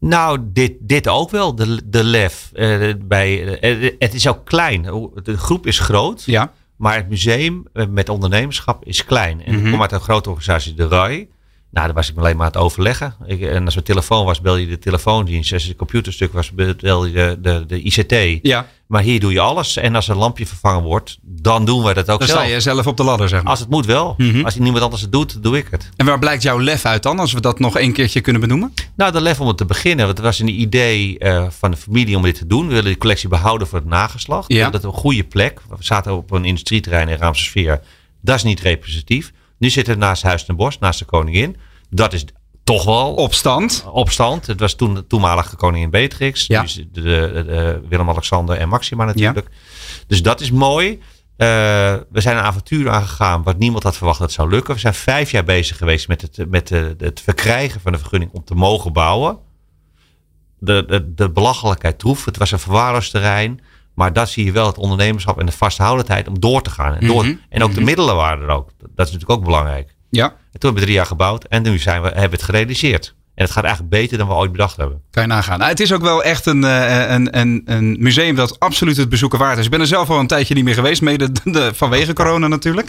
Nou, 0.00 0.38
dit, 0.42 0.72
dit 0.80 1.08
ook 1.08 1.30
wel, 1.30 1.54
de, 1.54 1.80
de 1.84 2.04
lef. 2.04 2.50
Uh, 2.54 2.94
bij, 3.04 3.60
uh, 3.62 3.90
het 3.98 4.14
is 4.14 4.28
ook 4.28 4.44
klein. 4.44 4.82
De 5.22 5.36
groep 5.36 5.66
is 5.66 5.78
groot. 5.78 6.24
Ja. 6.24 6.52
Maar 6.76 6.94
het 6.94 7.08
museum 7.08 7.64
met 7.88 8.08
ondernemerschap 8.08 8.84
is 8.84 9.04
klein. 9.04 9.44
En 9.44 9.52
mm 9.52 9.56
-hmm. 9.56 9.66
ik 9.66 9.72
kom 9.72 9.82
uit 9.82 9.92
een 9.92 10.00
grote 10.00 10.28
organisatie, 10.28 10.74
de 10.74 10.88
RAI. 10.88 11.28
Nou, 11.70 11.86
daar 11.86 11.94
was 11.94 12.10
ik 12.10 12.16
alleen 12.16 12.36
maar 12.36 12.46
aan 12.46 12.52
het 12.52 12.60
overleggen. 12.60 13.14
Ik, 13.26 13.40
en 13.40 13.64
als 13.64 13.74
mijn 13.74 13.86
telefoon 13.86 14.24
was, 14.24 14.40
bel 14.40 14.56
je 14.56 14.66
de 14.66 14.78
telefoondienst. 14.78 15.52
Als 15.52 15.64
het 15.64 15.76
computerstuk 15.76 16.32
was, 16.32 16.52
bel 16.52 17.04
je 17.04 17.12
de, 17.12 17.38
de, 17.40 17.64
de 17.66 17.82
ICT. 17.82 18.46
Ja. 18.46 18.66
Maar 18.86 19.02
hier 19.02 19.20
doe 19.20 19.32
je 19.32 19.40
alles. 19.40 19.76
En 19.76 19.94
als 19.94 20.08
een 20.08 20.16
lampje 20.16 20.46
vervangen 20.46 20.82
wordt, 20.82 21.18
dan 21.22 21.64
doen 21.64 21.82
we 21.82 21.94
dat 21.94 22.10
ook 22.10 22.18
dan 22.18 22.28
zelf. 22.28 22.40
Dan 22.40 22.48
sta 22.48 22.54
je 22.54 22.60
zelf 22.60 22.86
op 22.86 22.96
de 22.96 23.02
ladder, 23.02 23.28
zeg 23.28 23.42
maar. 23.42 23.50
Als 23.50 23.60
het 23.60 23.70
moet 23.70 23.86
wel. 23.86 24.14
Mm 24.16 24.30
-hmm. 24.30 24.44
Als 24.44 24.56
niemand 24.56 24.82
anders 24.82 25.02
het 25.02 25.12
doet, 25.12 25.42
doe 25.42 25.56
ik 25.56 25.66
het. 25.70 25.88
En 25.96 26.06
waar 26.06 26.18
blijkt 26.18 26.42
jouw 26.42 26.58
lef 26.60 26.84
uit 26.84 27.02
dan, 27.02 27.18
als 27.18 27.32
we 27.32 27.40
dat 27.40 27.58
nog 27.58 27.78
een 27.78 27.92
keertje 27.92 28.20
kunnen 28.20 28.40
benoemen? 28.40 28.74
Nou, 28.96 29.12
de 29.12 29.20
lef 29.20 29.40
om 29.40 29.46
het 29.48 29.56
te 29.56 29.64
beginnen. 29.64 30.06
Want 30.06 30.18
het 30.18 30.26
was 30.26 30.38
een 30.38 30.60
idee 30.60 31.16
uh, 31.18 31.46
van 31.50 31.70
de 31.70 31.76
familie 31.76 32.16
om 32.16 32.22
dit 32.22 32.34
te 32.34 32.46
doen. 32.46 32.62
We 32.66 32.68
willen 32.68 32.84
die 32.84 32.98
collectie 32.98 33.28
behouden 33.28 33.68
voor 33.68 33.78
het 33.78 33.88
nageslacht. 33.88 34.52
Ja. 34.52 34.70
Dat 34.70 34.84
een 34.84 34.92
goede 34.92 35.24
plek. 35.24 35.60
We 35.68 35.76
zaten 35.78 36.16
op 36.16 36.30
een 36.30 36.44
industrieterrein 36.44 37.08
in 37.08 37.16
Ramsersveer. 37.16 37.80
Dat 38.20 38.36
is 38.36 38.42
niet 38.42 38.60
representatief. 38.60 39.32
Nu 39.58 39.70
zitten 39.70 39.94
we 39.94 40.00
naast 40.00 40.22
Huis 40.22 40.44
ten 40.44 40.56
Bos, 40.56 40.78
naast 40.78 40.98
de 40.98 41.04
koningin. 41.04 41.56
Dat 41.90 42.12
is 42.12 42.24
toch 42.64 42.84
wel 42.84 43.14
opstand. 43.14 43.84
Opstand. 43.92 44.46
Het 44.46 44.60
was 44.60 44.74
toen 44.74 44.94
de 44.94 45.06
toenmalige 45.06 45.56
koningin 45.56 45.90
Beatrix. 45.90 46.46
Ja. 46.46 46.62
Dus 46.62 46.74
de, 46.74 46.86
de, 46.90 47.44
de 47.46 47.82
Willem-Alexander 47.88 48.56
en 48.56 48.68
Maxima 48.68 49.04
natuurlijk. 49.04 49.48
Ja. 49.50 50.04
Dus 50.06 50.22
dat 50.22 50.40
is 50.40 50.50
mooi. 50.50 50.90
Uh, 50.90 50.98
we 52.10 52.20
zijn 52.20 52.36
een 52.36 52.42
avontuur 52.42 52.90
aangegaan 52.90 53.42
wat 53.42 53.58
niemand 53.58 53.82
had 53.82 53.96
verwacht 53.96 54.18
dat 54.18 54.26
het 54.26 54.36
zou 54.36 54.50
lukken. 54.50 54.74
We 54.74 54.80
zijn 54.80 54.94
vijf 54.94 55.30
jaar 55.30 55.44
bezig 55.44 55.76
geweest 55.76 56.08
met 56.08 56.22
het, 56.22 56.50
met 56.50 56.68
de, 56.68 56.94
het 56.98 57.20
verkrijgen 57.20 57.80
van 57.80 57.92
de 57.92 57.98
vergunning 57.98 58.30
om 58.32 58.44
te 58.44 58.54
mogen 58.54 58.92
bouwen. 58.92 59.38
De, 60.58 60.84
de, 60.86 61.14
de 61.14 61.30
belachelijkheid 61.30 61.98
troef. 61.98 62.24
Het 62.24 62.36
was 62.36 62.50
een 62.50 62.58
verwaarloosd 62.58 63.10
terrein. 63.10 63.60
Maar 63.98 64.12
dat 64.12 64.28
zie 64.28 64.44
je 64.44 64.52
wel, 64.52 64.66
het 64.66 64.78
ondernemerschap 64.78 65.40
en 65.40 65.46
de 65.46 65.52
vasthoudendheid 65.52 66.28
om 66.28 66.40
door 66.40 66.62
te 66.62 66.70
gaan. 66.70 66.94
En, 66.94 67.06
door, 67.06 67.24
Mm 67.24 67.30
-hmm. 67.30 67.40
en 67.48 67.62
ook 67.62 67.68
mm 67.68 67.74
de 67.74 67.80
middelen 67.80 68.16
waren 68.16 68.42
er 68.42 68.54
ook. 68.54 68.70
Dat 68.78 69.06
is 69.06 69.12
natuurlijk 69.12 69.30
ook 69.30 69.44
belangrijk. 69.44 69.94
Ja. 70.10 70.24
En 70.24 70.30
toen 70.30 70.60
hebben 70.60 70.74
we 70.74 70.80
drie 70.80 70.94
jaar 70.94 71.06
gebouwd 71.06 71.44
en 71.44 71.62
nu 71.62 71.78
zijn 71.78 72.02
we, 72.02 72.08
hebben 72.08 72.30
we 72.30 72.36
het 72.36 72.42
gerealiseerd. 72.42 73.14
En 73.34 73.44
het 73.44 73.52
gaat 73.52 73.64
eigenlijk 73.64 73.94
beter 73.94 74.18
dan 74.18 74.28
we 74.28 74.34
ooit 74.34 74.52
bedacht 74.52 74.76
hebben. 74.76 75.00
Kan 75.10 75.22
je 75.22 75.28
nagaan. 75.28 75.58
Nou, 75.58 75.70
het 75.70 75.80
is 75.80 75.92
ook 75.92 76.02
wel 76.02 76.22
echt 76.22 76.46
een, 76.46 76.62
een, 76.62 77.38
een, 77.38 77.62
een 77.64 77.96
museum 78.00 78.34
dat 78.34 78.60
absoluut 78.60 78.96
het 78.96 79.08
bezoeken 79.08 79.38
waard 79.38 79.58
is. 79.58 79.64
Ik 79.64 79.70
ben 79.70 79.80
er 79.80 79.86
zelf 79.86 80.10
al 80.10 80.18
een 80.18 80.26
tijdje 80.26 80.54
niet 80.54 80.64
meer 80.64 80.74
geweest, 80.74 81.02
mede 81.02 81.30
de, 81.44 81.70
vanwege 81.74 82.12
corona 82.12 82.46
natuurlijk. 82.46 82.88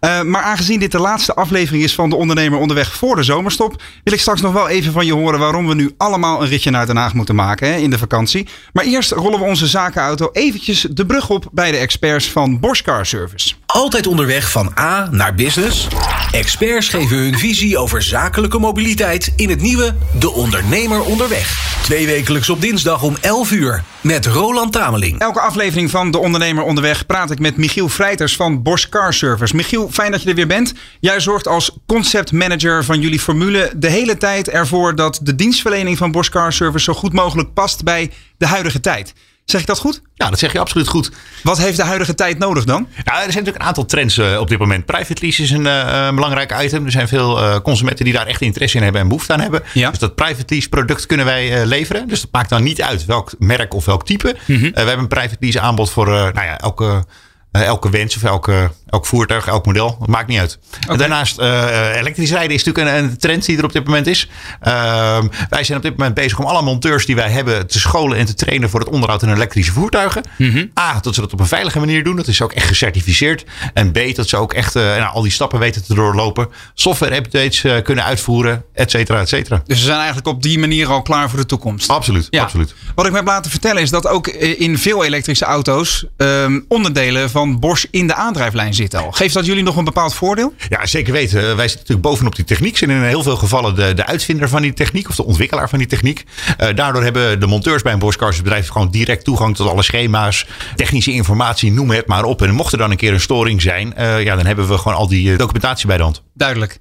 Uh, 0.00 0.22
maar 0.22 0.42
aangezien 0.42 0.80
dit 0.80 0.92
de 0.92 0.98
laatste 0.98 1.34
aflevering 1.34 1.82
is 1.82 1.94
van 1.94 2.10
de 2.10 2.16
ondernemer 2.16 2.58
onderweg 2.58 2.94
voor 2.94 3.16
de 3.16 3.22
zomerstop, 3.22 3.82
wil 4.04 4.12
ik 4.12 4.20
straks 4.20 4.40
nog 4.40 4.52
wel 4.52 4.68
even 4.68 4.92
van 4.92 5.06
je 5.06 5.12
horen 5.12 5.38
waarom 5.38 5.66
we 5.66 5.74
nu 5.74 5.94
allemaal 5.96 6.42
een 6.42 6.48
ritje 6.48 6.70
naar 6.70 6.86
Den 6.86 6.96
Haag 6.96 7.14
moeten 7.14 7.34
maken 7.34 7.68
hè, 7.68 7.76
in 7.76 7.90
de 7.90 7.98
vakantie. 7.98 8.48
Maar 8.72 8.84
eerst 8.84 9.10
rollen 9.10 9.38
we 9.38 9.44
onze 9.44 9.66
zakenauto 9.66 10.28
eventjes 10.32 10.80
de 10.90 11.06
brug 11.06 11.30
op 11.30 11.48
bij 11.52 11.70
de 11.70 11.76
experts 11.76 12.30
van 12.30 12.60
Bosch 12.60 12.82
Car 12.82 13.06
Service. 13.06 13.54
Altijd 13.72 14.06
onderweg 14.06 14.50
van 14.50 14.72
A 14.78 15.08
naar 15.10 15.34
business. 15.34 15.88
Experts 16.30 16.88
geven 16.88 17.16
hun 17.16 17.38
visie 17.38 17.78
over 17.78 18.02
zakelijke 18.02 18.58
mobiliteit 18.58 19.32
in 19.36 19.48
het 19.48 19.60
nieuwe 19.60 19.94
De 20.18 20.30
Ondernemer 20.30 21.00
Onderweg. 21.00 21.76
Twee 21.82 22.06
wekelijks 22.06 22.50
op 22.50 22.60
dinsdag 22.60 23.02
om 23.02 23.16
11 23.20 23.50
uur 23.50 23.84
met 24.00 24.26
Roland 24.26 24.72
Tameling. 24.72 25.20
Elke 25.20 25.40
aflevering 25.40 25.90
van 25.90 26.10
De 26.10 26.18
Ondernemer 26.18 26.64
Onderweg 26.64 27.06
praat 27.06 27.30
ik 27.30 27.38
met 27.38 27.56
Michiel 27.56 27.88
Vrijters 27.88 28.36
van 28.36 28.62
Bosch 28.62 28.88
Car 28.88 29.14
Service. 29.14 29.56
Michiel, 29.56 29.88
fijn 29.92 30.10
dat 30.10 30.22
je 30.22 30.28
er 30.28 30.34
weer 30.34 30.46
bent. 30.46 30.72
Jij 31.00 31.20
zorgt 31.20 31.48
als 31.48 31.78
conceptmanager 31.86 32.84
van 32.84 33.00
jullie 33.00 33.20
formule 33.20 33.72
de 33.76 33.90
hele 33.90 34.16
tijd 34.16 34.48
ervoor 34.48 34.94
dat 34.94 35.20
de 35.22 35.34
dienstverlening 35.34 35.98
van 35.98 36.12
Bosch 36.12 36.30
Car 36.30 36.52
Service 36.52 36.84
zo 36.84 36.94
goed 36.94 37.12
mogelijk 37.12 37.52
past 37.54 37.84
bij 37.84 38.10
de 38.36 38.46
huidige 38.46 38.80
tijd. 38.80 39.14
Zeg 39.50 39.60
ik 39.60 39.66
dat 39.66 39.78
goed? 39.78 40.02
Ja, 40.14 40.30
dat 40.30 40.38
zeg 40.38 40.52
je 40.52 40.58
absoluut 40.58 40.88
goed. 40.88 41.10
Wat 41.42 41.58
heeft 41.58 41.76
de 41.76 41.82
huidige 41.84 42.14
tijd 42.14 42.38
nodig 42.38 42.64
dan? 42.64 42.88
Nou, 43.04 43.04
er 43.04 43.14
zijn 43.14 43.26
natuurlijk 43.26 43.56
een 43.56 43.62
aantal 43.62 43.84
trends 43.84 44.16
uh, 44.18 44.40
op 44.40 44.48
dit 44.48 44.58
moment. 44.58 44.84
Private 44.84 45.22
lease 45.22 45.42
is 45.42 45.50
een 45.50 45.64
uh, 45.64 46.10
belangrijk 46.14 46.62
item. 46.62 46.84
Er 46.84 46.90
zijn 46.90 47.08
veel 47.08 47.38
uh, 47.38 47.56
consumenten 47.58 48.04
die 48.04 48.14
daar 48.14 48.26
echt 48.26 48.40
interesse 48.40 48.76
in 48.76 48.82
hebben 48.82 49.00
en 49.00 49.08
behoefte 49.08 49.32
aan 49.32 49.40
hebben. 49.40 49.62
Ja. 49.72 49.90
Dus 49.90 49.98
dat 49.98 50.14
private 50.14 50.44
lease 50.46 50.68
product 50.68 51.06
kunnen 51.06 51.26
wij 51.26 51.66
leveren. 51.66 52.08
Dus 52.08 52.20
dat 52.20 52.32
maakt 52.32 52.48
dan 52.48 52.62
niet 52.62 52.82
uit 52.82 53.04
welk 53.04 53.32
merk 53.38 53.74
of 53.74 53.84
welk 53.84 54.06
type. 54.06 54.36
Mm 54.44 54.56
-hmm. 54.56 54.70
we 54.70 54.78
hebben 54.78 54.98
een 54.98 55.08
private 55.08 55.36
lease 55.40 55.60
aanbod 55.60 55.90
voor 55.90 56.06
nou 56.06 56.32
ja, 56.32 56.58
elke 56.58 57.04
elke 57.52 57.90
wens 57.90 58.16
of 58.16 58.22
elke, 58.24 58.70
elk 58.88 59.06
voertuig, 59.06 59.46
elk 59.46 59.66
model. 59.66 59.96
Dat 59.98 60.08
maakt 60.08 60.28
niet 60.28 60.38
uit. 60.38 60.58
Okay. 60.76 60.92
En 60.92 60.98
daarnaast, 60.98 61.40
uh, 61.40 61.96
elektrisch 61.96 62.30
rijden 62.30 62.54
is 62.54 62.64
natuurlijk 62.64 62.96
een, 62.96 63.04
een, 63.04 63.18
trend 63.18 63.44
die 63.44 63.58
er 63.58 63.64
op 63.64 63.72
dit 63.72 63.84
moment 63.84 64.06
is. 64.06 64.28
Uh, 64.66 65.18
wij 65.48 65.64
zijn 65.64 65.78
op 65.78 65.84
dit 65.84 65.96
moment 65.96 66.14
bezig 66.14 66.38
om 66.38 66.44
alle 66.44 66.62
monteurs 66.62 67.06
die 67.06 67.14
wij 67.14 67.30
hebben 67.30 67.66
te 67.66 67.78
scholen 67.78 68.18
en 68.18 68.26
te 68.26 68.34
trainen 68.34 68.70
voor 68.70 68.80
het 68.80 68.88
onderhoud 68.88 69.20
van 69.20 69.32
elektrische 69.34 69.72
voertuigen. 69.72 70.22
Mm 70.36 70.50
-hmm. 70.50 70.70
A, 70.80 71.00
dat 71.00 71.14
ze 71.14 71.20
dat 71.20 71.32
op 71.32 71.40
een 71.40 71.46
veilige 71.46 71.78
manier 71.78 72.04
doen. 72.04 72.16
Dat 72.16 72.26
is 72.26 72.42
ook 72.42 72.52
echt 72.52 72.66
gecertificeerd. 72.66 73.44
En 73.74 73.92
B, 73.92 73.98
dat 74.14 74.28
ze 74.28 74.36
ook 74.36 74.52
echt 74.52 74.74
nou, 74.74 75.12
al 75.12 75.22
die 75.22 75.32
stappen 75.32 75.58
weten 75.58 75.84
te 75.84 75.94
doorlopen. 75.94 76.48
Software 76.74 77.16
updates 77.16 77.82
kunnen 77.82 78.04
uitvoeren, 78.04 78.64
et 78.74 78.90
cetera, 78.90 79.20
et 79.20 79.28
cetera. 79.28 79.62
Dus 79.66 79.78
ze 79.78 79.84
zijn 79.84 79.96
eigenlijk 79.96 80.26
op 80.26 80.42
die 80.42 80.58
manier 80.58 80.88
al 80.88 81.02
klaar 81.02 81.30
voor 81.30 81.38
de 81.38 81.46
toekomst. 81.46 81.88
Absoluut, 81.88 82.26
ja. 82.30 82.42
absoluut. 82.42 82.74
Wat 82.94 83.04
ik 83.04 83.10
me 83.10 83.16
heb 83.16 83.26
laten 83.26 83.50
vertellen 83.50 83.82
is 83.82 83.90
dat 83.90 84.06
ook 84.06 84.26
in 84.28 84.78
veel 84.78 85.04
elektrische 85.04 85.44
auto's 85.44 86.04
um, 86.16 86.64
onderdelen 86.68 87.30
van 87.30 87.60
Bosch 87.60 87.84
in 87.90 88.06
de 88.06 88.14
aandrijflijn 88.14 88.74
zitten 88.78 89.00
al. 89.00 89.12
Geeft 89.12 89.34
dat 89.34 89.46
jullie 89.46 89.62
nog 89.62 89.76
een 89.76 89.84
bepaald 89.84 90.14
voordeel? 90.14 90.54
Ja, 90.68 90.86
zeker 90.86 91.12
weten. 91.12 91.40
Wij 91.40 91.68
zitten 91.68 91.78
natuurlijk 91.78 92.08
bovenop 92.08 92.36
die 92.36 92.44
techniek. 92.44 92.76
Zijn 92.76 92.90
in 92.90 93.02
heel 93.02 93.22
veel 93.22 93.36
gevallen 93.36 93.74
de, 93.74 93.94
de 93.94 94.06
uitvinder 94.06 94.48
van 94.48 94.62
die 94.62 94.72
techniek 94.72 95.08
of 95.08 95.16
de 95.16 95.24
ontwikkelaar 95.24 95.68
van 95.68 95.78
die 95.78 95.88
techniek. 95.88 96.24
Uh, 96.60 96.68
daardoor 96.74 97.02
hebben 97.02 97.40
de 97.40 97.46
monteurs 97.46 97.82
bij 97.82 97.92
een 97.92 97.98
Bosch 97.98 98.18
Cars 98.18 98.42
bedrijf 98.42 98.68
gewoon 98.68 98.90
direct 98.90 99.24
toegang 99.24 99.56
tot 99.56 99.68
alle 99.68 99.82
schema's, 99.82 100.46
technische 100.74 101.12
informatie, 101.12 101.72
noem 101.72 101.90
het 101.90 102.06
maar 102.06 102.24
op. 102.24 102.42
En 102.42 102.54
mocht 102.54 102.72
er 102.72 102.78
dan 102.78 102.90
een 102.90 102.96
keer 102.96 103.12
een 103.12 103.20
storing 103.20 103.62
zijn, 103.62 103.94
uh, 103.98 104.22
ja, 104.22 104.36
dan 104.36 104.46
hebben 104.46 104.68
we 104.68 104.78
gewoon 104.78 104.96
al 104.96 105.08
die 105.08 105.30
uh, 105.30 105.38
documentatie 105.38 105.86
bij 105.86 105.96
de 105.96 106.02
hand. 106.02 106.22
Duidelijk. 106.34 106.78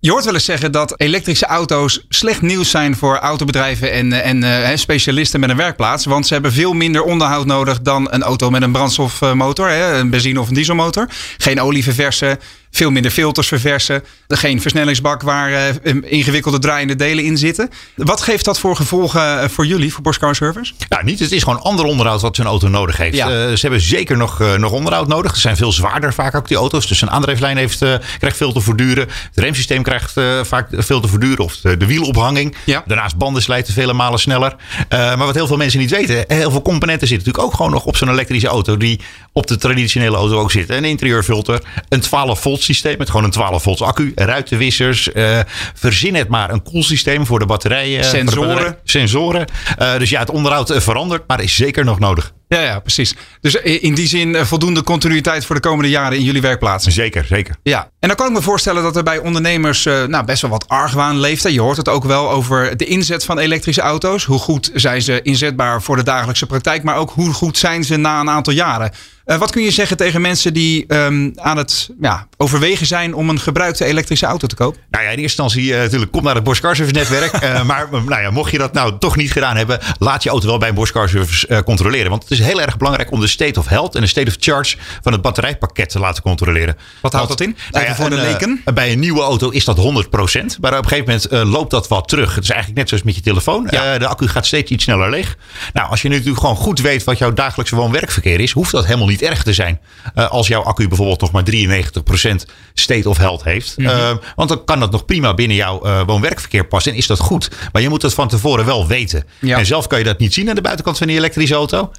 Je 0.00 0.10
hoort 0.10 0.24
wel 0.24 0.34
eens 0.34 0.44
zeggen 0.44 0.72
dat 0.72 1.00
elektrische 1.00 1.46
auto's 1.46 2.04
slecht 2.08 2.42
nieuws 2.42 2.70
zijn 2.70 2.96
voor 2.96 3.16
autobedrijven 3.16 3.92
en, 3.92 4.12
en 4.12 4.42
uh, 4.42 4.68
specialisten 4.74 5.40
met 5.40 5.50
een 5.50 5.56
werkplaats. 5.56 6.04
Want 6.04 6.26
ze 6.26 6.32
hebben 6.32 6.52
veel 6.52 6.72
minder 6.72 7.02
onderhoud 7.02 7.46
nodig 7.46 7.80
dan 7.80 8.12
een 8.12 8.22
auto 8.22 8.50
met 8.50 8.62
een 8.62 8.72
brandstofmotor, 8.72 9.68
hè, 9.68 9.98
een 9.98 10.10
benzine- 10.10 10.40
of 10.40 10.48
een 10.48 10.54
dieselmotor. 10.54 11.08
Geen 11.36 11.60
olie 11.60 11.84
verversen, 11.84 12.38
veel 12.70 12.90
minder 12.90 13.10
filters 13.10 13.48
verversen. 13.48 14.02
Geen 14.28 14.60
versnellingsbak 14.60 15.22
waar 15.22 15.50
uh, 15.50 15.94
ingewikkelde 16.02 16.58
draaiende 16.58 16.96
delen 16.96 17.24
in 17.24 17.38
zitten. 17.38 17.70
Wat 17.94 18.20
geeft 18.20 18.44
dat 18.44 18.58
voor 18.58 18.76
gevolgen 18.76 19.50
voor 19.50 19.66
jullie, 19.66 19.92
voor 19.92 20.02
Bosch 20.02 20.18
Car 20.18 20.34
Service? 20.34 20.72
Ja, 20.88 21.02
niet. 21.02 21.18
Het 21.18 21.32
is 21.32 21.42
gewoon 21.42 21.60
ander 21.62 21.84
onderhoud 21.84 22.20
wat 22.20 22.36
zo'n 22.36 22.46
auto 22.46 22.68
nodig 22.68 22.96
heeft. 22.96 23.16
Ja. 23.16 23.26
Uh, 23.26 23.34
ze 23.34 23.58
hebben 23.60 23.80
zeker 23.80 24.16
nog, 24.16 24.56
nog 24.56 24.72
onderhoud 24.72 25.08
nodig. 25.08 25.34
Ze 25.34 25.40
zijn 25.40 25.56
veel 25.56 25.72
zwaarder 25.72 26.14
vaak 26.14 26.34
ook 26.34 26.48
die 26.48 26.56
auto's. 26.56 26.86
Dus 26.86 27.02
een 27.02 27.10
aandrijflijn 27.10 27.56
heeft, 27.56 27.78
krijgt 28.18 28.36
veel 28.36 28.52
te 28.52 28.60
voortduren. 28.60 29.06
Het 29.06 29.44
remsysteem 29.44 29.82
krijgt 29.82 30.12
vaak 30.42 30.68
veel 30.70 31.00
te 31.00 31.08
voortduren. 31.08 31.44
Of 31.44 31.56
de, 31.56 31.76
de 31.76 31.86
wielophanging. 31.86 32.56
Ja. 32.64 32.82
Daarnaast 32.86 33.16
banden 33.16 33.42
slijten 33.42 33.72
vele 33.72 33.92
malen 33.92 34.18
sneller. 34.18 34.56
maar 34.88 35.16
wat 35.16 35.34
heel 35.34 35.46
veel 35.46 35.56
mensen 35.56 35.80
niet 35.80 35.90
weten. 35.90 36.24
Heel 36.28 36.50
veel 36.50 36.62
componenten 36.62 37.08
zitten 37.08 37.26
natuurlijk 37.26 37.44
ook 37.44 37.56
gewoon 37.56 37.72
nog 37.72 37.84
op 37.84 37.96
zo'n 37.96 38.08
elektrische 38.08 38.48
auto. 38.48 38.76
Die 38.76 39.00
op 39.36 39.46
de 39.46 39.56
traditionele 39.56 40.16
auto 40.16 40.38
ook 40.38 40.50
zitten. 40.50 40.76
Een 40.76 40.84
interieurfilter. 40.84 41.62
Een 41.88 42.00
12 42.00 42.40
volt 42.40 42.62
systeem 42.62 42.98
met 42.98 43.10
gewoon 43.10 43.24
een 43.24 43.30
12 43.30 43.62
volts 43.62 43.82
accu. 43.82 44.12
Ruitenwissers. 44.14 45.08
Uh, 45.14 45.40
verzin 45.74 46.14
het 46.14 46.28
maar 46.28 46.50
een 46.50 46.62
koelsysteem 46.62 47.26
voor 47.26 47.38
de 47.38 47.46
batterijen. 47.46 48.04
Sensoren. 48.04 48.48
De 48.48 48.54
batterij, 48.54 48.78
sensoren. 48.84 49.46
Uh, 49.78 49.98
dus 49.98 50.10
ja, 50.10 50.20
het 50.20 50.30
onderhoud 50.30 50.72
verandert. 50.76 51.22
Maar 51.26 51.42
is 51.42 51.54
zeker 51.54 51.84
nog 51.84 51.98
nodig. 51.98 52.32
Ja, 52.48 52.60
ja, 52.60 52.78
precies. 52.78 53.14
Dus 53.40 53.54
in 53.54 53.94
die 53.94 54.06
zin 54.06 54.46
voldoende 54.46 54.82
continuïteit 54.82 55.44
voor 55.44 55.54
de 55.54 55.60
komende 55.60 55.90
jaren 55.90 56.18
in 56.18 56.24
jullie 56.24 56.40
werkplaatsen. 56.40 56.92
Zeker, 56.92 57.24
zeker. 57.24 57.56
Ja, 57.62 57.90
en 58.00 58.08
dan 58.08 58.16
kan 58.16 58.26
ik 58.26 58.32
me 58.32 58.42
voorstellen 58.42 58.82
dat 58.82 58.96
er 58.96 59.02
bij 59.02 59.18
ondernemers 59.18 59.86
uh, 59.86 60.04
nou, 60.04 60.24
best 60.24 60.42
wel 60.42 60.50
wat 60.50 60.68
argwaan 60.68 61.20
leeft. 61.20 61.52
Je 61.52 61.60
hoort 61.60 61.76
het 61.76 61.88
ook 61.88 62.04
wel 62.04 62.30
over 62.30 62.76
de 62.76 62.84
inzet 62.84 63.24
van 63.24 63.38
elektrische 63.38 63.80
auto's. 63.80 64.24
Hoe 64.24 64.38
goed 64.38 64.70
zijn 64.74 65.02
ze 65.02 65.22
inzetbaar 65.22 65.82
voor 65.82 65.96
de 65.96 66.02
dagelijkse 66.02 66.46
praktijk, 66.46 66.82
maar 66.82 66.96
ook 66.96 67.10
hoe 67.10 67.32
goed 67.32 67.58
zijn 67.58 67.84
ze 67.84 67.96
na 67.96 68.20
een 68.20 68.30
aantal 68.30 68.52
jaren. 68.52 68.92
Uh, 69.26 69.36
wat 69.36 69.50
kun 69.50 69.62
je 69.62 69.70
zeggen 69.70 69.96
tegen 69.96 70.20
mensen 70.20 70.54
die 70.54 70.94
um, 70.94 71.32
aan 71.36 71.56
het 71.56 71.90
ja, 72.00 72.26
overwegen 72.36 72.86
zijn 72.86 73.14
om 73.14 73.28
een 73.28 73.40
gebruikte 73.40 73.84
elektrische 73.84 74.26
auto 74.26 74.46
te 74.46 74.54
kopen? 74.54 74.80
Nou 74.90 75.04
ja, 75.04 75.10
in 75.10 75.18
eerste 75.18 75.42
instantie 75.42 75.72
uh, 75.72 75.78
natuurlijk 75.78 76.12
kom 76.12 76.22
naar 76.22 76.34
het 76.34 76.44
Bosch 76.44 76.60
Car 76.60 76.76
Service 76.76 76.98
netwerk. 76.98 77.42
uh, 77.42 77.62
maar 77.70 77.88
nou 77.90 78.20
ja, 78.20 78.30
mocht 78.30 78.50
je 78.50 78.58
dat 78.58 78.72
nou 78.72 78.98
toch 78.98 79.16
niet 79.16 79.32
gedaan 79.32 79.56
hebben, 79.56 79.80
laat 79.98 80.22
je 80.22 80.28
auto 80.28 80.46
wel 80.46 80.58
bij 80.58 80.68
een 80.68 80.74
Bosch 80.74 80.92
Car 80.92 81.08
Service 81.08 81.62
controleren. 81.64 82.10
Want 82.10 82.22
het 82.22 82.30
is 82.32 82.35
heel 82.38 82.60
erg 82.60 82.76
belangrijk 82.76 83.10
om 83.10 83.20
de 83.20 83.26
state 83.26 83.58
of 83.58 83.66
health 83.66 83.94
en 83.94 84.00
de 84.00 84.06
state 84.06 84.28
of 84.28 84.36
charge 84.38 84.76
van 85.02 85.12
het 85.12 85.22
batterijpakket 85.22 85.88
te 85.88 85.98
laten 85.98 86.22
controleren. 86.22 86.76
Wat 87.00 87.12
houdt 87.12 87.28
dat 87.28 87.40
in? 87.40 87.56
Nou 87.70 87.84
ja, 87.84 87.94
voor 87.94 88.10
de 88.10 88.16
leken? 88.16 88.62
bij 88.74 88.92
een 88.92 88.98
nieuwe 88.98 89.20
auto 89.20 89.50
is 89.50 89.64
dat 89.64 89.78
100%. 89.78 89.80
Maar 89.80 90.78
op 90.78 90.84
een 90.84 90.88
gegeven 90.88 91.20
moment 91.30 91.48
loopt 91.48 91.70
dat 91.70 91.88
wat 91.88 92.08
terug. 92.08 92.34
Het 92.34 92.44
is 92.44 92.50
eigenlijk 92.50 92.78
net 92.78 92.88
zoals 92.88 93.04
met 93.04 93.14
je 93.14 93.20
telefoon. 93.20 93.68
Ja. 93.70 93.98
de 93.98 94.06
accu 94.06 94.28
gaat 94.28 94.46
steeds 94.46 94.70
iets 94.70 94.84
sneller 94.84 95.10
leeg. 95.10 95.36
Nou, 95.72 95.90
als 95.90 96.02
je 96.02 96.08
nu 96.08 96.14
natuurlijk 96.14 96.40
gewoon 96.40 96.56
goed 96.56 96.80
weet 96.80 97.04
wat 97.04 97.18
jouw 97.18 97.32
dagelijkse 97.32 97.76
woon-werkverkeer 97.76 98.40
is, 98.40 98.52
hoeft 98.52 98.72
dat 98.72 98.84
helemaal 98.84 99.06
niet 99.06 99.22
erg 99.22 99.42
te 99.42 99.52
zijn. 99.52 99.80
Als 100.14 100.46
jouw 100.46 100.62
accu 100.62 100.88
bijvoorbeeld 100.88 101.20
nog 101.20 101.30
maar 101.30 101.44
93% 101.44 102.36
100% 102.36 102.44
state 102.74 103.08
of 103.08 103.16
health 103.16 103.44
heeft. 103.44 103.76
Mhm. 103.76 104.16
want 104.36 104.48
dan 104.48 104.64
kan 104.64 104.80
dat 104.80 104.90
nog 104.90 105.04
prima 105.04 105.34
binnen 105.34 105.56
jouw 105.56 106.04
woon-werkverkeer 106.04 106.66
passen 106.66 106.92
en 106.92 106.98
is 106.98 107.06
dat 107.06 107.18
goed. 107.18 107.50
Maar 107.72 107.82
je 107.82 107.88
moet 107.88 108.02
het 108.02 108.14
van 108.14 108.28
tevoren 108.28 108.64
wel 108.64 108.86
weten. 108.86 109.24
Ja. 109.38 109.58
En 109.58 109.66
zelf 109.66 109.86
kan 109.86 109.98
je 109.98 110.04
dat 110.04 110.18
niet 110.18 110.34
zien 110.34 110.48
aan 110.48 110.54
de 110.54 110.60
buitenkant 110.60 110.98
van 110.98 111.06
die 111.06 111.16
elektrische 111.16 111.54
auto. 111.54 111.90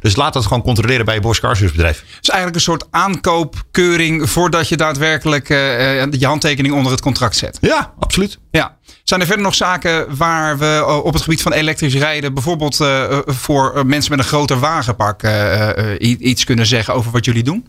Dus 0.00 0.16
laat 0.16 0.32
dat 0.32 0.46
gewoon 0.46 0.62
controleren 0.62 1.04
bij 1.04 1.14
je 1.14 1.20
Bosch 1.20 1.40
Car 1.40 1.56
Service 1.56 1.76
bedrijf. 1.76 1.98
Het 1.98 2.22
is 2.22 2.28
eigenlijk 2.28 2.58
een 2.58 2.62
soort 2.62 2.86
aankoopkeuring 2.90 4.30
voordat 4.30 4.68
je 4.68 4.76
daadwerklijk 4.76 5.48
uh, 5.48 6.12
je 6.12 6.26
handtekening 6.26 6.74
onder 6.74 6.92
het 6.92 7.00
contract 7.00 7.36
zet. 7.36 7.58
Ja, 7.60 7.92
absoluut. 7.98 8.38
Ja. 8.50 8.76
Zijn 9.04 9.20
er 9.20 9.26
verder 9.26 9.44
nog 9.44 9.54
zaken 9.54 10.16
waar 10.16 10.58
we 10.58 10.84
eh, 10.86 11.04
op 11.04 11.12
het 11.12 11.22
gebied 11.22 11.42
van 11.42 11.52
elektrisch 11.52 11.94
rijden, 11.94 12.34
bijvoorbeeld 12.34 12.80
uh, 12.80 13.18
voor 13.26 13.86
mensen 13.86 14.10
met 14.10 14.20
een 14.20 14.30
groter 14.30 14.58
wagenpark, 14.58 15.22
uh, 15.22 15.68
iets 15.98 16.44
kunnen 16.44 16.66
zeggen 16.66 16.94
over 16.94 17.10
wat 17.10 17.24
jullie 17.24 17.42
doen? 17.42 17.66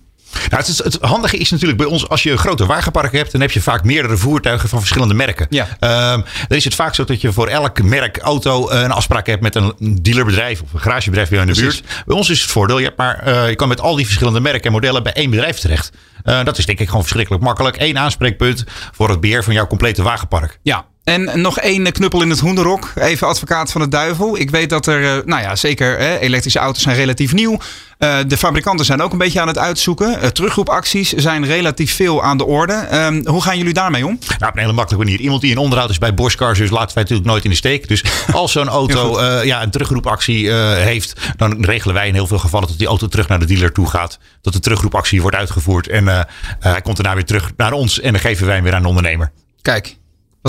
Nou, 0.49 0.63
het, 0.65 0.77
het, 0.77 0.97
handige 1.01 1.37
is 1.37 1.49
natuurlijk 1.49 1.79
bij 1.79 1.87
ons, 1.87 2.09
als 2.09 2.23
je 2.23 2.31
een 2.31 2.37
grote 2.37 2.65
wagenpark 2.65 3.11
hebt, 3.11 3.31
dan 3.31 3.41
heb 3.41 3.51
je 3.51 3.61
vaak 3.61 3.83
meerdere 3.83 4.17
voertuigen 4.17 4.69
van 4.69 4.79
verschillende 4.79 5.13
merken. 5.13 5.47
Ja. 5.49 5.67
Um, 6.13 6.25
dan 6.47 6.57
is 6.57 6.63
het 6.63 6.75
vaak 6.75 6.95
zo 6.95 7.03
dat 7.03 7.21
je 7.21 7.31
voor 7.31 7.47
elk 7.47 7.83
merk 7.83 8.17
auto 8.17 8.69
een 8.69 8.91
afspraak 8.91 9.27
hebt 9.27 9.41
met 9.41 9.55
een 9.55 9.73
dealerbedrijf 10.01 10.61
of 10.61 10.73
een 10.73 10.79
garagebedrijf 10.79 11.29
bij 11.29 11.37
jou 11.37 11.49
in 11.49 11.55
de 11.55 11.61
buurt. 11.61 11.83
Bij 12.05 12.15
ons 12.15 12.29
is 12.29 12.41
het 12.41 12.51
voordeel, 12.51 12.77
je, 12.77 12.85
hebt 12.85 12.97
maar, 12.97 13.27
uh, 13.27 13.49
je 13.49 13.55
kan 13.55 13.67
met 13.67 13.81
al 13.81 13.95
die 13.95 14.05
verschillende 14.05 14.39
merken 14.39 14.63
en 14.63 14.71
modellen 14.71 15.03
bij 15.03 15.13
één 15.13 15.29
bedrijf 15.29 15.57
terecht. 15.57 15.91
Uh, 16.23 16.43
dat 16.43 16.57
is 16.57 16.65
denk 16.65 16.79
ik 16.79 16.87
gewoon 16.87 17.01
verschrikkelijk 17.01 17.43
makkelijk. 17.43 17.75
Eén 17.79 17.97
aanspreekpunt 17.97 18.63
voor 18.91 19.09
het 19.09 19.19
beheer 19.19 19.43
van 19.43 19.53
jouw 19.53 19.67
complete 19.67 20.03
wagenpark. 20.03 20.59
Ja, 20.61 20.85
en 21.07 21.41
nog 21.41 21.59
één 21.59 21.91
knuppel 21.91 22.21
in 22.21 22.29
het 22.29 22.39
hoenderok. 22.39 22.91
Even 22.95 23.27
advocaat 23.27 23.71
van 23.71 23.81
de 23.81 23.87
duivel. 23.87 24.37
Ik 24.37 24.49
weet 24.49 24.69
dat 24.69 24.85
er, 24.85 25.03
eh, 25.03 25.25
nou 25.25 25.41
ja, 25.41 25.55
zeker 25.55 25.97
hè, 25.99 26.17
elektrische 26.17 26.59
auto's 26.59 26.83
zijn 26.83 26.95
relatief 26.95 27.33
nieuw. 27.33 27.51
Uh, 27.99 28.17
de 28.27 28.37
fabrikanten 28.37 28.85
zijn 28.85 29.01
ook 29.01 29.11
een 29.11 29.17
beetje 29.17 29.41
aan 29.41 29.47
het 29.47 29.57
uitzoeken. 29.57 30.17
Uh, 30.21 30.27
teruggroepacties 30.27 31.13
zijn 31.13 31.45
relatief 31.45 31.95
veel 31.95 32.23
aan 32.23 32.37
de 32.37 32.45
orde. 32.45 32.87
Uh, 32.91 33.31
hoe 33.31 33.41
gaan 33.41 33.57
jullie 33.57 33.73
daarmee 33.73 34.05
om? 34.05 34.19
Nou, 34.27 34.51
op 34.51 34.55
een 34.55 34.61
hele 34.61 34.73
makkelijke 34.73 35.05
manier. 35.05 35.19
Iemand 35.21 35.41
die 35.41 35.51
in 35.51 35.57
onderhoud 35.57 35.89
is 35.89 35.97
bij 35.97 36.13
Bosch 36.13 36.35
Cars, 36.35 36.59
dus 36.59 36.69
laten 36.69 36.93
wij 36.93 37.03
natuurlijk 37.03 37.29
nooit 37.29 37.43
in 37.43 37.49
de 37.49 37.55
steek. 37.55 37.87
Dus 37.87 38.03
als 38.33 38.51
zo'n 38.51 38.67
auto 38.79 39.21
ja, 39.43 39.63
een 39.63 39.71
teruggroepactie 39.71 40.51
heeft, 40.53 41.13
dan 41.35 41.65
regelen 41.65 41.95
wij 41.95 42.07
in 42.07 42.13
heel 42.13 42.27
veel 42.27 42.39
gevallen 42.39 42.67
dat 42.67 42.77
die 42.77 42.87
auto 42.87 43.07
terug 43.07 43.27
naar 43.27 43.39
de 43.39 43.45
dealer 43.45 43.71
toe 43.71 43.89
gaat. 43.89 44.19
Dat 44.41 44.53
de 44.53 44.59
teruggroepactie 44.59 45.21
wordt 45.21 45.37
uitgevoerd 45.37 45.87
en 45.87 46.27
hij 46.59 46.81
komt 46.81 46.95
daarna 46.95 47.13
weer 47.13 47.25
terug 47.25 47.51
naar 47.57 47.71
ons 47.71 47.99
en 47.99 48.11
dan 48.11 48.21
geven 48.21 48.45
wij 48.45 48.55
hem 48.55 48.63
weer 48.63 48.75
aan 48.75 48.81
de 48.81 48.87
ondernemer. 48.87 49.31
Kijk, 49.61 49.97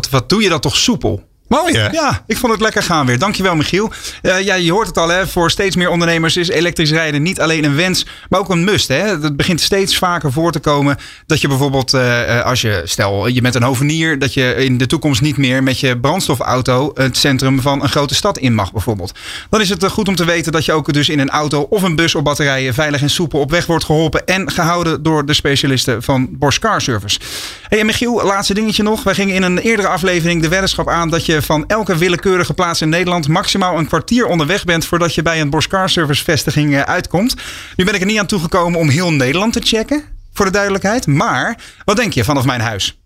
wat, 0.06 0.28
doe 0.28 0.42
je 0.42 0.48
dat 0.48 0.62
toch 0.62 0.76
soepel? 0.76 1.22
Mooi 1.48 1.76
hè? 1.76 1.88
Ja, 1.88 2.22
ik 2.26 2.36
vond 2.36 2.52
het 2.52 2.60
lekker 2.60 2.82
gaan 2.82 3.06
weer. 3.06 3.18
Dankjewel 3.18 3.56
Michiel. 3.56 3.92
Uh, 4.22 4.40
ja, 4.40 4.54
je 4.54 4.72
hoort 4.72 4.86
het 4.86 4.98
al 4.98 5.08
hè. 5.08 5.26
Voor 5.26 5.50
steeds 5.50 5.76
meer 5.76 5.90
ondernemers 5.90 6.36
is 6.36 6.48
elektrisch 6.48 6.90
rijden 6.90 7.22
niet 7.22 7.40
alleen 7.40 7.64
een 7.64 7.76
wens, 7.76 8.06
maar 8.28 8.40
ook 8.40 8.48
een 8.48 8.64
must. 8.64 8.88
Hè. 8.88 9.20
Het 9.20 9.36
begint 9.36 9.60
steeds 9.60 9.98
vaker 9.98 10.32
voor 10.32 10.52
te 10.52 10.58
komen 10.58 10.96
dat 11.26 11.40
je 11.40 11.48
bijvoorbeeld 11.48 11.94
uh, 11.94 12.44
als 12.44 12.60
je, 12.60 12.82
stel 12.84 13.26
je 13.26 13.40
bent 13.40 13.54
een 13.54 13.62
hovenier, 13.62 14.18
dat 14.18 14.34
je 14.34 14.54
in 14.54 14.78
de 14.78 14.86
toekomst 14.86 15.20
niet 15.20 15.36
meer 15.36 15.62
met 15.62 15.80
je 15.80 15.98
brandstofauto 15.98 16.90
het 16.94 17.16
centrum 17.16 17.60
van 17.60 17.82
een 17.82 17.88
grote 17.88 18.14
stad 18.14 18.38
in 18.38 18.54
mag 18.54 18.72
bijvoorbeeld. 18.72 19.12
Dan 19.50 19.60
is 19.60 19.68
het 19.68 19.84
goed 19.84 20.08
om 20.08 20.16
te 20.16 20.24
weten 20.24 20.52
dat 20.52 20.64
je 20.64 20.72
ook 20.72 20.92
dus 20.92 21.08
in 21.08 21.18
een 21.18 21.30
auto 21.30 21.66
of 21.70 21.82
een 21.82 21.96
bus 21.96 22.14
op 22.14 22.24
batterijen 22.24 22.74
veilig 22.74 23.00
en 23.00 23.10
soepel 23.10 23.40
op 23.40 23.50
weg 23.50 23.66
wordt 23.66 23.84
geholpen 23.84 24.26
en 24.26 24.50
gehouden 24.50 25.02
door 25.02 25.26
de 25.26 25.34
specialisten 25.34 26.02
van 26.02 26.28
Bosch 26.30 26.58
Car 26.58 26.80
Service. 26.80 27.18
Hey, 27.68 27.78
en 27.78 27.86
Michiel, 27.86 28.22
laatste 28.24 28.54
dingetje 28.54 28.82
nog. 28.82 29.02
Wij 29.02 29.14
gingen 29.14 29.34
in 29.34 29.42
een 29.42 29.58
eerdere 29.58 29.88
aflevering 29.88 30.42
de 30.42 30.48
weddenschap 30.48 30.88
aan 30.88 31.10
dat 31.10 31.26
je 31.26 31.37
van 31.42 31.64
elke 31.66 31.96
willekeurige 31.96 32.54
plaats 32.54 32.80
in 32.80 32.88
Nederland 32.88 33.28
maximaal 33.28 33.78
een 33.78 33.86
kwartier 33.86 34.26
onderweg 34.26 34.64
bent 34.64 34.86
voordat 34.86 35.14
je 35.14 35.22
bij 35.22 35.40
een 35.40 35.50
Bosch 35.50 35.68
Car 35.68 35.90
Service 35.90 36.24
vestiging 36.24 36.74
eh, 36.74 36.80
uitkomt. 36.80 37.34
Nu 37.76 37.84
ben 37.84 37.94
ik 37.94 38.00
er 38.00 38.06
niet 38.06 38.18
aan 38.18 38.26
toegekomen 38.26 38.80
om 38.80 38.88
heel 38.88 39.12
Nederland 39.12 39.52
te 39.52 39.60
checken, 39.62 40.02
voor 40.32 40.44
de 40.44 40.52
duidelijkheid. 40.52 41.06
Maar 41.06 41.58
wat 41.84 41.96
denk 41.96 42.12
je 42.12 42.24
vanaf 42.24 42.44
mijn 42.44 42.60
huis? 42.60 43.00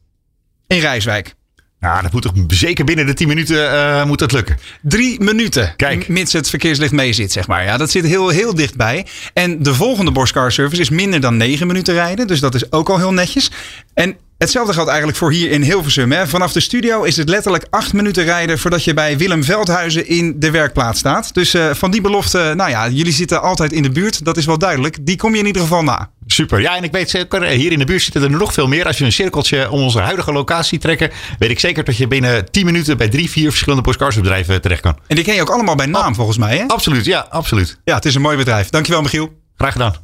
In 0.66 0.79
Rijswijk. 0.79 1.35
Nou, 1.83 2.03
dat 2.03 2.12
moet 2.12 2.23
toch 2.23 2.33
zeker 2.49 2.85
binnen 2.85 3.07
de 3.07 3.14
10 3.14 3.29
minuten 3.29 3.57
uh, 3.57 4.05
moet 4.05 4.18
dat 4.18 4.33
lukken. 4.33 4.59
Drie 4.83 5.21
minuten. 5.21 5.77
Kijk. 5.77 6.09
Mits 6.09 6.33
het 6.33 6.49
verkeerslicht 6.49 6.92
mee 6.92 7.12
zit, 7.12 7.33
zeg 7.33 7.47
maar. 7.47 7.64
Ja, 7.64 7.77
dat 7.77 7.90
zit 7.90 8.05
heel, 8.05 8.29
heel 8.29 8.55
dichtbij. 8.55 9.07
En 9.35 9.62
de 9.62 9.75
volgende 9.75 10.11
Bosch 10.11 10.33
Car 10.33 10.53
Service 10.53 10.81
is 10.81 10.90
minder 10.90 11.21
dan 11.21 11.37
9 11.37 11.66
minuten 11.66 11.95
rijden. 11.95 12.27
Dus 12.27 12.40
dat 12.40 12.55
is 12.55 12.73
ook 12.73 12.88
al 12.88 12.99
heel 12.99 13.12
netjes. 13.12 13.51
En 13.95 14.16
Hetzelfde 14.42 14.72
geldt 14.72 14.88
eigenlijk 14.88 15.18
voor 15.18 15.33
hier 15.33 15.50
in 15.50 15.62
Hilversum. 15.62 16.12
Hè. 16.12 16.26
Vanaf 16.26 16.52
de 16.52 16.61
studio 16.61 17.02
is 17.02 17.16
het 17.16 17.28
letterlijk 17.28 17.66
acht 17.70 17.92
minuten 17.92 18.24
rijden 18.24 18.59
voordat 18.59 18.85
je 18.85 18.94
bij 18.94 19.18
Willem 19.18 19.44
Veldhuizen 19.44 20.09
in 20.09 20.35
de 20.40 20.50
werkplaats 20.50 20.98
staat. 20.98 21.35
Dus 21.35 21.55
uh, 21.55 21.70
van 21.72 21.90
die 21.90 22.00
belofte, 22.00 22.52
nou 22.57 22.70
ja, 22.70 22.88
jullie 22.88 23.12
zitten 23.12 23.42
altijd 23.42 23.72
in 23.72 23.83
de 23.83 23.90
buurt. 23.90 24.24
Dat 24.24 24.37
is 24.37 24.46
wel 24.46 24.59
duidelijk. 24.59 24.96
Die 25.00 25.16
kom 25.16 25.33
je 25.33 25.38
in 25.38 25.46
ieder 25.46 25.62
geval 25.62 25.83
na. 25.83 26.11
Super. 26.26 26.61
Ja, 26.61 26.76
en 26.76 26.85
ik 26.85 26.92
weet 26.92 27.11
zeker, 27.11 27.42
hier 27.42 27.72
in 27.72 27.78
de 27.78 27.85
buurt 27.85 28.02
zitten 28.02 28.22
er 28.22 28.31
nog 28.31 28.52
veel 28.52 28.68
meer. 28.68 28.87
Als 28.87 28.98
je 28.98 29.05
een 29.05 29.12
cirkeltje 29.12 29.70
om 29.70 29.81
onze 29.81 29.98
huidige 30.00 30.33
locatie 30.33 30.78
trekken, 30.78 31.11
weet 31.38 31.50
ik 31.50 31.61
zeker 31.61 31.85
dat 31.85 31.96
je 31.96 32.09
binnen 32.09 32.50
10 32.50 32.64
minuten 32.64 32.96
bij 32.96 33.09
drie, 33.09 33.31
vier 33.31 33.50
verschillende 33.50 33.83
postcardsbedrijven 33.83 34.61
terecht 34.61 34.81
kan. 34.81 34.98
En 35.07 35.16
die 35.16 35.24
ken 35.24 35.35
je 35.35 35.40
ook 35.40 35.50
allemaal 35.50 35.74
bij 35.74 35.87
naam, 35.87 36.14
volgens 36.14 36.38
mij, 36.38 36.57
hè? 36.57 36.66
Absoluut, 36.66 37.05
ja, 37.05 37.26
absoluut. 37.31 37.78
Ja, 37.85 37.94
het 37.94 38.05
is 38.05 38.14
een 38.14 38.22
mooi 38.22 38.37
bedrijf. 38.37 38.68
Dankjewel, 38.70 39.02
Michiel. 39.02 39.33
Graag 39.57 39.72
gedaan. 39.72 39.94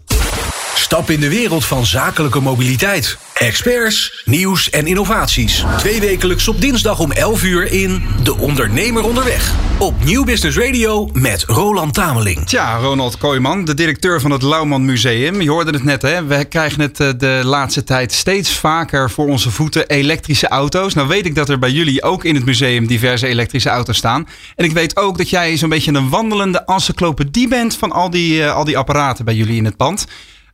Stap 0.78 1.10
in 1.10 1.20
de 1.20 1.28
wereld 1.28 1.64
van 1.64 1.86
zakelijke 1.86 2.40
mobiliteit. 2.40 3.18
Experts, 3.34 4.22
nieuws 4.24 4.70
en 4.70 4.86
innovaties. 4.86 5.64
Twee 5.78 6.00
wekelijks 6.00 6.48
op 6.48 6.60
dinsdag 6.60 6.98
om 6.98 7.12
11 7.12 7.42
uur 7.42 7.72
in 7.72 8.02
De 8.22 8.36
Ondernemer 8.36 9.04
Onderweg. 9.04 9.54
Op 9.78 10.04
Nieuw 10.04 10.24
Business 10.24 10.58
Radio 10.58 11.08
met 11.12 11.44
Roland 11.46 11.94
Tameling. 11.94 12.46
Tja, 12.46 12.76
Ronald 12.76 13.18
Kooijman, 13.18 13.64
de 13.64 13.74
directeur 13.74 14.20
van 14.20 14.30
het 14.30 14.42
Lauwman 14.42 14.84
Museum. 14.84 15.40
Je 15.40 15.50
hoorde 15.50 15.70
het 15.70 15.84
net, 15.84 16.02
hè? 16.02 16.24
We 16.24 16.44
krijgen 16.44 16.80
het 16.80 17.00
eh, 17.00 17.08
de 17.16 17.40
laatste 17.44 17.84
tijd 17.84 18.12
steeds 18.12 18.52
vaker 18.52 19.10
voor 19.10 19.26
onze 19.26 19.50
voeten 19.50 19.88
elektrische 19.88 20.48
auto's. 20.48 20.94
Nou 20.94 21.08
weet 21.08 21.26
ik 21.26 21.34
dat 21.34 21.48
er 21.48 21.58
bij 21.58 21.70
jullie 21.70 22.02
ook 22.02 22.24
in 22.24 22.34
het 22.34 22.44
museum 22.44 22.86
diverse 22.86 23.26
elektrische 23.26 23.68
auto's 23.68 23.96
staan. 23.96 24.28
En 24.56 24.64
ik 24.64 24.72
weet 24.72 24.96
ook 24.96 25.18
dat 25.18 25.30
jij 25.30 25.56
zo'n 25.56 25.68
beetje 25.68 25.92
een 25.92 26.08
wandelende 26.08 26.62
encyclopedie 26.66 27.48
bent 27.48 27.76
van 27.76 27.92
al 27.92 28.10
die, 28.10 28.34
uh, 28.34 28.54
al 28.54 28.64
die 28.64 28.78
apparaten 28.78 29.24
bij 29.24 29.34
jullie 29.34 29.56
in 29.56 29.64
het 29.64 29.76
pand. 29.76 30.06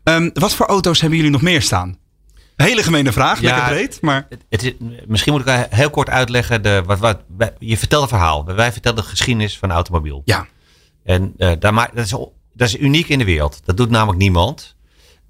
Um, 0.04 0.30
wat 0.34 0.54
voor 0.54 0.66
auto's 0.66 1.00
hebben 1.00 1.18
jullie 1.18 1.32
nog 1.32 1.42
meer 1.42 1.62
staan? 1.62 1.98
Een 2.56 2.66
hele 2.66 2.82
gemene 2.82 3.12
vraag, 3.12 3.40
ja, 3.40 3.54
lekker 3.54 3.74
breed. 3.74 3.98
Maar... 4.00 4.26
Het, 4.28 4.44
het 4.48 4.62
is, 4.62 4.72
misschien 5.06 5.32
moet 5.32 5.48
ik 5.48 5.66
heel 5.70 5.90
kort 5.90 6.08
uitleggen. 6.08 6.62
De, 6.62 6.82
wat, 6.86 6.98
wat, 6.98 7.52
je 7.58 7.78
vertelt 7.78 8.02
een 8.02 8.08
verhaal. 8.08 8.44
Wij 8.44 8.72
vertellen 8.72 8.98
de 8.98 9.08
geschiedenis 9.08 9.58
van 9.58 9.68
de 9.68 9.74
automobiel. 9.74 10.22
Ja. 10.24 10.46
En 11.04 11.34
uh, 11.38 11.52
daar 11.58 11.90
dat, 11.94 12.04
is, 12.04 12.10
dat 12.52 12.68
is 12.68 12.78
uniek 12.78 13.08
in 13.08 13.18
de 13.18 13.24
wereld. 13.24 13.60
Dat 13.64 13.76
doet 13.76 13.90
namelijk 13.90 14.18
niemand. 14.18 14.76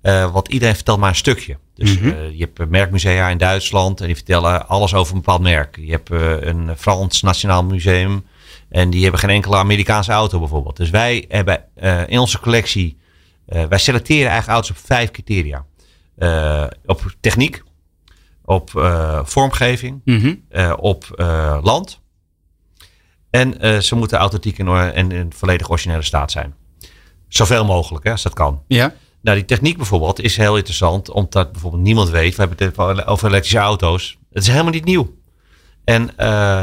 Uh, 0.02 0.32
want 0.32 0.48
iedereen 0.48 0.74
vertelt 0.74 0.98
maar 0.98 1.08
een 1.08 1.16
stukje. 1.16 1.58
Dus 1.74 1.98
mm 1.98 1.98
-hmm. 1.98 2.18
uh, 2.18 2.38
je 2.38 2.50
hebt 2.54 2.70
merkmusea 2.70 3.28
in 3.28 3.38
Duitsland. 3.38 4.00
En 4.00 4.06
die 4.06 4.16
vertellen 4.16 4.68
alles 4.68 4.94
over 4.94 5.14
een 5.14 5.20
bepaald 5.20 5.42
merk. 5.42 5.76
Je 5.80 5.90
hebt 5.90 6.10
een 6.44 6.70
Frans 6.76 7.22
Nationaal 7.22 7.64
Museum. 7.64 8.26
En 8.68 8.90
die 8.90 9.02
hebben 9.02 9.20
geen 9.20 9.30
enkele 9.30 9.56
Amerikaanse 9.56 10.12
auto 10.12 10.38
bijvoorbeeld. 10.38 10.76
Dus 10.76 10.90
wij 10.90 11.24
hebben 11.28 11.64
in 12.06 12.18
onze 12.18 12.40
collectie... 12.40 13.02
wij 13.46 13.78
selecteren 13.78 14.30
eigenlijk 14.30 14.48
auto's 14.48 14.70
op 14.70 14.86
vijf 14.86 15.10
criteria. 15.10 15.64
Uh, 16.18 16.66
op 16.84 17.14
techniek, 17.20 17.62
op 18.44 18.70
uh, 18.76 19.20
vormgeving, 19.24 20.00
Mhm. 20.04 20.16
mm 20.26 20.40
-hmm. 20.50 20.72
op 20.74 21.04
land. 21.62 22.00
En 23.30 23.82
ze 23.82 23.94
moeten 23.94 24.18
authentiek 24.18 24.58
en, 24.58 24.94
en 24.94 25.12
in 25.12 25.32
volledig 25.32 25.70
originele 25.70 26.02
staat 26.02 26.30
zijn. 26.30 26.54
Zoveel 27.28 27.64
mogelijk, 27.64 28.04
hè, 28.04 28.10
als 28.10 28.22
dat 28.22 28.32
kan. 28.32 28.62
Ja. 28.68 28.94
Nou, 29.22 29.36
die 29.36 29.46
techniek 29.46 29.76
bijvoorbeeld 29.76 30.20
is 30.20 30.36
heel 30.36 30.56
interessant, 30.56 31.10
omdat 31.10 31.52
bijvoorbeeld 31.52 31.82
niemand 31.82 32.08
weet. 32.10 32.36
We 32.36 32.44
hebben 32.46 32.66
het 32.66 33.06
over 33.06 33.28
elektrische 33.28 33.58
auto's. 33.58 34.18
Het 34.32 34.42
is 34.42 34.48
helemaal 34.48 34.72
niet 34.72 34.84
nieuw. 34.84 35.14
En 35.84 36.00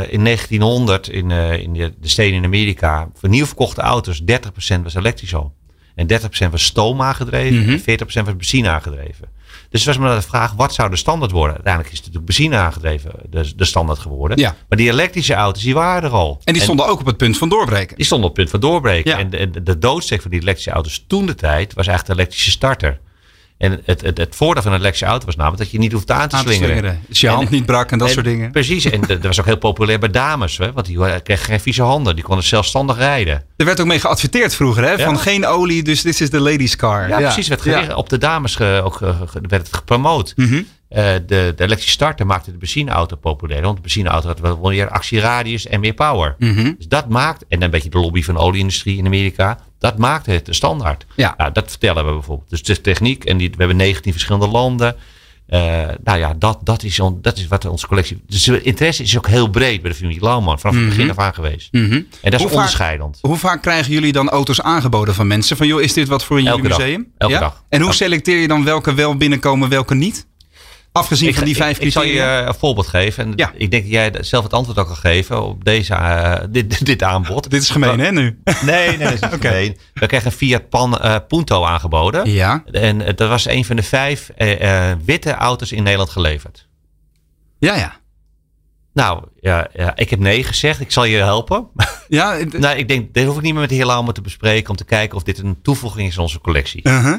in 0.10 0.24
1900 0.24 1.08
in, 1.08 1.32
in 1.32 1.74
de, 1.74 1.94
de 2.00 2.08
steden 2.08 2.34
in 2.38 2.46
Amerika, 2.46 3.10
voor 3.14 3.30
nieuw 3.30 3.46
verkochte 3.46 3.82
auto's, 3.82 4.22
30% 4.22 4.82
was 4.84 4.96
elektrisch 4.96 5.36
al. 5.36 5.54
En 5.96 6.08
30% 6.08 6.52
was 6.52 6.64
stoom 6.64 7.02
aangedreven 7.02 7.62
Mhm. 7.62 7.70
en 7.72 7.80
40% 7.80 8.26
was 8.26 8.36
benzine 8.36 8.70
aangedreven. 8.70 9.28
Dus 9.70 9.86
het 9.86 9.96
was 9.96 9.98
maar 9.98 10.16
de 10.16 10.22
vraag, 10.22 10.54
wat 10.54 10.74
zou 10.74 10.90
de 10.90 10.96
standaard 10.96 11.32
worden? 11.32 11.54
Uiteindelijk 11.56 11.94
is 11.94 12.00
het 12.00 12.08
natuurlijk 12.14 12.38
benzine 12.38 12.58
aangedreven, 12.66 13.12
de, 13.30 13.56
de 13.56 13.66
standaard 13.66 14.00
geworden. 14.00 14.38
Ja. 14.38 14.56
Maar 14.70 14.78
die 14.78 14.90
elektrische 14.90 15.34
auto's, 15.34 15.64
die 15.64 15.74
waren 15.74 16.04
er 16.04 16.16
al. 16.16 16.42
En 16.44 16.54
die 16.54 16.62
stonden 16.62 16.88
ook 16.88 17.00
op 17.00 17.06
het 17.06 17.18
punt 17.18 17.38
van 17.38 17.50
doorbreken. 17.50 17.96
Die 17.96 18.06
stonden 18.06 18.30
op 18.30 18.36
het 18.38 18.46
punt 18.50 18.62
van 18.62 18.70
doorbreken. 18.72 19.12
Ja. 19.12 19.18
En 19.18 19.30
de, 19.30 19.50
de, 19.50 19.64
de 19.64 19.78
doodsteek 19.78 20.22
van 20.22 20.32
die 20.32 20.40
elektrische 20.42 20.72
auto's 20.72 21.04
toen 21.08 21.26
de 21.26 21.36
tijd 21.36 21.74
was 21.74 21.88
eigenlijk 21.88 22.18
de 22.18 22.22
elektrische 22.24 22.52
starter. 22.52 23.00
En 23.62 23.82
het, 23.86 24.02
het, 24.02 24.18
het 24.18 24.36
voordeel 24.36 24.64
van 24.64 24.72
een 24.72 24.80
elektrische 24.80 25.06
auto 25.12 25.26
was 25.26 25.36
namelijk 25.36 25.62
dat 25.62 25.72
je 25.72 25.78
niet 25.78 25.92
hoeft 25.92 26.12
aan 26.12 26.28
te 26.30 26.36
Aan 26.36 26.46
te 26.46 26.54
slingeren. 26.54 27.02
Dus 27.08 27.22
je 27.22 27.28
hand 27.28 27.46
En- 27.48 27.54
niet 27.54 27.66
brak 27.66 27.92
en 27.92 27.98
dat 27.98 28.08
en- 28.08 28.14
soort 28.14 28.26
dingen. 28.26 28.52
Precies, 28.52 28.86
en 28.86 29.02
dat 29.08 29.24
was 29.24 29.40
ook 29.40 29.46
heel 29.46 29.58
populair 29.58 30.00
bij 30.00 30.10
dames. 30.10 30.58
Hè? 30.58 30.72
Want 30.72 30.86
die 30.86 31.22
kregen 31.22 31.46
geen 31.46 31.60
vieze 31.60 31.82
handen. 31.82 32.16
Die 32.16 32.24
konden 32.24 32.46
zelfstandig 32.46 32.98
rijden. 32.98 33.44
Er 33.58 33.66
werd 33.66 33.80
ook 33.80 33.88
mee 33.88 34.00
geadverteerd 34.00 34.56
vroeger, 34.56 34.84
hè? 34.84 34.92
Ja. 34.92 35.06
Van 35.06 35.20
geen 35.20 35.46
olie, 35.46 35.84
dus 35.84 36.02
dit 36.02 36.22
is 36.22 36.30
de 36.30 36.40
ladies 36.40 36.76
car. 36.76 37.08
Ja, 37.08 37.18
precies. 37.18 37.48
Werd 37.48 37.94
Op 37.96 38.10
de 38.10 38.18
dames 38.18 38.56
ge- 38.56 38.82
ook, 38.84 38.96
ge- 38.96 39.16
ge- 39.28 39.42
werd 39.48 39.68
het 39.68 39.76
gepromoot. 39.76 40.34
Eh, 40.38 40.46
de, 40.96 41.24
de 41.28 41.54
elektrische 41.58 41.92
starter 41.92 42.26
maakte 42.26 42.52
de 42.52 42.58
benzineauto 42.58 43.16
populair. 43.16 43.62
Want 43.62 43.76
de 43.76 43.82
benzineauto 43.82 44.28
had 44.28 44.40
wel 44.40 44.58
meer 44.62 44.90
actieradius 44.90 45.68
en 45.68 45.80
meer 45.80 45.94
power. 45.94 46.36
Mhm. 46.40 46.74
Dus 46.78 46.88
dat 46.88 47.10
maakt, 47.10 47.46
en 47.48 47.62
een 47.62 47.70
beetje 47.72 47.90
de 47.90 47.98
lobby 48.00 48.24
van 48.24 48.34
de 48.34 48.40
olieindustrie 48.40 48.98
in 48.98 49.06
Amerika, 49.06 49.60
dat 49.80 49.98
maakte 49.98 50.32
het 50.32 50.46
de 50.46 50.54
standaard. 50.54 51.06
Ja. 51.16 51.34
Nou, 51.38 51.52
dat 51.52 51.70
vertellen 51.70 52.06
we 52.06 52.12
bijvoorbeeld. 52.12 52.50
Dus 52.50 52.64
de 52.64 52.82
techniek, 52.82 53.24
en 53.26 53.38
die, 53.38 53.50
we 53.50 53.56
hebben 53.58 53.78
19 53.78 54.12
verschillende 54.12 54.48
landen. 54.48 54.96
Uh, 55.50 55.60
nou 56.04 56.20
ja, 56.20 56.34
dat, 56.38 56.60
dat, 56.64 56.84
is 56.84 57.00
on, 57.00 57.20
dat 57.22 57.38
is 57.38 57.48
wat 57.48 57.66
onze 57.66 57.88
collectie. 57.88 58.22
Dus 58.28 58.44
de 58.44 58.62
interesse 58.62 59.04
is 59.04 59.18
ook 59.18 59.28
heel 59.28 59.48
breed 59.50 59.82
bij 59.82 59.92
de 59.92 59.98
familie 59.98 60.22
Lauwman. 60.22 60.60
Vanaf 60.60 60.76
het 60.76 60.86
begin 60.86 61.10
af 61.10 61.18
aan 61.18 61.34
geweest. 61.34 61.72
Mhm. 61.74 61.92
En 61.94 62.04
dat 62.22 62.34
is 62.34 62.42
vaak- 62.42 62.52
onderscheidend. 62.52 63.18
Hoe 63.22 63.36
vaak 63.38 63.62
krijgen 63.62 63.92
jullie 63.94 64.12
dan 64.12 64.30
auto's 64.30 64.62
aangeboden 64.62 65.14
van 65.16 65.28
mensen? 65.28 65.58
Van 65.58 65.68
joh, 65.68 65.82
is 65.82 65.94
dit 65.94 66.08
wat 66.08 66.24
voor 66.26 66.38
in 66.38 66.44
jullie 66.44 66.68
dag. 66.68 66.78
museum? 66.78 67.12
Elke 67.18 67.40
dag. 67.40 67.64
En 67.70 67.78
hoe 67.78 67.86
Elke- 67.88 67.96
selecteer 68.04 68.38
je 68.38 68.48
dan 68.48 68.64
welke 68.64 68.94
wel 68.94 69.18
binnenkomen, 69.18 69.70
welke 69.70 69.96
niet? 69.96 70.28
Afgezien 70.92 71.34
van 71.34 71.44
die 71.44 71.56
vijf 71.56 71.78
ik, 71.78 71.84
ik 71.86 71.92
zal 71.92 72.04
je 72.04 72.22
eh, 72.22 72.46
een 72.46 72.54
voorbeeld 72.54 72.88
geven. 72.88 73.24
En 73.26 73.34
Ja. 73.36 73.52
ik 73.56 73.72
denk 73.72 73.84
dat 73.84 73.92
jij 73.92 74.12
zelf 74.20 74.44
het 74.44 74.54
antwoord 74.54 74.78
ook 74.80 74.88
kan 74.88 74.96
geven 74.96 75.44
op 75.44 75.66
deze, 75.66 75.94
eh, 75.94 76.44
dit, 76.50 76.86
dit 76.86 77.04
aanbod. 77.04 77.50
Dit 77.50 77.62
is 77.62 77.70
gemeen, 77.70 78.00
hè, 78.00 78.12
nu? 78.12 78.40
Nee, 78.66 78.98
nee, 78.98 78.98
dat 78.98 79.12
is 79.14 79.20
gemeen. 79.40 79.78
We 79.94 80.06
kregen 80.06 80.26
een 80.26 80.32
Fiat 80.32 80.70
Pan, 80.70 80.98
eh, 81.00 81.16
Punto 81.28 81.64
aangeboden. 81.66 82.32
Ja. 82.32 82.64
En 82.72 82.98
dat 83.16 83.30
was 83.30 83.46
een 83.48 83.66
van 83.66 83.76
de 83.76 83.84
vijf 83.84 84.30
witte 85.06 85.32
auto's 85.34 85.72
in 85.72 85.84
Nederland 85.84 86.10
geleverd. 86.10 86.68
Ja, 87.60 87.76
ja. 87.76 88.00
Nou, 88.94 89.24
ja, 89.40 89.68
ja, 89.74 89.96
ik 89.96 90.10
heb 90.10 90.20
nee 90.20 90.44
gezegd. 90.44 90.80
Ik 90.80 90.92
zal 90.92 91.04
je 91.04 91.18
helpen. 91.18 91.68
Ja, 92.08 92.38
nou, 92.58 92.78
ik 92.78 92.88
denk, 92.88 93.14
dit 93.14 93.26
hoef 93.26 93.36
ik 93.36 93.42
niet 93.42 93.52
meer 93.52 93.62
met 93.62 93.70
de 93.70 93.76
heer 93.76 93.86
Lauwman 93.86 94.14
te 94.14 94.22
bespreken. 94.22 94.70
Om 94.70 94.76
te 94.76 94.84
kijken 94.86 95.18
of 95.18 95.24
dit 95.24 95.38
een 95.38 95.62
toevoeging 95.62 96.08
is 96.08 96.16
aan 96.18 96.22
onze 96.24 96.40
collectie. 96.42 96.88
uh-huh. 96.88 97.16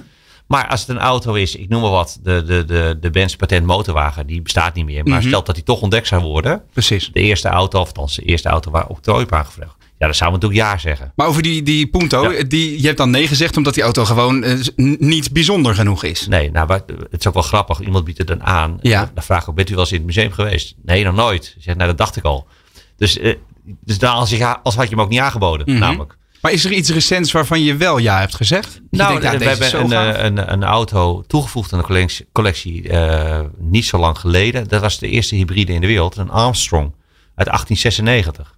Maar 0.46 0.68
als 0.68 0.80
het 0.80 0.88
een 0.88 0.98
auto 0.98 1.34
is, 1.34 1.56
ik 1.56 1.68
noem 1.68 1.80
maar 1.80 1.90
wat, 1.90 2.18
de, 2.22 2.42
de, 2.46 2.64
de, 2.64 2.96
de 3.00 3.10
Benz 3.10 3.34
patent 3.34 3.66
motorwagen, 3.66 4.26
die 4.26 4.42
bestaat 4.42 4.74
niet 4.74 4.84
meer. 4.84 5.04
Maar 5.04 5.18
Mhm. 5.18 5.28
stelt 5.28 5.46
dat 5.46 5.54
die 5.54 5.64
toch 5.64 5.80
ontdekt 5.80 6.06
zou 6.06 6.22
worden. 6.22 6.62
precies. 6.72 7.10
De 7.12 7.20
eerste 7.20 7.48
auto, 7.48 7.80
of 7.80 7.86
althans 7.86 8.14
de 8.16 8.22
eerste 8.22 8.48
auto 8.48 8.70
waar 8.70 8.86
octrooi 8.86 9.24
op 9.24 9.32
aangevraagd. 9.32 9.74
Ja, 9.98 10.08
dan 10.08 10.16
zouden 10.16 10.40
we 10.40 10.46
natuurlijk 10.46 10.70
ja 10.74 10.78
zeggen. 10.88 11.12
Maar 11.16 11.26
over 11.26 11.42
die, 11.42 11.62
die 11.62 11.86
Punto, 11.86 12.32
Ja. 12.32 12.42
die, 12.44 12.80
je 12.80 12.86
hebt 12.86 12.98
dan 12.98 13.10
nee 13.10 13.26
gezegd 13.26 13.56
omdat 13.56 13.74
die 13.74 13.82
auto 13.82 14.04
gewoon 14.04 14.42
eh, 14.44 14.58
niet 14.98 15.32
bijzonder 15.32 15.74
genoeg 15.74 16.04
is. 16.04 16.26
Nee, 16.26 16.50
nou, 16.50 16.72
het 16.72 16.84
is 17.20 17.26
ook 17.26 17.34
wel 17.34 17.42
grappig. 17.42 17.80
Iemand 17.80 18.04
biedt 18.04 18.18
het 18.18 18.26
dan 18.26 18.42
aan. 18.44 18.78
Ja. 18.80 19.10
Dan 19.14 19.22
vraag 19.22 19.42
ik 19.42 19.48
ook, 19.48 19.54
bent 19.54 19.68
u 19.70 19.72
wel 19.74 19.80
eens 19.82 19.92
in 19.92 19.96
het 19.98 20.06
museum 20.06 20.32
geweest? 20.32 20.74
Nee, 20.84 21.04
nog 21.04 21.14
nooit. 21.14 21.54
Ik 21.56 21.62
zeg, 21.62 21.74
nou, 21.74 21.88
dat 21.88 21.98
dacht 21.98 22.16
ik 22.16 22.24
al. 22.24 22.46
Dus, 22.96 23.18
eh, 23.18 23.34
dus 23.64 23.98
dan 23.98 24.14
als, 24.14 24.30
je, 24.30 24.62
als 24.62 24.74
had 24.74 24.84
je 24.88 24.94
hem 24.94 25.00
ook 25.04 25.10
niet 25.10 25.20
aangeboden, 25.20 25.70
Mhm. 25.70 25.78
namelijk. 25.78 26.16
Maar 26.42 26.52
is 26.52 26.64
er 26.64 26.72
iets 26.72 26.90
recents 26.90 27.32
waarvan 27.32 27.62
je 27.62 27.76
wel 27.76 27.98
ja 27.98 28.18
hebt 28.18 28.34
gezegd? 28.34 28.72
Je 28.90 28.96
Nou, 28.96 29.20
denkt, 29.20 29.32
ja, 29.32 29.38
we 29.38 29.64
hebben 29.64 29.80
een, 29.98 30.14
eh, 30.14 30.24
een, 30.24 30.52
een 30.52 30.64
auto 30.64 31.22
toegevoegd 31.26 31.72
aan 31.72 31.78
de 31.78 31.84
collectie, 31.84 32.26
collectie 32.32 32.88
eh, 32.88 33.40
niet 33.58 33.84
zo 33.84 33.98
lang 33.98 34.18
geleden. 34.18 34.68
Dat 34.68 34.80
was 34.80 34.98
de 34.98 35.08
eerste 35.08 35.34
hybride 35.34 35.72
in 35.72 35.80
de 35.80 35.86
wereld, 35.86 36.16
een 36.16 36.30
Armstrong 36.30 36.94
uit 37.34 37.48
1896. 37.48 38.56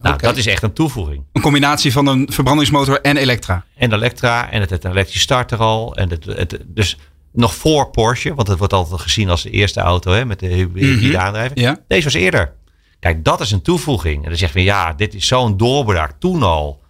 Nou, 0.00 0.18
dat 0.18 0.36
is 0.36 0.46
echt 0.46 0.62
een 0.62 0.72
toevoeging. 0.72 1.24
Een 1.32 1.42
combinatie 1.42 1.92
van 1.92 2.06
een 2.06 2.28
verbrandingsmotor 2.32 3.00
en 3.00 3.16
elektra. 3.16 3.64
En 3.76 3.92
Electra 3.92 4.50
en 4.50 4.60
het, 4.60 4.70
het 4.70 4.84
elektrische 4.84 5.20
starter 5.20 5.58
al. 5.58 5.96
En 5.96 6.10
het, 6.10 6.24
het, 6.24 6.58
dus 6.66 6.96
nog 7.32 7.54
voor 7.54 7.90
Porsche, 7.90 8.34
want 8.34 8.48
het 8.48 8.58
wordt 8.58 8.72
altijd 8.72 9.00
gezien 9.00 9.30
als 9.30 9.42
de 9.42 9.50
eerste 9.50 9.80
auto 9.80 10.12
hè, 10.12 10.24
met 10.24 10.40
de 10.40 10.46
hybride 10.46 11.06
Mhm. 11.08 11.16
aandrijving. 11.16 11.60
Ja. 11.60 11.78
Deze 11.88 12.04
was 12.04 12.14
eerder. 12.14 12.52
Kijk, 13.00 13.24
dat 13.24 13.40
is 13.40 13.50
een 13.50 13.62
toevoeging. 13.62 14.22
En 14.22 14.28
dan 14.28 14.38
zeg 14.38 14.52
je, 14.52 14.62
ja, 14.62 14.92
dit 14.92 15.14
is 15.14 15.26
zo'n 15.26 15.56
doorbraak 15.56 16.12
toen 16.18 16.42
al 16.42 16.82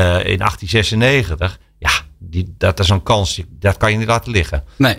in 0.00 0.38
1896. 0.38 1.58
Ja, 1.78 1.90
die, 2.18 2.54
dat 2.58 2.80
is 2.80 2.88
een 2.88 3.02
kans, 3.02 3.40
dat 3.50 3.76
kan 3.76 3.92
je 3.92 3.98
niet 3.98 4.06
laten 4.06 4.32
liggen. 4.32 4.64
Nee. 4.76 4.98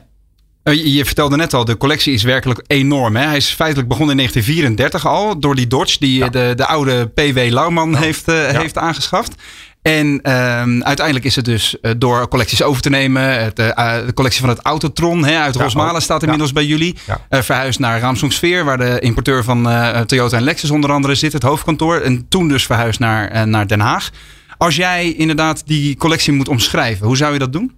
Eh, 0.64 0.96
Je, 0.96 1.06
vertelde 1.06 1.36
net 1.36 1.54
al, 1.54 1.66
de 1.66 1.78
collectie 1.78 2.14
is 2.14 2.24
werkelijk 2.24 2.64
enorm. 2.68 3.16
Hè? 3.16 3.26
Hij 3.26 3.38
is 3.38 3.50
feitelijk 3.50 3.88
begonnen 3.88 4.12
in 4.20 4.30
1934 4.30 5.08
al 5.12 5.40
door 5.40 5.56
die 5.56 5.68
Dodge 5.68 6.00
die 6.00 6.18
Ja. 6.18 6.26
eh, 6.26 6.32
de, 6.32 6.54
de 6.56 6.66
oude 6.66 7.06
P.W. 7.08 7.38
Lauwman 7.50 7.96
heeft, 7.96 8.28
eh, 8.28 8.48
heeft 8.48 8.78
aangeschaft. 8.78 9.34
En 9.82 10.20
ehm, 10.22 10.82
uiteindelijk 10.82 11.26
is 11.26 11.36
het 11.36 11.46
dus 11.46 11.80
eh, 11.80 11.92
door 11.98 12.28
collecties 12.28 12.64
over 12.64 12.82
te 12.82 12.90
nemen. 12.90 13.44
Het, 13.44 13.60
eh, 13.60 13.98
eh, 14.00 14.06
de 14.06 14.14
collectie 14.14 14.40
van 14.42 14.50
het 14.50 14.60
Autotron 14.60 15.26
hè, 15.26 15.38
uit 15.40 15.56
Rosmalen 15.56 16.02
staat 16.02 16.22
inmiddels 16.24 16.52
bij 16.54 16.66
jullie. 16.66 16.96
Eh, 17.30 17.42
verhuisd 17.42 17.80
naar 17.80 18.00
Ramsungsfeer, 18.00 18.64
waar 18.66 18.78
de 18.78 19.00
importeur 19.00 19.44
van 19.44 19.70
eh, 19.70 20.00
Toyota 20.02 20.38
en 20.38 20.44
Lexus 20.44 20.70
onder 20.72 20.92
andere 20.92 21.16
zit, 21.16 21.34
het 21.34 21.44
hoofdkantoor. 21.44 22.00
En 22.00 22.26
toen 22.30 22.48
dus 22.48 22.66
verhuisd 22.66 23.00
naar, 23.00 23.28
eh, 23.28 23.44
naar 23.44 23.68
Den 23.68 23.80
Haag. 23.80 24.10
Als 24.58 24.76
jij 24.76 25.14
inderdaad 25.14 25.68
die 25.68 25.98
collectie 25.98 26.34
moet 26.34 26.48
omschrijven, 26.48 27.08
hoe 27.08 27.18
zou 27.18 27.34
je 27.34 27.40
dat 27.40 27.54
doen? 27.54 27.76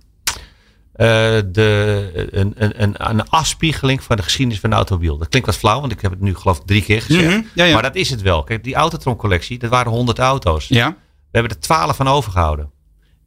Eh, 0.93 1.07
de, 1.51 2.29
een, 2.31 2.53
een, 2.55 2.83
een, 2.83 2.95
een 3.09 3.29
afspiegeling 3.29 4.03
van 4.03 4.15
de 4.15 4.23
geschiedenis 4.23 4.59
van 4.59 4.69
de 4.69 4.75
automobiel. 4.75 5.17
Dat 5.17 5.27
klinkt 5.29 5.47
wat 5.47 5.57
flauw, 5.57 5.79
want 5.79 5.91
ik 5.91 6.01
heb 6.01 6.11
het 6.11 6.21
nu 6.21 6.35
geloof 6.35 6.57
ik 6.57 6.65
drie 6.65 6.83
keer 6.83 7.01
gezegd. 7.01 7.27
Mhm, 7.37 7.41
ja, 7.53 7.63
ja. 7.65 7.73
Maar 7.73 7.81
dat 7.81 7.95
is 7.95 8.09
het 8.09 8.21
wel. 8.21 8.43
Kijk, 8.43 8.63
die 8.63 8.75
Autotron-collectie, 8.75 9.59
dat 9.59 9.69
waren 9.69 9.91
100 9.91 10.19
auto's. 10.19 10.67
Ja, 10.67 10.89
We 10.89 11.37
hebben 11.37 11.51
er 11.51 11.59
12 11.59 11.95
van 11.95 12.07
overgehouden. 12.07 12.71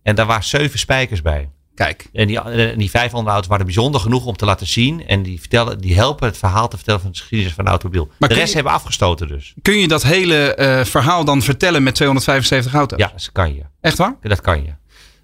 En 0.02 0.14
daar 0.14 0.26
waren 0.26 0.44
zeven 0.44 0.78
spijkers 0.78 1.22
bij. 1.22 1.50
Kijk. 1.84 2.08
En 2.12 2.26
die, 2.26 2.40
en 2.40 2.78
die 2.78 2.90
vijf 2.90 3.12
andere 3.14 3.30
auto's 3.32 3.48
waren 3.50 3.64
bijzonder 3.64 4.00
genoeg 4.00 4.24
om 4.26 4.36
te 4.36 4.44
laten 4.44 4.66
zien. 4.66 5.06
En 5.06 5.22
die, 5.22 5.40
vertellen, 5.40 5.80
die 5.80 5.94
helpen 5.94 6.26
het 6.28 6.38
verhaal 6.38 6.68
te 6.68 6.76
vertellen 6.76 7.00
van 7.00 7.10
de 7.10 7.18
geschiedenis 7.18 7.54
van 7.54 7.64
de 7.64 7.70
automobiel. 7.70 8.08
Maar 8.18 8.28
de 8.28 8.34
rest 8.34 8.48
je- 8.48 8.54
hebben 8.54 8.72
afgestoten 8.72 9.28
dus. 9.28 9.54
Kun 9.62 9.74
je 9.78 9.88
dat 9.88 10.02
hele 10.02 10.54
eh, 10.54 10.84
verhaal 10.84 11.24
dan 11.24 11.42
vertellen 11.42 11.82
met 11.82 11.94
275 11.94 12.72
auto's? 12.74 12.98
Ja, 12.98 13.10
dat 13.12 13.32
kan 13.32 13.54
je. 13.54 13.62
Echt 13.80 13.98
waar? 13.98 14.16
Dat 14.20 14.40
kan 14.40 14.62
je. 14.62 14.70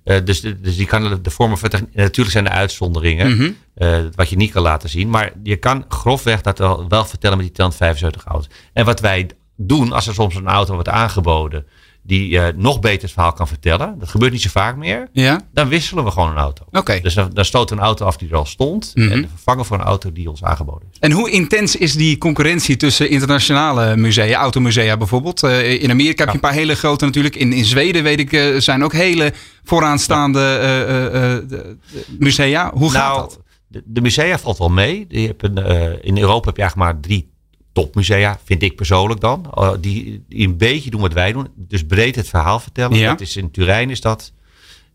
Eh, 0.04 0.24
dus, 0.24 0.40
dus 0.40 0.76
die 0.76 0.86
kan 0.86 1.20
de- 1.22 1.30
vormen 1.30 1.59
van 1.59 1.68
techniek- 1.68 1.94
Natuurlijk 1.94 2.30
zijn 2.30 2.46
er 2.46 2.52
uitzonderingen. 2.52 3.36
Mhm. 3.36 3.50
eh, 3.74 3.98
wat 4.14 4.28
je 4.28 4.36
niet 4.36 4.52
kan 4.52 4.62
laten 4.62 4.88
zien. 4.88 5.11
Maar 5.11 5.32
je 5.42 5.57
kan 5.57 5.84
grofweg 5.88 6.40
dat 6.40 6.59
wel, 6.59 6.88
wel 6.88 7.04
vertellen 7.04 7.36
met 7.36 7.46
die 7.46 7.54
275 7.54 8.24
auto's. 8.24 8.50
En 8.72 8.84
wat 8.84 9.00
wij 9.00 9.30
doen, 9.57 9.92
als 9.92 10.07
er 10.07 10.14
soms 10.14 10.34
een 10.34 10.46
auto 10.48 10.74
wordt 10.74 10.88
aangeboden. 10.88 11.66
Die 12.07 12.38
eh, 12.38 12.54
nog 12.57 12.80
beter 12.80 13.02
het 13.02 13.12
verhaal 13.12 13.32
kan 13.32 13.48
vertellen. 13.48 13.98
Dat 13.98 14.09
gebeurt 14.09 14.32
niet 14.32 14.42
zo 14.42 14.48
vaak 14.52 14.76
meer. 14.76 15.09
Ja? 15.12 15.40
Dan 15.52 15.68
wisselen 15.68 16.04
we 16.04 16.11
gewoon 16.11 16.30
een 16.30 16.36
auto. 16.36 16.64
Oké. 16.70 17.00
Dus 17.02 17.14
dan, 17.14 17.30
dan 17.32 17.44
stoten 17.44 17.76
we 17.76 17.80
een 17.82 17.86
auto 17.88 18.04
af 18.07 18.16
die 18.16 18.28
er 18.30 18.36
al 18.36 18.46
stond. 18.46 18.90
Mhm. 18.94 19.11
En 19.12 19.28
vervangen 19.28 19.64
voor 19.64 19.78
een 19.78 19.84
auto 19.84 20.12
die 20.12 20.30
ons 20.30 20.42
aangeboden 20.44 20.88
is. 20.92 20.98
En 20.98 21.12
hoe 21.12 21.30
intens 21.30 21.76
is 21.76 21.92
die 21.94 22.18
concurrentie 22.18 22.76
tussen 22.76 23.11
internationale 23.11 23.96
musea, 23.96 24.38
automusea 24.38 24.96
bijvoorbeeld? 24.96 25.42
Eh, 25.42 25.82
in 25.82 25.90
Amerika 25.90 26.18
heb 26.18 26.28
je 26.28 26.34
een 26.34 26.40
paar 26.40 26.52
hele 26.52 26.74
grote 26.74 27.04
natuurlijk. 27.04 27.36
In, 27.36 27.52
in 27.52 27.64
Zweden 27.64 28.02
weet 28.02 28.18
ik, 28.20 28.32
eh, 28.32 28.57
zijn 28.59 28.84
ook 28.84 28.92
hele 28.92 29.32
vooraanstaande 29.64 30.40
de- 30.40 31.44
de 31.48 31.76
musea. 32.18 32.70
Hoe 32.74 32.90
gaat 32.90 33.07
nou, 33.09 33.20
dat? 33.20 33.40
De, 33.68 33.82
de 33.86 34.00
musea 34.00 34.38
valt 34.38 34.59
wel 34.59 34.68
mee. 34.68 35.04
Je 35.09 35.26
hebt 35.26 35.42
een, 35.42 35.57
in 36.02 36.18
Europa 36.18 36.46
heb 36.46 36.57
je 36.57 36.62
eigenlijk 36.62 36.92
maar 36.92 37.00
drie 37.00 37.34
topmusea, 37.83 38.39
vind 38.45 38.62
ik 38.62 38.77
persoonlijk 38.77 39.20
dan. 39.20 39.47
eh, 39.55 39.72
die, 39.81 40.24
die 40.29 40.47
een 40.47 40.57
beetje 40.57 40.91
doen 40.91 41.01
wat 41.01 41.12
wij 41.12 41.33
doen. 41.33 41.49
Dus 41.57 41.85
breed 41.87 42.16
het 42.16 42.29
verhaal 42.29 42.61
vertellen. 42.61 42.97
Ja. 42.99 43.11
Dat 43.11 43.20
is 43.20 43.37
in 43.37 43.51
Turijn 43.51 43.91
is 43.91 44.01
dat. 44.01 44.33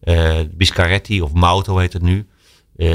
eh 0.02 0.40
Biscaretti 0.52 1.22
of 1.22 1.34
Mauto 1.34 1.78
heet 1.78 1.94
het 1.94 2.02
nu. 2.02 2.26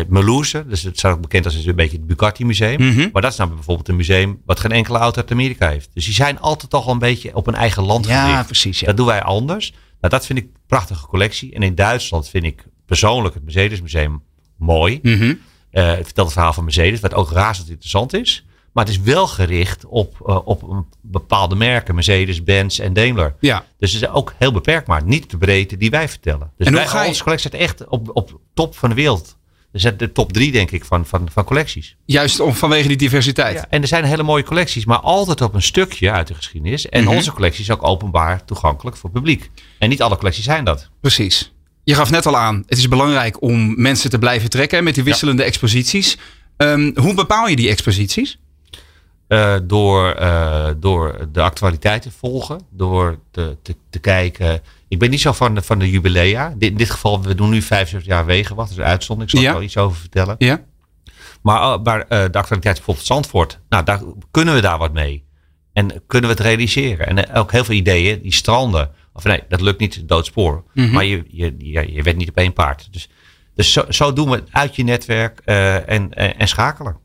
Melouse, 0.09 0.64
dus 0.68 0.82
het 0.82 0.99
staat 0.99 1.14
ook 1.14 1.20
bekend 1.20 1.45
als 1.45 1.64
een 1.64 1.74
beetje 1.76 1.97
het 1.97 2.07
Bugatti 2.07 2.45
Museum. 2.45 2.82
Mhm. 2.87 3.09
Maar 3.12 3.22
dat 3.22 3.30
is 3.32 3.39
nou 3.39 3.51
bijvoorbeeld 3.51 3.89
een 3.89 3.97
museum 3.97 4.41
wat 4.47 4.61
geen 4.61 4.72
enkele 4.72 4.99
auto 4.99 5.20
uit 5.20 5.30
Amerika 5.30 5.68
heeft. 5.68 5.89
Dus 5.95 6.05
die 6.05 6.14
zijn 6.14 6.41
altijd 6.41 6.70
toch 6.70 6.84
wel 6.84 6.93
een 6.93 6.99
beetje 6.99 7.34
op 7.34 7.47
een 7.47 7.55
eigen 7.55 7.82
land 7.82 8.07
Ja, 8.07 8.26
gericht. 8.28 8.47
precies. 8.47 8.80
Ja. 8.80 8.87
Dat 8.87 8.97
doen 8.97 9.07
wij 9.07 9.22
anders. 9.22 9.70
Nou, 9.70 10.12
dat 10.14 10.26
vind 10.26 10.39
ik 10.39 10.45
een 10.45 10.61
prachtige 10.66 11.07
collectie. 11.07 11.53
En 11.55 11.62
in 11.62 11.74
Duitsland 11.74 12.28
vind 12.28 12.45
ik 12.45 12.64
persoonlijk 12.87 13.34
het 13.34 13.45
Mercedes 13.45 13.80
Museum 13.82 14.22
mooi. 14.57 14.99
Mhm. 15.03 15.34
Het 15.70 15.95
vertelt 16.05 16.26
het 16.26 16.32
verhaal 16.32 16.53
van 16.53 16.64
Mercedes, 16.64 17.01
wat 17.01 17.14
ook 17.14 17.30
razend 17.30 17.68
interessant 17.68 18.14
is. 18.14 18.45
Maar 18.77 18.85
het 18.85 18.95
is 18.95 19.01
wel 19.01 19.27
gericht 19.27 19.85
op, 19.87 20.16
eh, 20.27 20.39
op 20.47 20.85
bepaalde 21.01 21.55
merken. 21.55 21.95
Mercedes, 21.95 22.43
Benz 22.43 22.79
en 22.79 22.93
Daimler. 22.93 23.35
ja. 23.41 23.64
Dus 23.79 23.93
het 23.93 24.03
is 24.03 24.09
ook 24.09 24.35
heel 24.39 24.53
beperkt, 24.53 24.87
maar 24.87 25.03
niet 25.05 25.31
de 25.31 25.39
breedte 25.39 25.77
die 25.77 25.91
wij 25.91 26.09
vertellen. 26.09 26.51
Dus 26.57 26.66
En 26.66 26.72
wij, 26.72 26.87
ga 26.87 27.03
je- 27.03 27.09
onze 27.09 27.22
collectie 27.22 27.51
echt 27.51 27.87
op, 27.89 28.11
op 28.12 28.41
top 28.55 28.77
van 28.77 28.89
de 28.89 28.95
wereld. 28.95 29.37
Dus 29.72 29.83
de 29.97 30.12
top 30.12 30.33
drie, 30.33 30.53
denk 30.53 30.70
ik, 30.70 30.85
van, 30.85 31.07
van, 31.07 31.29
van 31.33 31.45
collecties. 31.45 31.97
Juist 32.05 32.41
om, 32.41 32.55
vanwege 32.55 32.89
die 32.89 32.97
diversiteit. 32.97 33.55
Ja, 33.57 33.66
en 33.70 33.83
er 33.83 33.89
zijn 33.89 34.05
hele 34.05 34.22
mooie 34.22 34.43
collecties, 34.43 34.85
maar 34.85 34.99
altijd 35.01 35.41
op 35.41 35.55
een 35.55 35.62
stukje 35.62 36.11
uit 36.11 36.27
de 36.27 36.35
geschiedenis. 36.35 36.89
En 36.89 37.05
Mhm. 37.05 37.14
onze 37.14 37.33
collectie 37.33 37.62
is 37.62 37.70
ook 37.70 37.87
openbaar 37.87 38.45
toegankelijk 38.45 38.97
voor 38.97 39.11
het 39.11 39.18
publiek. 39.18 39.51
En 39.79 39.89
niet 39.89 40.03
alle 40.03 40.16
collecties 40.16 40.45
zijn 40.45 40.64
dat. 40.64 40.91
Precies. 41.01 41.53
Je 41.85 41.95
gaf 41.95 42.11
net 42.11 42.27
al 42.27 42.37
aan, 42.37 42.62
het 42.66 42.79
is 42.79 42.89
belangrijk 42.89 43.43
om 43.43 43.81
mensen 43.83 44.11
te 44.11 44.18
blijven 44.18 44.51
trekken 44.51 44.85
met 44.85 44.95
die 44.95 45.05
wisselende 45.05 45.43
exposities. 45.43 46.18
Ehm, 46.57 46.91
hoe 46.95 47.14
bepaal 47.14 47.49
je 47.49 47.57
die 47.57 47.68
exposities? 47.68 48.39
Eh, 49.29 49.57
door, 49.62 50.11
eh, 50.11 50.68
door 50.77 51.29
de 51.33 51.43
actualiteit 51.43 52.03
te 52.03 52.11
volgen. 52.11 52.61
Door 52.70 53.18
te, 53.31 53.57
te, 53.62 53.77
te 53.91 53.99
kijken. 53.99 54.61
Ik 54.89 54.99
ben 54.99 55.11
niet 55.11 55.20
zo 55.20 55.33
van 55.33 55.55
de, 55.55 55.62
van 55.62 55.79
de 55.79 55.91
jubilea. 55.91 56.55
Dit- 56.57 56.70
In 56.70 56.77
dit 56.77 56.91
geval, 56.91 57.22
we 57.22 57.35
doen 57.35 57.51
nu 57.51 57.62
75 57.62 58.09
jaar 58.09 58.27
Wegenwacht. 58.27 58.68
Dat 58.68 58.79
is 58.79 58.85
een 58.85 58.91
uitzondering. 58.91 59.33
Ik 59.39 59.39
zal 59.39 59.47
Ja. 59.49 59.53
er 59.55 59.61
wel 59.61 59.66
iets 59.68 59.77
over 59.77 60.01
vertellen. 60.01 60.35
Ja? 60.39 60.61
Maar, 61.43 61.81
maar 61.81 62.01
eh, 62.01 62.09
de 62.09 62.39
actualiteit 62.39 62.74
bijvoorbeeld 62.77 63.07
Zandvoort. 63.07 63.59
Nou, 63.68 63.85
daar 63.85 64.01
kunnen 64.31 64.55
we 64.55 64.61
daar 64.61 64.79
wat 64.79 64.93
mee. 64.93 65.24
En 65.72 66.03
kunnen 66.07 66.31
we 66.31 66.37
het 66.37 66.45
realiseren. 66.47 67.07
En 67.07 67.33
ook 67.33 67.53
heel 67.53 67.64
veel 67.64 67.74
ideeën 67.74 68.22
die 68.22 68.33
stranden. 68.33 68.91
Of 69.12 69.24
nee, 69.24 69.43
dat 69.49 69.61
lukt 69.61 69.81
niet, 69.81 70.09
doodspoor. 70.09 70.64
Mhm. 70.74 70.93
Maar 70.93 71.05
je, 71.05 71.24
je, 71.29 71.55
je, 71.59 71.93
je 71.93 72.12
niet 72.14 72.29
op 72.29 72.37
één 72.37 72.53
paard. 72.53 72.89
Dus, 72.93 73.09
dus 73.55 73.72
zo, 73.72 73.85
zo 73.89 74.12
doen 74.12 74.31
we 74.31 74.37
het 74.37 74.49
uit 74.51 74.77
je 74.77 74.83
netwerk 74.85 75.39
en, 75.45 76.14
en, 76.14 76.39
en 76.39 76.49
schakelen. 76.49 76.97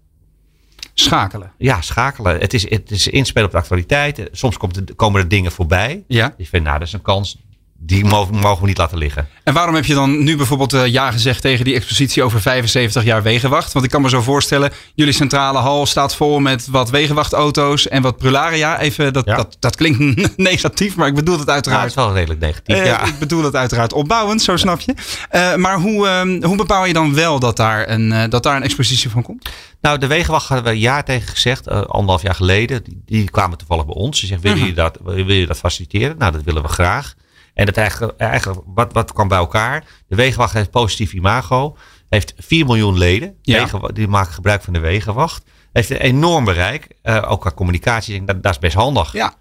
Schakelen. 1.02 1.52
Ja, 1.58 1.82
schakelen. 1.82 2.39
Het 2.39 2.54
is, 2.54 2.70
het 2.70 2.91
is 2.91 3.08
inspelen 3.08 3.45
op 3.45 3.52
de 3.52 3.58
actualiteit. 3.58 4.30
Soms 4.32 4.58
komt 4.58 4.95
komen 4.95 5.22
er 5.22 5.28
dingen 5.28 5.52
voorbij. 5.52 6.04
Ja? 6.08 6.34
Je 6.38 6.45
vindt, 6.45 6.66
nou, 6.66 6.80
dat 6.80 6.88
is 6.88 6.93
een 6.93 7.02
kans. 7.02 7.38
Die 7.84 8.06
mogen, 8.06 8.62
we 8.62 8.68
niet 8.68 8.78
laten 8.78 8.98
liggen. 8.98 9.28
En 9.44 9.54
waarom 9.54 9.76
heb 9.76 9.86
je 9.86 9.94
dan 9.94 10.24
nu 10.24 10.38
bijvoorbeeld 10.38 10.74
uh, 10.74 10.88
ja 10.88 11.12
gezegd 11.12 11.42
tegen 11.42 11.66
die 11.66 11.76
expositie 11.76 12.24
over 12.24 12.42
75 12.42 13.04
jaar 13.04 13.24
wegenwacht? 13.24 13.74
Want 13.74 13.86
ik 13.86 13.92
kan 13.92 14.02
me 14.02 14.10
zo 14.10 14.22
voorstellen, 14.22 14.72
jullie 14.96 15.14
centrale 15.14 15.58
hal 15.58 15.86
staat 15.86 16.16
vol 16.16 16.40
met 16.40 16.68
wat 16.68 16.90
wegenwachtauto's 16.90 17.88
en 17.88 18.02
wat 18.02 18.18
prularia. 18.18 18.80
Even, 18.80 19.14
dat, 19.14 19.26
dat, 19.26 19.58
dat 19.60 19.76
klinkt 19.76 20.38
negatief, 20.38 20.96
maar 20.96 21.08
ik 21.08 21.16
bedoel 21.16 21.40
het 21.40 21.50
uiteraard. 21.50 21.82
Ja, 21.82 21.88
het 21.88 21.98
is 21.98 22.04
wel 22.04 22.14
redelijk 22.14 22.40
negatief. 22.40 22.78
Uh, 22.78 22.86
ja. 22.86 23.06
Ik 23.06 23.20
bedoel 23.20 23.44
het 23.44 23.56
uiteraard 23.56 23.94
opbouwend, 23.94 24.42
zo 24.42 24.58
snap 24.58 24.80
je. 24.80 24.94
Uh, 25.32 25.56
maar 25.56 25.80
hoe, 25.80 26.08
ehm, 26.08 26.44
hoe 26.44 26.58
bepaal 26.58 26.86
je 26.86 26.94
dan 26.94 27.14
wel 27.14 27.40
dat 27.40 27.58
daar, 27.58 27.90
een, 27.90 28.30
dat 28.30 28.44
daar 28.44 28.56
een 28.56 28.64
expositie 28.64 29.10
van 29.10 29.22
komt? 29.22 29.50
Nou, 29.82 29.98
de 29.98 30.08
wegenwacht 30.08 30.48
hadden 30.48 30.66
we 30.66 30.72
een 30.72 30.80
jaar 30.80 31.04
tegen 31.04 31.28
gezegd, 31.28 31.70
anderhalf 31.70 32.22
jaar 32.22 32.36
geleden. 32.36 32.84
Die, 32.84 33.02
die, 33.06 33.30
kwamen 33.30 33.58
toevallig 33.58 33.86
bij 33.86 33.96
ons. 33.96 34.20
Ze 34.20 34.26
zeggen, 34.26 34.46
willen 34.46 34.60
jullie 34.60 34.76
dat, 34.76 34.98
wil 35.04 35.32
je 35.32 35.48
dat 35.48 35.58
faciliteren? 35.58 36.18
Nou, 36.18 36.32
dat 36.32 36.44
willen 36.44 36.62
we 36.62 36.68
graag. 36.68 37.16
En 37.54 37.66
dat 37.66 37.78
eigenlijk, 37.78 38.18
eigenlijk 38.18 38.62
wat, 38.66 38.93
wat 38.93 39.14
kwam 39.14 39.28
bij 39.28 39.38
elkaar? 39.38 39.84
De 40.08 40.16
Wegenwacht 40.16 40.54
heeft 40.54 40.72
positief 40.72 41.14
imago. 41.14 41.78
Heeft 42.10 42.34
4 42.38 42.66
miljoen 42.66 42.97
leden. 42.97 43.36
Ja. 43.41 43.70
die 43.93 44.08
maken 44.08 44.34
gebruik 44.34 44.64
van 44.64 44.74
de 44.74 44.80
Wegenwacht. 44.80 45.43
Heeft 45.74 45.89
een 45.89 45.97
enorm 45.97 46.45
bereik. 46.45 46.88
Uh, 47.04 47.32
ook 47.32 47.41
qua 47.41 47.52
communicatie. 47.52 48.24
Dat, 48.24 48.43
dat 48.43 48.52
is 48.52 48.60
best 48.60 48.76
handig. 48.76 49.14
Ja. 49.14 49.34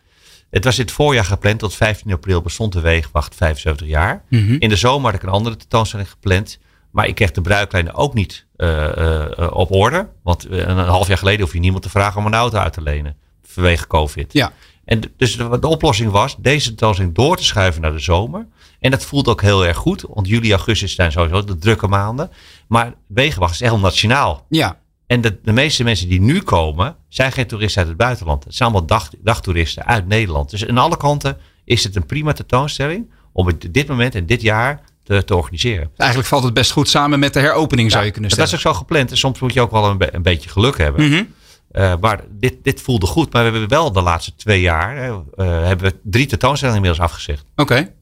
Het 0.50 0.64
was 0.64 0.78
in 0.78 0.84
het 0.84 0.92
voorjaar 0.92 1.24
gepland. 1.24 1.58
Tot 1.58 1.74
15 1.74 2.12
april 2.12 2.42
bestond 2.42 2.72
de 2.72 2.80
Wegenwacht 2.80 3.34
75 3.34 3.86
jaar. 3.86 4.22
Mm 4.28 4.46
-hmm. 4.46 4.56
In 4.58 4.68
de 4.68 4.76
zomer 4.76 5.11
had 5.11 5.20
ik 5.20 5.26
een 5.26 5.34
andere 5.34 5.56
tentoonstelling 5.56 6.11
gepland. 6.11 6.58
Maar 6.90 7.06
ik 7.06 7.14
kreeg 7.14 7.30
de 7.30 7.40
bruiklijnen 7.40 7.94
ook 7.94 8.14
niet 8.14 8.46
uh, 8.56 8.88
uh, 8.98 9.26
op 9.50 9.72
orde. 9.72 10.08
Want 10.22 10.46
een 10.50 10.78
half 10.78 11.08
jaar 11.08 11.18
geleden 11.18 11.40
hoef 11.40 11.52
je 11.52 11.58
niemand 11.58 11.82
te 11.82 11.90
vragen 11.90 12.20
om 12.20 12.26
een 12.26 12.34
auto 12.34 12.58
uit 12.58 12.72
te 12.72 12.82
lenen. 12.82 13.16
Vanwege 13.42 13.86
COVID. 13.86 14.32
Ja. 14.32 14.52
En 14.91 15.03
dus 15.16 15.36
de, 15.36 15.59
de, 15.59 15.66
oplossing 15.66 16.11
was 16.11 16.36
deze 16.38 16.66
tentoonstelling 16.66 17.14
door 17.14 17.36
te 17.36 17.45
schuiven 17.45 17.82
naar 17.82 17.93
de 17.93 17.99
zomer. 17.99 18.47
En 18.80 18.91
dat 18.91 19.05
voelt 19.05 19.28
ook 19.28 19.43
heel 19.43 19.66
erg 19.66 19.76
goed. 19.76 20.05
Want 20.09 20.28
juli, 20.28 20.53
augustus 20.53 20.95
zijn 20.95 21.12
sowieso 21.12 21.45
de 21.45 21.59
drukke 21.59 21.86
maanden. 21.86 22.30
Maar 22.68 22.95
Wegenwacht 23.07 23.55
is 23.55 23.61
echt 23.61 23.76
nationaal. 23.76 24.47
Ja. 24.49 24.78
En 25.07 25.20
de, 25.20 25.38
de, 25.43 25.53
meeste 25.53 25.84
mensen 25.84 26.09
die 26.09 26.20
nu 26.20 26.43
komen, 26.43 26.97
zijn 27.09 27.32
geen 27.32 27.47
toeristen 27.47 27.80
uit 27.80 27.88
het 27.88 27.97
buitenland. 27.97 28.45
Het 28.45 28.55
zijn 28.55 28.70
allemaal 28.70 28.86
dag, 28.86 29.11
dagtoeristen 29.22 29.86
uit 29.86 30.07
Nederland. 30.07 30.51
Dus 30.51 30.66
aan 30.66 30.78
alle 30.78 30.97
kanten 30.97 31.38
is 31.64 31.84
het 31.84 31.97
een 31.97 32.07
prima 32.07 32.32
tentoonstelling 32.32 33.11
om 33.32 33.47
het 33.47 33.74
dit 33.74 33.88
moment 33.88 34.14
en 34.14 34.26
dit 34.26 34.43
jaar 34.43 34.80
te, 35.03 35.24
te, 35.24 35.36
organiseren. 35.36 35.91
Eigenlijk 35.97 36.30
valt 36.30 36.45
het 36.45 36.55
best 36.55 36.70
goed 36.70 36.88
samen 36.88 37.18
met 37.18 37.32
de 37.32 37.41
heropening, 37.41 37.91
zou 37.91 38.05
je 38.05 38.11
kunnen 38.11 38.30
zeggen. 38.30 38.51
Dat 38.51 38.61
is 38.61 38.66
ook 38.66 38.72
zo 38.74 38.80
gepland. 38.80 39.11
En 39.11 39.16
soms 39.16 39.41
moet 39.41 39.53
je 39.53 39.61
ook 39.61 39.70
wel 39.70 39.84
een, 39.84 39.99
be 39.99 40.14
een 40.14 40.22
beetje 40.22 40.51
geluk 40.51 40.78
hebben. 40.78 41.05
Mm 41.05 41.12
-hmm. 41.12 41.34
Uh, 41.72 41.94
maar 42.00 42.20
dit, 42.30 42.54
dit 42.62 42.80
voelde 42.80 43.06
goed. 43.06 43.32
Maar 43.32 43.44
we 43.44 43.50
hebben 43.50 43.68
wel 43.68 43.92
de 43.92 44.02
laatste 44.02 44.34
twee 44.36 44.60
jaar 44.60 44.96
uh, 44.96 45.22
hebben 45.36 45.90
we 45.90 45.96
drie 46.02 46.26
tentoonstellingen 46.26 46.82
inmiddels 46.82 47.10
afgezegd. 47.10 47.44
Oké. 47.56 47.62
Okay. 47.62 47.92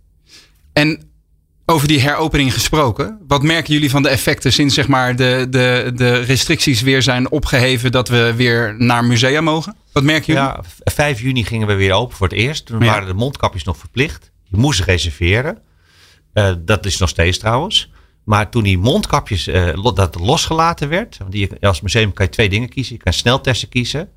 En 0.72 1.08
over 1.70 1.88
die 1.88 2.00
heropening 2.00 2.52
gesproken. 2.52 3.18
Wat 3.26 3.42
merken 3.42 3.74
jullie 3.74 3.90
van 3.90 4.02
de 4.02 4.08
effecten 4.08 4.52
sinds 4.52 4.74
zeg 4.74 4.88
maar, 4.88 5.16
de, 5.16 5.46
de, 5.50 5.92
de 5.94 6.18
restricties 6.18 6.80
weer 6.80 7.02
zijn 7.02 7.30
opgeheven 7.30 7.92
dat 7.92 8.08
we 8.08 8.34
weer 8.36 8.74
naar 8.78 9.04
musea 9.04 9.40
mogen? 9.40 9.76
Wat 9.92 10.02
merken 10.02 10.34
jullie? 10.34 10.48
Ja, 10.48 10.60
5 10.84 11.20
juni 11.20 11.44
gingen 11.44 11.66
we 11.66 11.74
weer 11.74 11.92
open 11.92 12.16
voor 12.16 12.28
het 12.28 12.36
eerst. 12.36 12.66
Toen 12.66 12.80
ja. 12.80 12.86
waren 12.86 13.08
de 13.08 13.14
mondkapjes 13.14 13.64
nog 13.64 13.76
verplicht. 13.76 14.30
Je 14.44 14.56
moest 14.56 14.80
reserveren. 14.80 15.58
Uh, 16.34 16.52
dat 16.58 16.86
is 16.86 16.98
nog 16.98 17.08
steeds 17.08 17.38
trouwens. 17.38 17.90
Maar 18.29 18.51
toen 18.51 18.62
die 18.62 18.79
mondkapjes 18.79 19.49
uh, 19.49 19.93
dat 19.95 20.18
losgelaten 20.20 20.89
werd, 20.89 21.18
want 21.18 21.33
die, 21.33 21.51
als 21.61 21.81
museum 21.81 22.12
kan 22.12 22.24
je 22.24 22.31
twee 22.33 22.49
dingen 22.49 22.68
kiezen. 22.68 22.95
Je 22.97 23.03
kan 23.03 23.12
sneltesten 23.12 23.68
kiezen, 23.68 24.09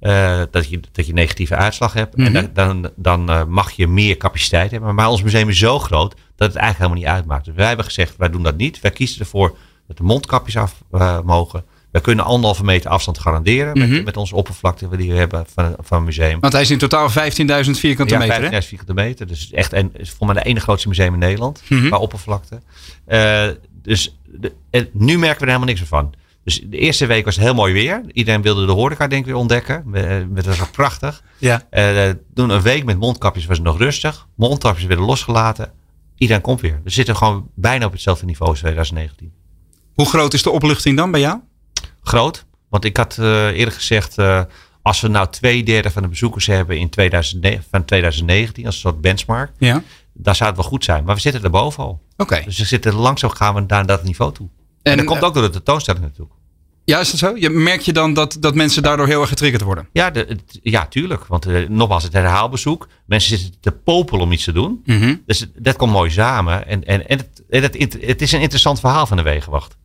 uh, 0.00 0.42
dat, 0.50 0.68
je, 0.68 0.80
dat 0.92 1.06
je 1.06 1.12
negatieve 1.12 1.56
uitslag 1.56 1.92
hebt. 1.92 2.16
Mm 2.16 2.26
-hmm. 2.26 2.36
En 2.36 2.50
dan, 2.54 2.82
dan, 2.82 2.92
dan 2.96 3.30
uh, 3.30 3.44
mag 3.44 3.70
je 3.70 3.86
meer 3.86 4.16
capaciteit 4.16 4.70
hebben. 4.70 4.94
Maar 4.94 5.08
ons 5.08 5.22
museum 5.22 5.48
is 5.48 5.58
zo 5.58 5.78
groot 5.78 6.14
dat 6.36 6.48
het 6.48 6.56
eigenlijk 6.56 6.76
helemaal 6.76 6.98
niet 6.98 7.18
uitmaakt. 7.18 7.44
Dus 7.44 7.54
wij 7.54 7.66
hebben 7.66 7.84
gezegd, 7.84 8.16
wij 8.16 8.30
doen 8.30 8.42
dat 8.42 8.56
niet. 8.56 8.80
Wij 8.80 8.90
kiezen 8.90 9.20
ervoor 9.20 9.56
dat 9.86 9.96
de 9.96 10.02
mondkapjes 10.02 10.56
af 10.56 10.82
mogen. 11.24 11.64
We 11.94 12.00
kunnen 12.00 12.24
anderhalve 12.24 12.64
meter 12.64 12.90
afstand 12.90 13.18
garanderen 13.18 13.76
mm 13.76 13.82
-hmm. 13.82 13.92
met, 13.92 14.04
met 14.04 14.16
onze 14.16 14.34
oppervlakte 14.34 14.96
die 14.96 15.10
we 15.12 15.18
hebben 15.18 15.44
van, 15.54 15.74
van 15.78 15.96
het 15.96 16.06
museum. 16.06 16.40
Want 16.40 16.52
hij 16.52 16.62
is 16.62 16.70
in 16.70 16.78
totaal 16.78 17.10
15.000 17.10 17.14
vierkante 17.70 18.14
ja, 18.14 18.18
meter. 18.18 18.62
15.000 18.62 18.68
vierkante 18.68 18.94
meter. 18.94 19.26
Dus 19.26 19.50
echt 19.50 19.72
en 19.72 19.90
is 19.96 20.10
voor 20.10 20.26
mij 20.26 20.34
de 20.34 20.42
ene 20.42 20.60
grootste 20.60 20.88
museum 20.88 21.12
in 21.12 21.18
Nederland 21.18 21.62
mm 21.68 21.78
-hmm. 21.78 21.86
qua 21.88 21.98
oppervlakte. 21.98 22.60
Uh, 23.08 23.48
dus 23.82 24.18
de, 24.24 24.52
nu 24.92 25.18
merken 25.18 25.38
we 25.38 25.44
er 25.44 25.46
helemaal 25.46 25.66
niks 25.66 25.78
meer 25.78 25.88
van. 25.88 26.14
Dus 26.44 26.60
de 26.64 26.78
eerste 26.78 27.06
week 27.06 27.24
was 27.24 27.34
het 27.34 27.44
heel 27.44 27.54
mooi 27.54 27.72
weer. 27.72 28.02
Iedereen 28.12 28.42
wilde 28.42 28.66
de 28.66 28.72
horeca 28.72 29.06
denk 29.06 29.20
ik 29.20 29.26
weer 29.26 29.40
ontdekken. 29.40 29.84
Dat 30.28 30.44
was 30.44 30.70
prachtig. 30.70 31.22
Ja. 31.38 31.62
Uh, 31.70 32.10
toen 32.34 32.50
een 32.50 32.62
week 32.62 32.84
met 32.84 32.98
mondkapjes 32.98 33.46
was 33.46 33.56
het 33.56 33.66
nog 33.66 33.78
rustig. 33.78 34.26
Mondkapjes 34.36 34.86
werden 34.86 35.06
losgelaten. 35.06 35.72
Iedereen 36.16 36.42
komt 36.42 36.60
weer. 36.60 36.80
We 36.84 36.90
zitten 36.90 37.16
gewoon 37.16 37.48
bijna 37.54 37.86
op 37.86 37.92
hetzelfde 37.92 38.26
niveau 38.26 38.50
als 38.50 38.60
2019. 38.60 39.32
Hoe 39.94 40.06
groot 40.06 40.34
is 40.34 40.42
de 40.42 40.50
opluchting 40.50 40.96
dan 40.96 41.10
bij 41.10 41.20
jou? 41.20 41.38
Groot. 42.04 42.44
Want 42.68 42.84
ik 42.84 42.96
had 42.96 43.16
uh, 43.20 43.46
eerder 43.46 43.74
gezegd, 43.74 44.18
uh, 44.18 44.42
als 44.82 45.00
we 45.00 45.08
nou 45.08 45.26
twee 45.30 45.62
derde 45.62 45.90
van 45.90 46.02
de 46.02 46.08
bezoekers 46.08 46.46
hebben 46.46 46.78
in 46.78 46.90
2009, 46.90 47.64
van 47.70 47.84
2019 47.84 48.66
als 48.66 48.74
een 48.74 48.80
soort 48.80 49.00
benchmark, 49.00 49.52
ja. 49.58 49.82
dan 50.12 50.34
zou 50.34 50.48
het 50.48 50.58
wel 50.58 50.68
goed 50.68 50.84
zijn. 50.84 51.04
Maar 51.04 51.14
we 51.14 51.20
zitten 51.20 51.42
er 51.42 51.50
boven 51.50 51.84
al. 51.84 52.02
Okay. 52.16 52.44
Dus 52.44 52.58
we 52.58 52.64
zitten 52.64 52.94
langzaam 52.94 53.30
gaan 53.30 53.54
we 53.54 53.64
naar 53.66 53.86
dat 53.86 54.04
niveau 54.04 54.32
toe. 54.32 54.48
En, 54.82 54.92
en 54.92 54.98
dat 54.98 55.06
komt 55.06 55.22
ook 55.22 55.34
door 55.34 55.42
de 55.42 55.50
tentoonstelling 55.50 56.04
natuurlijk. 56.04 56.34
Ja, 56.84 57.00
is 57.00 57.10
dat 57.10 57.20
zo? 57.20 57.36
Je, 57.36 57.50
merk 57.50 57.80
je 57.80 57.92
dan 57.92 58.14
dat, 58.14 58.36
dat 58.40 58.54
mensen 58.54 58.82
daardoor 58.82 59.06
heel 59.06 59.20
erg 59.20 59.28
getriggerd 59.28 59.62
worden? 59.62 59.88
Ja, 59.92 60.10
de, 60.10 60.38
ja 60.62 60.86
tuurlijk. 60.86 61.26
Want 61.26 61.46
uh, 61.46 61.68
nogmaals, 61.68 62.02
het 62.02 62.12
herhaalbezoek. 62.12 62.88
Mensen 63.06 63.38
zitten 63.38 63.60
te 63.60 63.72
popelen 63.72 64.22
om 64.22 64.32
iets 64.32 64.44
te 64.44 64.52
doen. 64.52 64.82
Mm 64.84 65.00
-hmm. 65.00 65.22
Dus 65.26 65.46
dat 65.56 65.76
komt 65.76 65.92
mooi 65.92 66.10
samen. 66.10 66.66
En, 66.66 66.84
en, 66.84 67.08
en 67.08 67.18
het, 67.48 67.74
het, 67.78 67.96
het, 68.00 68.22
is 68.22 68.32
een 68.32 68.40
interessant 68.40 68.80
verhaal 68.80 69.06
van 69.06 69.16
de 69.16 69.22
Wegenwacht. 69.22 69.76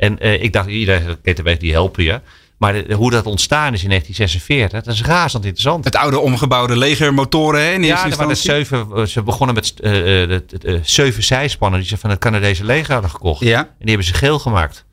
En 0.00 0.26
uh, 0.26 0.42
ik 0.42 0.52
dacht, 0.52 0.68
iedereen 0.68 1.16
KTW 1.22 1.48
die 1.58 1.72
helpen 1.72 2.04
je. 2.04 2.20
Maar 2.56 2.72
de, 2.72 2.94
hoe 2.94 3.10
dat 3.10 3.26
ontstaan 3.26 3.72
is 3.72 3.82
in 3.82 3.88
1946, 3.88 4.82
dat 4.82 4.94
is 4.94 5.02
razend 5.02 5.44
interessant. 5.44 5.84
Het 5.84 5.96
oude 5.96 6.18
omgebouwde 6.18 6.76
legermotoren, 6.76 7.60
hè? 7.60 7.70
In 7.70 7.82
ja, 7.82 8.10
er 8.10 8.16
waren 8.16 8.36
zeven, 8.36 9.08
ze 9.08 9.22
begonnen 9.22 9.54
met 9.54 9.74
uh, 9.76 9.92
de, 9.92 10.44
de, 10.58 10.80
zeven 10.82 11.22
zijspannen 11.22 11.80
die 11.80 11.88
ze 11.88 11.96
van 11.96 12.10
het 12.10 12.18
Canadese 12.18 12.64
leger 12.64 12.92
hadden 12.92 13.10
gekocht. 13.10 13.40
Ja. 13.40 13.58
En 13.58 13.66
die 13.78 13.88
hebben 13.88 14.06
ze 14.06 14.14
geel 14.14 14.38
gemaakt. 14.38 14.84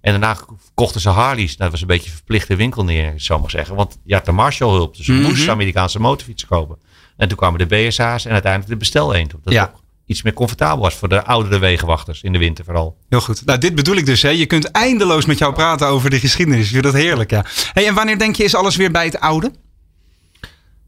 En 0.00 0.10
daarna 0.10 0.36
kochten 0.74 1.00
ze 1.00 1.08
Harleys. 1.08 1.56
Nou, 1.56 1.58
dat 1.58 1.70
was 1.70 1.80
een 1.80 1.86
beetje 1.86 2.10
een 2.10 2.16
verplichte 2.16 2.56
winkel 2.56 2.84
neer, 2.84 3.12
zou 3.16 3.40
maar 3.40 3.50
zeggen. 3.50 3.74
Want 3.74 3.98
je 4.04 4.14
had 4.14 4.24
de 4.24 4.32
Marshall 4.32 4.72
hulp, 4.72 4.96
dus 4.96 5.06
je 5.06 5.12
mm 5.12 5.18
-hmm. 5.18 5.28
moest 5.28 5.48
Amerikaanse 5.48 6.00
motorfietsen 6.00 6.48
kopen. 6.48 6.76
En 7.16 7.28
toen 7.28 7.36
kwamen 7.36 7.58
de 7.58 7.66
BSA's 7.66 8.24
en 8.24 8.32
uiteindelijk 8.32 8.72
de 8.72 8.78
bestel 8.78 9.14
eend. 9.14 9.30
Dat 9.42 9.52
ja. 9.52 9.72
Iets 10.06 10.22
meer 10.22 10.32
comfortabel 10.32 10.82
was 10.82 10.94
voor 10.94 11.08
de 11.08 11.24
oudere 11.24 11.58
wegenwachters 11.58 12.22
in 12.22 12.32
de 12.32 12.38
winter 12.38 12.64
vooral. 12.64 12.96
Heel 13.08 13.20
goed. 13.20 13.44
Nou, 13.44 13.58
dit 13.58 13.74
bedoel 13.74 13.96
ik 13.96 14.06
dus. 14.06 14.22
Hè. 14.22 14.28
Je 14.28 14.46
kunt 14.46 14.70
eindeloos 14.70 15.26
met 15.26 15.38
jou 15.38 15.54
praten 15.54 15.86
over 15.86 16.10
de 16.10 16.18
geschiedenis. 16.18 16.64
Ik 16.64 16.72
vind 16.72 16.84
dat 16.84 16.94
heerlijk, 16.94 17.30
ja. 17.30 17.44
Hey, 17.72 17.86
en 17.86 17.94
wanneer 17.94 18.18
denk 18.18 18.36
je 18.36 18.44
is 18.44 18.54
alles 18.54 18.76
weer 18.76 18.90
bij 18.90 19.04
het 19.04 19.20
oude? 19.20 19.52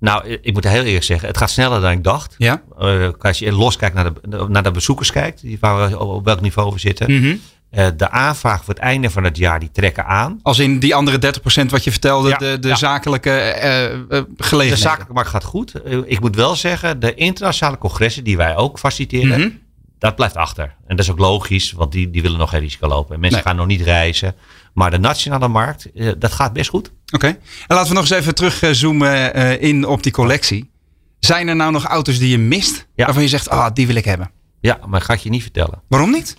Nou, 0.04 0.28
ik 0.28 0.52
moet 0.52 0.68
heel 0.68 0.82
eerlijk 0.82 1.04
zeggen, 1.04 1.28
het 1.28 1.36
gaat 1.36 1.50
sneller 1.50 1.80
dan 1.80 1.90
ik 1.90 2.04
dacht. 2.04 2.34
Ja. 2.38 2.62
Uh, 2.80 3.08
als 3.18 3.38
je 3.38 3.52
los 3.52 3.76
kijkt 3.76 3.94
naar 3.94 4.12
de, 4.12 4.46
naar 4.48 4.62
de 4.62 4.70
bezoekers 4.70 5.10
kijkt, 5.10 5.40
die 5.40 5.56
waar 5.60 5.90
we, 5.90 5.98
op 5.98 6.24
welk 6.24 6.40
niveau 6.40 6.72
we 6.72 6.78
zitten. 6.78 7.10
Mm 7.10 7.22
-hmm. 7.22 7.40
Uh, 7.76 7.86
de 7.96 8.10
aanvraag 8.10 8.64
voor 8.64 8.74
het 8.74 8.82
einde 8.82 9.10
van 9.10 9.24
het 9.24 9.36
jaar, 9.36 9.60
die 9.60 9.70
trekken 9.72 10.06
aan. 10.06 10.38
Als 10.42 10.58
in 10.58 10.78
die 10.78 10.94
andere 10.94 11.34
30% 11.62 11.64
wat 11.66 11.84
je 11.84 11.90
vertelde, 11.90 12.28
ja, 12.28 12.36
de, 12.36 12.58
de 12.58 12.68
ja. 12.68 12.74
zakelijke 12.74 13.30
uh, 13.30 14.20
gelegenheden. 14.36 14.68
De 14.68 14.76
zakelijke 14.76 15.12
markt 15.12 15.28
gaat 15.28 15.44
goed. 15.44 15.72
ik 16.04 16.20
moet 16.20 16.36
wel 16.36 16.56
zeggen, 16.56 17.00
de 17.00 17.14
internationale 17.14 17.78
congressen 17.78 18.24
die 18.24 18.36
wij 18.36 18.56
ook 18.56 18.78
faciliteren, 18.78 19.28
Mhm. 19.28 19.40
mm 19.40 19.46
-hmm. 19.46 19.60
dat 19.98 20.16
blijft 20.16 20.36
achter. 20.36 20.74
En 20.86 20.96
dat 20.96 21.04
is 21.04 21.10
ook 21.10 21.18
logisch, 21.18 21.72
want 21.72 21.92
die, 21.92 22.10
die 22.10 22.22
willen 22.22 22.38
nog 22.38 22.50
geen 22.50 22.60
risico 22.60 22.88
lopen. 22.88 23.20
Mensen 23.20 23.38
nee. 23.38 23.48
gaan 23.48 23.56
nog 23.56 23.66
niet 23.66 23.80
reizen. 23.80 24.34
Maar 24.74 24.90
de 24.90 24.98
nationale 24.98 25.48
markt, 25.48 25.88
dat 26.18 26.32
gaat 26.32 26.52
best 26.52 26.70
goed. 26.70 26.86
Oké. 26.86 27.14
Okay. 27.14 27.30
En 27.66 27.76
laten 27.76 27.88
we 27.88 27.94
nog 27.94 28.10
eens 28.10 28.20
even 28.20 28.34
terugzoomen 28.34 29.34
in 29.60 29.86
op 29.86 30.02
die 30.02 30.12
collectie. 30.12 30.70
Zijn 31.18 31.48
er 31.48 31.56
nou 31.56 31.72
nog 31.72 31.84
auto's 31.84 32.18
die 32.18 32.30
je 32.30 32.38
mist, 32.38 32.86
ja. 32.94 33.04
waarvan 33.04 33.22
je 33.22 33.28
zegt, 33.28 33.48
ah, 33.48 33.74
die 33.74 33.86
wil 33.86 33.96
ik 33.96 34.04
hebben? 34.04 34.30
Ja, 34.60 34.78
maar 34.86 35.00
ga 35.00 35.12
ik 35.12 35.18
je 35.18 35.30
niet 35.30 35.42
vertellen. 35.42 35.82
Waarom 35.88 36.10
niet? 36.10 36.36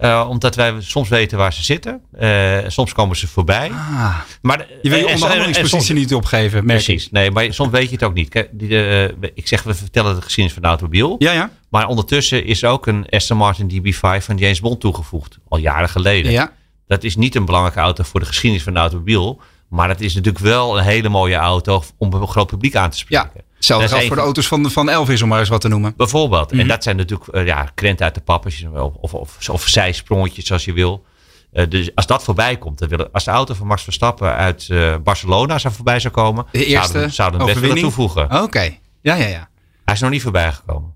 Uh, 0.00 0.26
omdat 0.28 0.54
wij 0.54 0.74
soms 0.78 1.08
weten 1.08 1.38
waar 1.38 1.52
ze 1.52 1.62
zitten. 1.62 2.00
Uh, 2.20 2.58
soms 2.66 2.92
komen 2.92 3.16
ze 3.16 3.28
voorbij. 3.28 3.70
Ah, 3.70 4.18
maar, 4.42 4.66
je 4.82 4.90
wil 4.90 4.98
je 4.98 5.06
onderhandelingspositie 5.06 5.94
niet 5.94 6.14
opgeven. 6.14 6.64
Precies. 6.64 7.06
Ik. 7.06 7.12
Nee, 7.12 7.30
maar 7.30 7.54
soms 7.54 7.70
weet 7.70 7.88
je 7.88 7.94
het 7.94 8.04
ook 8.04 8.14
niet. 8.14 8.28
Kijk, 8.28 8.48
die, 8.52 8.68
uh, 8.68 9.04
ik 9.34 9.48
zeg, 9.48 9.62
we 9.62 9.74
vertellen 9.74 10.14
de 10.14 10.22
geschiedenis 10.22 10.52
van 10.52 10.62
de 10.62 10.68
automobiel. 10.68 11.16
Ja, 11.18 11.32
ja. 11.32 11.50
Maar 11.68 11.86
ondertussen 11.86 12.44
is 12.44 12.64
ook 12.64 12.86
een 12.86 13.06
Aston 13.08 13.36
Martin 13.36 13.70
DB5 13.70 14.24
van 14.24 14.36
James 14.36 14.60
Bond 14.60 14.80
toegevoegd. 14.80 15.38
Al 15.48 15.58
jaren 15.58 15.88
geleden. 15.88 16.32
Ja. 16.32 16.52
Dat 16.86 17.04
is 17.04 17.16
niet 17.16 17.34
een 17.34 17.44
belangrijke 17.44 17.80
auto 17.80 18.04
voor 18.04 18.20
de 18.20 18.26
geschiedenis 18.26 18.64
van 18.64 18.74
de 18.74 18.80
automobiel. 18.80 19.40
Maar 19.68 19.88
het 19.88 20.00
is 20.00 20.14
natuurlijk 20.14 20.44
wel 20.44 20.78
een 20.78 20.84
hele 20.84 21.08
mooie 21.08 21.34
auto 21.34 21.82
om 21.98 22.12
een 22.12 22.28
groot 22.28 22.46
publiek 22.46 22.76
aan 22.76 22.90
te 22.90 22.98
spreken. 22.98 23.30
Ja. 23.34 23.42
Hetzelfde 23.60 23.88
geldt 23.88 24.06
voor 24.06 24.16
de 24.16 24.22
auto's 24.22 24.46
van, 24.46 24.70
van 24.70 24.88
Elvis, 24.88 25.22
om 25.22 25.28
maar 25.28 25.38
eens 25.38 25.48
wat 25.48 25.60
te 25.60 25.68
noemen. 25.68 25.94
Bijvoorbeeld. 25.96 26.44
Mm 26.44 26.50
-hmm. 26.50 26.60
En 26.60 26.68
dat 26.68 26.82
zijn 26.82 26.96
natuurlijk 26.96 27.34
uh, 27.34 27.46
ja, 27.46 27.70
krenten 27.74 28.04
uit 28.04 28.14
de 28.14 28.20
pappers 28.20 28.64
of, 28.74 28.94
of, 29.00 29.14
of, 29.14 29.48
of 29.48 29.68
zijsprongetjes 29.68 30.52
als 30.52 30.64
je 30.64 30.72
wil. 30.72 31.04
Uh, 31.52 31.64
dus 31.68 31.94
als 31.94 32.06
dat 32.06 32.24
voorbij 32.24 32.56
komt, 32.56 32.78
dan 32.78 32.88
willen, 32.88 33.12
als 33.12 33.24
de 33.24 33.30
auto 33.30 33.54
van 33.54 33.66
Max 33.66 33.82
Verstappen 33.82 34.34
uit 34.34 34.68
uh, 34.70 34.94
Barcelona 35.02 35.58
zou 35.58 35.74
voorbij 35.74 36.00
zou 36.00 36.14
komen, 36.14 36.46
de 36.52 36.64
eerste 36.64 36.90
zouden, 36.92 37.12
zouden 37.12 37.40
we 37.40 37.46
best 37.46 37.60
willen 37.60 37.78
toevoegen. 37.78 38.24
Oké, 38.24 38.36
okay. 38.36 38.80
ja, 39.00 39.14
ja, 39.14 39.26
ja. 39.26 39.48
Hij 39.84 39.94
is 39.94 40.00
nog 40.00 40.10
niet 40.10 40.22
voorbij 40.22 40.52
gekomen. 40.52 40.94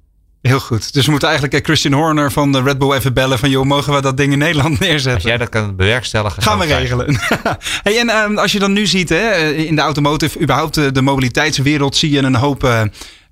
Heel 0.49 0.61
goed. 0.61 0.93
Dus 0.93 1.05
we 1.05 1.11
moeten 1.11 1.29
eigenlijk 1.29 1.59
eh, 1.59 1.65
Christian 1.65 1.93
Horner 1.93 2.33
van 2.33 2.53
de 2.53 2.63
Red 2.63 2.79
Bull 2.79 2.93
even 2.93 3.15
bellen 3.15 3.39
van 3.39 3.51
joh, 3.51 3.65
mogen 3.65 3.95
we 3.95 4.01
dat 4.01 4.17
ding 4.17 4.33
in 4.33 4.39
Nederland 4.39 4.79
neerzetten? 4.81 5.15
Als 5.15 5.23
jij 5.23 5.37
dat 5.37 5.49
kan 5.49 5.77
bewerkstelligen. 5.77 6.43
Gaan 6.43 6.59
we 6.59 6.65
regelen. 6.65 7.19
hey, 7.83 7.99
en 7.99 8.07
uh, 8.07 8.39
als 8.39 8.53
je 8.53 8.59
dan 8.59 8.73
nu 8.73 8.87
ziet 8.87 9.09
hè, 9.09 9.17
eh, 9.17 9.59
in 9.59 9.75
de 9.75 9.81
automotive, 9.81 10.41
überhaupt 10.41 10.75
de, 10.75 10.93
de 10.93 11.03
mobiliteitswereld, 11.03 11.97
zie 11.97 12.11
je 12.11 12.19
een 12.19 12.35
hoop, 12.35 12.65
uh, 12.65 12.83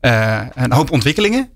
uh, 0.00 0.40
een 0.54 0.72
hoop 0.72 0.90
ontwikkelingen. 0.90 1.50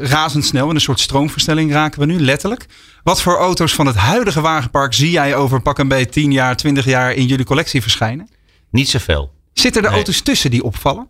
razendsnel, 0.00 0.68
in 0.68 0.74
een 0.74 0.80
soort 0.80 1.00
stroomversnelling 1.00 1.72
raken 1.72 2.00
we 2.00 2.06
nu, 2.06 2.20
letterlijk. 2.20 2.66
Wat 3.02 3.22
voor 3.22 3.36
auto's 3.36 3.74
van 3.74 3.86
het 3.86 3.96
huidige 3.96 4.40
wagenpark 4.40 4.94
zie 4.94 5.10
jij 5.10 5.34
over 5.34 5.62
pak 5.62 5.78
een 5.78 5.88
beetje 5.88 6.08
10 6.08 6.32
jaar, 6.32 6.56
20 6.56 6.84
jaar 6.84 7.12
in 7.12 7.26
jullie 7.26 7.44
collectie 7.44 7.82
verschijnen? 7.82 8.28
Niet 8.70 8.88
zoveel. 8.88 9.32
Zitten 9.52 9.82
er 9.82 9.88
nee. 9.88 9.96
auto's 9.96 10.20
tussen 10.20 10.50
die 10.50 10.62
opvallen? 10.62 11.08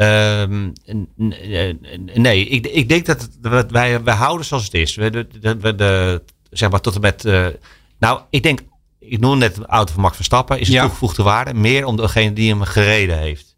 Um, 0.00 0.72
nee, 2.14 2.46
ik, 2.46 2.66
ik 2.66 2.88
denk 2.88 3.06
dat 3.06 3.28
wij, 3.68 4.02
wij 4.02 4.14
houden 4.14 4.46
zoals 4.46 4.64
het 4.64 4.74
is. 4.74 4.94
We, 4.94 5.10
de, 5.10 5.26
de, 5.40 5.74
de, 5.74 6.22
zeg 6.50 6.70
maar 6.70 6.80
tot 6.80 6.94
en 6.94 7.00
met. 7.00 7.24
Uh, 7.24 7.46
nou, 7.98 8.20
ik 8.30 8.42
denk, 8.42 8.60
ik 9.00 9.20
noem 9.20 9.38
net 9.38 9.54
de 9.54 9.66
auto 9.66 9.92
van 9.92 10.02
Max 10.02 10.16
Verstappen, 10.16 10.60
is 10.60 10.68
een 10.68 10.74
ja. 10.74 10.82
toegevoegde 10.82 11.22
waarde. 11.22 11.54
Meer 11.54 11.84
om 11.84 11.96
degene 11.96 12.32
die 12.32 12.50
hem 12.50 12.62
gereden 12.62 13.18
heeft. 13.18 13.56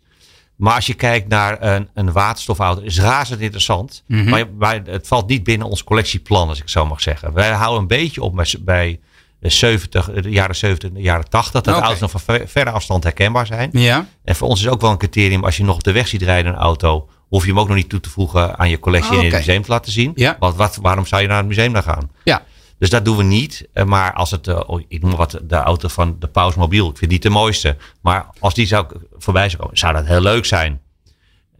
Maar 0.56 0.74
als 0.74 0.86
je 0.86 0.94
kijkt 0.94 1.28
naar 1.28 1.62
een, 1.62 1.88
een 1.94 2.12
waterstofauto, 2.12 2.82
is 2.82 3.00
razend 3.00 3.40
interessant. 3.40 4.02
Mm 4.06 4.18
-hmm. 4.18 4.28
maar, 4.28 4.48
maar, 4.58 4.80
het 4.84 5.06
valt 5.06 5.28
niet 5.28 5.44
binnen 5.44 5.68
ons 5.68 5.84
collectieplan, 5.84 6.48
als 6.48 6.60
ik 6.60 6.68
zo 6.68 6.86
mag 6.86 7.00
zeggen. 7.00 7.32
Wij 7.32 7.50
houden 7.50 7.80
een 7.80 7.86
beetje 7.86 8.22
op 8.22 8.34
bij, 8.34 8.54
bij 8.60 9.00
70, 9.40 10.10
de 10.10 10.30
jaren 10.30 10.56
70, 10.56 10.90
de 10.90 11.00
jaren 11.00 11.28
80. 11.28 11.52
Dat 11.52 11.74
okay. 11.74 11.80
auto's 11.80 12.00
nog 12.00 12.10
van 12.10 12.20
ver, 12.20 12.48
verre 12.48 12.70
afstand 12.70 13.04
herkenbaar 13.04 13.46
zijn. 13.46 13.70
Ja. 13.72 14.06
En 14.24 14.36
voor 14.36 14.48
ons 14.48 14.60
is 14.60 14.68
ook 14.68 14.80
wel 14.80 14.90
een 14.90 14.98
criterium, 14.98 15.44
als 15.44 15.56
je 15.56 15.64
nog 15.64 15.74
op 15.74 15.84
de 15.84 15.92
weg 15.92 16.08
ziet 16.08 16.22
rijden 16.22 16.52
een 16.52 16.58
auto, 16.58 17.08
hoef 17.28 17.42
je 17.42 17.48
hem 17.48 17.60
ook 17.60 17.68
nog 17.68 17.76
niet 17.76 17.88
toe 17.88 18.00
te 18.00 18.10
voegen 18.10 18.58
aan 18.58 18.70
je 18.70 18.78
collectie 18.78 19.10
oh, 19.10 19.16
okay. 19.16 19.28
in 19.28 19.34
het 19.34 19.46
museum 19.46 19.62
te 19.62 19.70
laten 19.70 19.92
zien. 19.92 20.12
Ja. 20.14 20.36
Want 20.38 20.56
wat, 20.56 20.78
waarom 20.82 21.06
zou 21.06 21.22
je 21.22 21.28
naar 21.28 21.36
het 21.36 21.46
museum 21.46 21.72
dan 21.72 21.82
gaan? 21.82 22.10
Ja. 22.24 22.42
Dus 22.80 22.90
dat 22.90 23.04
doen 23.04 23.16
we 23.16 23.22
niet. 23.22 23.68
Maar 23.84 24.12
als 24.12 24.30
het, 24.30 24.46
uh, 24.46 24.60
ik 24.88 25.02
noem 25.02 25.16
wat, 25.16 25.40
de 25.42 25.56
auto 25.56 25.88
van 25.88 26.16
de 26.18 26.26
Paus 26.26 26.54
Mobiel. 26.54 26.90
Ik 26.90 26.96
vind 26.96 27.10
die 27.10 27.20
de 27.20 27.30
mooiste. 27.30 27.76
Maar 28.00 28.26
als 28.38 28.54
die 28.54 28.66
zou 28.66 28.86
voorbij 29.18 29.48
zou 29.48 29.62
komen, 29.62 29.78
zou 29.78 29.92
dat 29.92 30.06
heel 30.06 30.20
leuk 30.20 30.44
zijn. 30.44 30.80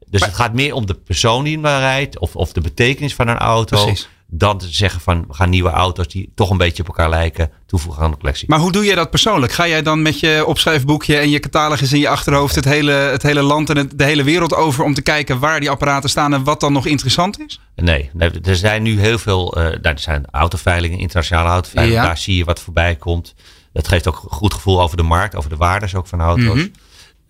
Dus 0.07 0.21
maar, 0.21 0.29
het 0.29 0.39
gaat 0.39 0.53
meer 0.53 0.75
om 0.75 0.87
de 0.87 0.95
persoon 0.95 1.45
die 1.45 1.55
hem 1.55 1.67
rijdt. 1.67 2.19
Of, 2.19 2.37
of 2.37 2.53
de 2.53 2.61
betekenis 2.61 3.15
van 3.15 3.29
een 3.29 3.39
auto. 3.39 3.85
Precies. 3.85 4.09
Dan 4.33 4.59
te 4.59 4.69
zeggen 4.69 5.01
van 5.01 5.25
we 5.29 5.35
gaan 5.35 5.51
nieuwe 5.51 5.71
auto's 5.71 6.09
die 6.09 6.33
toch 6.35 6.51
een 6.51 6.57
beetje 6.57 6.83
op 6.83 6.89
elkaar 6.89 7.09
lijken 7.09 7.51
toevoegen 7.67 8.03
aan 8.03 8.11
de 8.11 8.17
collectie. 8.17 8.49
Maar 8.49 8.59
hoe 8.59 8.73
doe 8.73 8.85
je 8.85 8.95
dat 8.95 9.11
persoonlijk? 9.11 9.53
Ga 9.53 9.69
jij 9.69 9.83
dan 9.83 10.03
met 10.03 10.21
je 10.21 10.45
opschrijfboekje 10.47 11.17
en 11.17 11.31
je 11.31 11.41
catalogus 11.41 11.93
in 11.93 11.99
je 11.99 12.09
achterhoofd 12.09 12.55
het 12.55 12.65
hele, 12.65 12.93
het 12.93 13.23
hele 13.23 13.43
land 13.43 13.71
en 13.71 13.77
het, 13.77 13.99
de 13.99 14.05
hele 14.05 14.23
wereld 14.23 14.55
over 14.55 14.85
om 14.85 14.95
te 14.95 15.03
kijken 15.03 15.39
waar 15.39 15.61
die 15.61 15.71
apparaten 15.71 16.11
staan 16.11 16.35
en 16.35 16.45
wat 16.45 16.61
dan 16.61 16.73
nog 16.73 16.87
interessant 16.87 17.41
is? 17.41 17.61
Nee, 17.77 18.11
nee 18.13 18.31
er 18.43 18.57
zijn 18.57 18.83
nu 18.83 19.01
heel 19.01 19.19
veel. 19.19 19.59
Uh, 19.59 19.85
er 19.85 19.99
zijn 19.99 20.25
autoveilingen, 20.31 20.99
internationale 20.99 21.49
autoveilingen. 21.49 22.01
Ja. 22.01 22.07
Daar 22.07 22.19
zie 22.19 22.37
je 22.37 22.45
wat 22.45 22.61
voorbij 22.61 22.97
komt. 22.97 23.35
Dat 23.73 23.89
geeft 23.89 24.09
ook 24.09 24.23
een 24.23 24.37
goed 24.37 24.55
gevoel 24.55 24.81
over 24.81 24.97
de 24.97 25.03
markt, 25.03 25.37
over 25.37 25.51
de 25.51 25.57
waardes 25.57 25.95
ook 25.95 26.07
van 26.07 26.21
auto's. 26.21 26.55
Mhm. 26.55 26.67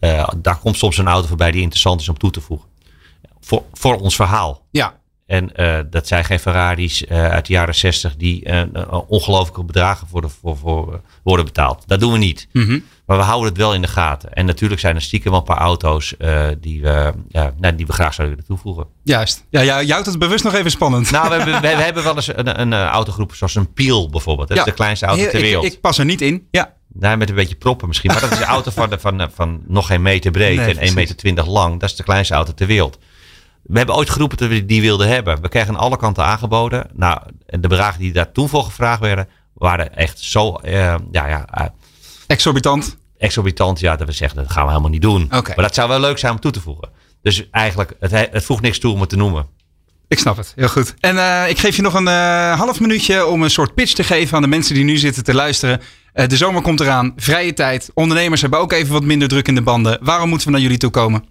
Uh, 0.01 0.29
daar 0.37 0.59
komt 0.59 0.77
soms 0.77 0.99
een 0.99 1.09
auto 1.09 1.29
voorbij 1.29 1.51
die 1.51 1.63
interessant 1.63 2.01
is 2.01 2.09
om 2.09 2.19
toe 2.19 2.31
te 2.31 2.41
voegen. 2.41 2.69
Voor, 3.41 3.63
voor 3.73 3.97
ons 3.97 4.17
verhaal. 4.17 4.67
Ja, 4.71 5.00
En 5.31 5.51
uh, 5.57 5.79
dat 5.91 6.07
zijn 6.07 6.25
geen 6.25 6.39
Ferraris 6.39 7.05
uh, 7.05 7.29
uit 7.29 7.47
de 7.47 7.53
jaren 7.53 7.75
60 7.75 8.17
die 8.17 8.49
uh, 8.49 8.63
ongelooflijke 9.07 9.65
bedragen 9.65 10.09
voor, 10.09 10.21
de, 10.21 10.29
voor, 10.29 10.57
voor 10.57 11.01
worden 11.23 11.45
betaald. 11.45 11.83
Dat 11.87 12.01
doen 12.01 12.13
we 12.13 12.19
niet. 12.19 12.49
Mhm. 12.53 12.79
Maar 13.07 13.17
we 13.17 13.23
houden 13.23 13.49
het 13.49 13.57
wel 13.59 13.75
in 13.75 13.83
de 13.83 13.89
gaten. 13.89 14.33
En 14.33 14.47
natuurlijk 14.47 14.81
zijn 14.81 14.95
er 14.95 15.03
stiekem 15.03 15.31
wel 15.31 15.41
een 15.41 15.47
paar 15.47 15.59
auto's 15.59 16.15
die, 16.61 16.83
we, 16.83 17.13
ja, 17.29 17.53
nou, 17.59 17.75
die 17.75 17.87
we 17.87 17.93
graag 17.93 18.15
zouden 18.15 18.37
willen 18.37 18.55
toevoegen. 18.55 18.87
Juist. 19.03 19.47
Ja, 19.51 19.61
ja, 19.61 19.79
je 19.79 19.93
houdt 19.93 20.07
het 20.07 20.19
bewust 20.19 20.45
nog 20.45 20.55
even 20.55 20.71
spannend. 20.71 21.11
Nou, 21.11 21.29
we 21.29 21.35
hebben, 21.35 21.55
we, 21.55 21.77
we 21.77 21.83
hebben 21.83 22.03
wel 22.05 22.17
eens 22.17 22.37
een, 22.37 22.61
een, 22.61 22.75
autogroep 22.75 23.35
zoals 23.35 23.55
een 23.55 23.73
Peel 23.73 24.09
bijvoorbeeld. 24.09 24.49
Dat 24.49 24.57
Ja. 24.57 24.63
is 24.63 24.69
de 24.71 24.77
kleinste 24.77 25.07
auto 25.07 25.23
ter 25.23 25.35
ik, 25.35 25.41
wereld. 25.41 25.65
ik 25.65 25.81
pas 25.81 25.99
er 25.99 26.05
niet 26.05 26.21
in. 26.21 26.47
Ja. 26.51 26.75
Nou, 26.93 27.17
met 27.17 27.29
een 27.29 27.35
beetje 27.35 27.55
proppen 27.55 27.89
misschien. 27.89 28.11
Maar 28.11 28.21
dat 28.21 28.33
is 28.33 28.39
een 28.39 28.45
auto 28.45 28.71
van, 28.71 28.97
van, 29.01 29.31
van 29.35 29.63
nog 29.67 29.87
geen 29.87 30.03
meter 30.03 30.31
breed 30.31 30.57
Nee, 30.57 30.67
en 30.67 30.75
precies. 30.75 30.91
1,20 30.91 30.97
meter 30.97 31.17
twintig 31.17 31.47
lang. 31.47 31.81
Dat 31.81 31.91
is 31.91 31.97
de 31.97 32.03
kleinste 32.03 32.35
auto 32.35 32.53
ter 32.55 32.67
wereld. 32.67 32.99
We 33.63 33.79
hebben 33.79 33.97
ooit 33.97 34.11
geroepen 34.11 34.37
dat 34.37 34.49
we 34.49 34.67
die 34.67 34.81
wilden 34.81 35.09
hebben. 35.09 35.43
We 35.43 35.49
kregen 35.49 35.69
aan 35.69 35.81
alle 35.81 35.97
kanten 35.97 36.25
aangeboden. 36.25 36.87
Nou, 36.93 37.21
de 37.47 37.69
bedragen 37.69 38.01
die 38.01 38.13
daar 38.13 38.33
toen 38.33 38.49
voor 38.49 38.65
gevraagd 38.65 39.01
werden, 39.01 39.29
waren 39.55 39.97
echt 39.97 40.21
zo 40.21 40.55
eh, 40.55 40.95
ja, 41.11 41.27
ja, 41.29 41.47
eh, 41.47 41.67
Exorbitant. 42.27 42.97
exorbitant. 43.19 43.81
Ja, 43.81 43.97
dat 43.97 44.07
we 44.07 44.13
zeggen, 44.13 44.39
dat 44.39 44.51
gaan 44.51 44.63
we 44.63 44.69
helemaal 44.69 44.91
niet 44.91 45.03
doen. 45.03 45.27
Maar 45.31 45.55
dat 45.57 45.75
zou 45.75 45.89
wel 45.89 46.01
leuk 46.01 46.19
zijn 46.19 46.33
om 46.33 46.41
toe 46.41 46.51
te 46.51 46.61
voegen. 46.61 46.89
Dus 47.23 47.51
eigenlijk, 47.51 47.93
het, 48.01 48.11
het 48.11 48.45
voegt 48.45 48.63
niks 48.63 48.79
toe 48.79 48.93
om 48.93 49.01
het 49.01 49.09
te 49.09 49.17
noemen. 49.17 49.47
Ik 50.09 50.19
snap 50.19 50.37
het, 50.37 50.53
heel 50.57 50.69
goed. 50.69 50.95
En 51.01 51.19
eh, 51.19 51.49
ik 51.49 51.59
geef 51.59 51.77
je 51.77 51.83
nog 51.83 51.95
een 51.95 52.07
half 52.57 52.81
minuutje 52.81 53.27
om 53.27 53.43
een 53.43 53.51
soort 53.51 53.75
pitch 53.75 53.93
te 53.93 54.05
geven 54.05 54.37
aan 54.37 54.43
de 54.43 54.49
mensen 54.49 54.75
die 54.75 54.85
nu 54.85 54.97
zitten 54.97 55.25
te 55.25 55.35
luisteren. 55.35 55.81
De 56.13 56.37
zomer 56.37 56.63
komt 56.63 56.81
eraan, 56.81 57.13
vrije 57.17 57.53
tijd. 57.53 57.91
Ondernemers 57.95 58.41
hebben 58.41 58.59
ook 58.59 58.73
even 58.73 58.93
wat 58.93 59.03
minder 59.05 59.29
druk 59.29 59.49
in 59.49 59.55
de 59.55 59.63
banden. 59.63 59.99
Waarom 60.01 60.29
moeten 60.29 60.47
we 60.47 60.53
naar 60.53 60.63
jullie 60.63 60.79
toe 60.79 60.91
komen? 60.91 61.25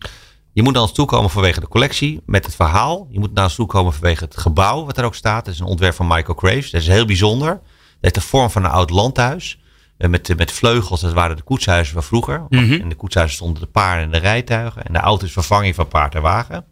Je 0.60 0.66
moet 0.66 0.74
naar 0.74 0.84
ons 0.84 0.93
toe 0.93 1.05
komen 1.05 1.30
vanwege 1.30 1.60
de 1.60 1.68
collectie 1.68 2.22
met 2.26 2.45
het 2.45 2.55
verhaal. 2.55 3.07
Je 3.12 3.20
moet 3.20 3.34
naar 3.34 3.43
ons 3.43 3.55
toe 3.55 3.66
komen 3.66 3.93
vanwege 3.93 4.24
het 4.24 4.38
gebouw 4.38 4.86
wat 4.86 4.97
er 4.97 5.03
ook 5.03 5.16
staat. 5.16 5.45
Dat 5.45 5.53
is 5.53 5.60
een 5.60 5.66
ontwerp 5.66 5.95
van 5.95 6.07
Michael 6.07 6.38
Graves. 6.38 6.72
Dat 6.72 6.82
is 6.82 6.88
heel 6.88 7.05
bijzonder. 7.05 7.49
Dat 7.49 7.62
heeft 8.01 8.16
de 8.16 8.22
vorm 8.22 8.49
van 8.49 8.64
een 8.64 8.72
oud 8.72 8.89
landhuis. 8.89 9.60
Eh, 9.97 10.10
Met, 10.10 10.38
met 10.38 10.51
vleugels, 10.51 11.01
dat 11.01 11.14
waren 11.14 11.36
de 11.36 11.41
koetshuizen 11.41 11.93
van 11.93 12.03
vroeger. 12.03 12.45
Mhm. 12.49 12.74
In 12.74 12.89
de 12.89 12.95
koetshuizen 12.95 13.36
stonden 13.36 13.62
de 13.62 13.68
paarden 13.68 14.03
en 14.03 14.12
de 14.12 14.18
rijtuigen. 14.18 14.84
En 14.84 14.93
de 14.93 14.99
auto 14.99 15.26
is 15.26 15.32
vervanging 15.32 15.76
van 15.76 15.88
paard 15.88 16.16
en 16.16 16.22
wagen. 16.22 16.66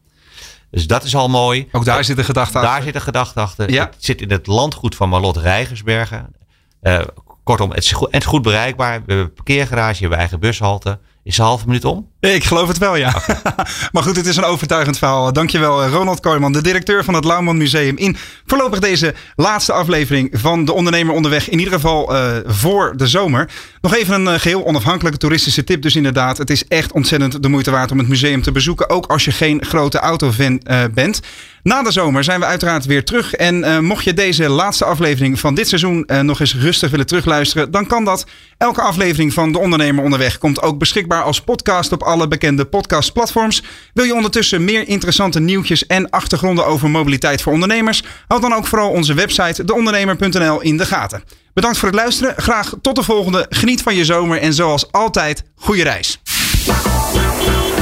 Dus 0.71 0.87
dat 0.87 1.03
is 1.03 1.15
al 1.15 1.29
mooi. 1.29 1.67
Ook 1.71 1.85
daar 1.85 2.03
zit 2.03 2.17
een 2.17 2.23
gedachte 2.25 2.57
achter. 2.57 2.71
Daar 2.71 2.83
zit 2.83 2.95
een 2.95 3.01
gedachte 3.01 3.39
achter. 3.39 3.71
Ja. 3.71 3.85
Het 3.85 3.95
zit 3.97 4.21
in 4.21 4.31
het 4.31 4.47
landgoed 4.47 4.95
van 4.95 5.09
Marlot 5.09 5.37
Rijgersbergen. 5.37 6.35
Eh, 6.81 6.99
kortom, 7.43 7.69
het 7.69 7.83
is, 7.83 7.91
goed, 7.91 8.11
het 8.11 8.21
is 8.21 8.27
goed 8.27 8.41
bereikbaar. 8.41 8.91
We 8.91 8.97
hebben 8.97 9.17
een 9.17 9.33
parkeergarage, 9.33 9.93
we 9.93 9.99
hebben 9.99 10.17
eigen 10.17 10.39
bushalte. 10.39 10.99
Is 11.23 11.37
een 11.37 11.45
halve 11.45 11.65
minuut 11.65 11.85
om? 11.85 12.09
Ik 12.19 12.43
geloof 12.43 12.67
het 12.67 12.77
wel, 12.77 12.95
ja. 12.95 13.21
maar 13.91 14.03
goed, 14.03 14.15
het 14.15 14.25
is 14.25 14.37
een 14.37 14.43
overtuigend 14.43 14.97
verhaal. 14.97 15.33
Dankjewel, 15.33 15.83
eh, 15.83 15.91
Ronald 15.91 16.19
Kooijman, 16.19 16.51
de 16.51 16.61
directeur 16.61 17.03
van 17.03 17.13
het 17.13 17.25
Lauwman 17.25 17.57
Museum. 17.57 17.97
In 17.97 18.17
voorlopig 18.47 18.79
deze 18.79 19.13
laatste 19.35 19.73
aflevering 19.73 20.29
van 20.31 20.65
De 20.65 20.73
Ondernemer 20.73 21.13
Onderweg. 21.13 21.49
In 21.49 21.57
ieder 21.59 21.73
geval 21.73 22.15
eh, 22.15 22.35
voor 22.45 22.93
de 22.97 23.07
zomer. 23.07 23.49
Nog 23.81 23.95
even 23.95 24.13
een 24.13 24.33
eh, 24.33 24.39
geheel 24.39 24.65
onafhankelijke 24.65 25.17
toeristische 25.17 25.63
tip 25.63 25.81
dus 25.81 25.95
inderdaad. 25.95 26.37
Het 26.37 26.49
is 26.49 26.65
echt 26.67 26.91
ontzettend 26.91 27.43
de 27.43 27.49
moeite 27.49 27.71
waard 27.71 27.91
om 27.91 27.97
het 27.97 28.07
museum 28.07 28.41
te 28.41 28.51
bezoeken. 28.51 28.89
Ook 28.89 29.05
als 29.05 29.25
je 29.25 29.31
geen 29.31 29.65
grote 29.65 29.99
autofan 29.99 30.59
eh, 30.59 30.83
bent. 30.93 31.19
Na 31.63 31.83
de 31.83 31.91
zomer 31.91 32.23
zijn 32.23 32.39
we 32.39 32.45
uiteraard 32.45 32.85
weer 32.85 33.03
terug. 33.05 33.33
En 33.33 33.85
mocht 33.85 34.03
je 34.03 34.13
deze 34.13 34.49
laatste 34.49 34.85
aflevering 34.85 35.39
van 35.39 35.55
dit 35.55 35.67
seizoen 35.67 36.09
nog 36.21 36.39
eens 36.39 36.55
rustig 36.55 36.89
willen 36.91 37.05
terugluisteren, 37.05 37.71
dan 37.71 37.87
kan 37.87 38.05
dat. 38.05 38.25
Elke 38.57 38.81
aflevering 38.81 39.33
van 39.33 39.51
De 39.51 39.59
Ondernemer 39.59 40.03
Onderweg 40.03 40.37
komt 40.37 40.61
ook 40.61 40.79
beschikbaar 40.79 41.23
als 41.23 41.41
podcast 41.41 41.91
op 41.91 42.03
alle 42.07 42.27
bekende 42.27 42.65
podcastplatforms. 42.65 43.63
Wil 43.93 44.05
je 44.05 44.15
ondertussen 44.15 44.65
meer 44.65 44.87
interessante 44.87 45.39
nieuwtjes 45.39 45.85
en 45.85 46.09
achtergronden 46.09 46.65
over 46.65 46.89
mobiliteit 46.89 47.41
voor 47.41 47.53
ondernemers? 47.53 48.03
Houd 48.27 48.41
dan 48.41 48.53
ook 48.53 48.67
vooral 48.67 48.89
onze 48.89 49.13
website 49.13 49.63
deondernemer.nl 49.63 50.61
in 50.61 50.77
de 50.77 50.85
gaten. 50.85 51.23
Bedankt 51.53 51.77
voor 51.77 51.87
het 51.87 51.97
luisteren. 51.97 52.33
Graag 52.37 52.73
tot 52.81 52.95
de 52.95 53.03
volgende. 53.03 53.45
Geniet 53.49 53.81
van 53.81 53.95
je 53.95 54.05
zomer 54.05 54.39
en 54.39 54.53
zoals 54.53 54.91
altijd, 54.91 55.43
goede 55.55 55.83
reis. 55.83 56.19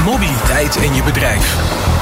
Mobiliteit 0.05 0.75
en 0.75 0.95
je 0.95 1.03
bedrijf. 1.03 1.55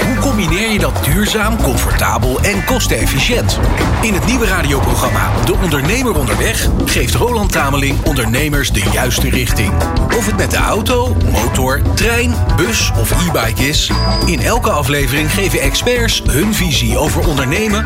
Hoe 0.06 0.16
combineer 0.16 0.70
je 0.70 0.80
dat 0.80 1.04
duurzaam, 1.04 1.62
comfortabel 1.62 2.40
en 2.42 2.66
kostenefficiënt? 2.66 3.60
In 4.02 4.14
het 4.14 4.26
nieuwe 4.26 4.46
radioprogramma 4.46 5.32
De 5.46 5.56
Ondernemer 5.56 6.16
Onderweg 6.16 6.70
geeft 6.86 7.14
Roland 7.14 7.52
Tameling 7.52 8.06
ondernemers 8.06 8.72
de 8.72 8.90
juiste 8.92 9.30
richting. 9.30 9.74
Of 10.18 10.26
het 10.26 10.38
met 10.38 10.52
de 10.52 10.58
auto, 10.58 11.18
motor, 11.32 11.82
trein, 11.96 12.36
bus 12.56 12.92
of 13.00 13.12
e-bike 13.12 13.68
is. 13.68 13.92
In 14.26 14.40
elke 14.40 14.70
aflevering 14.70 15.32
geven 15.32 15.62
experts 15.62 16.22
hun 16.28 16.54
visie 16.54 16.98
over 16.98 17.28
ondernemen, 17.28 17.84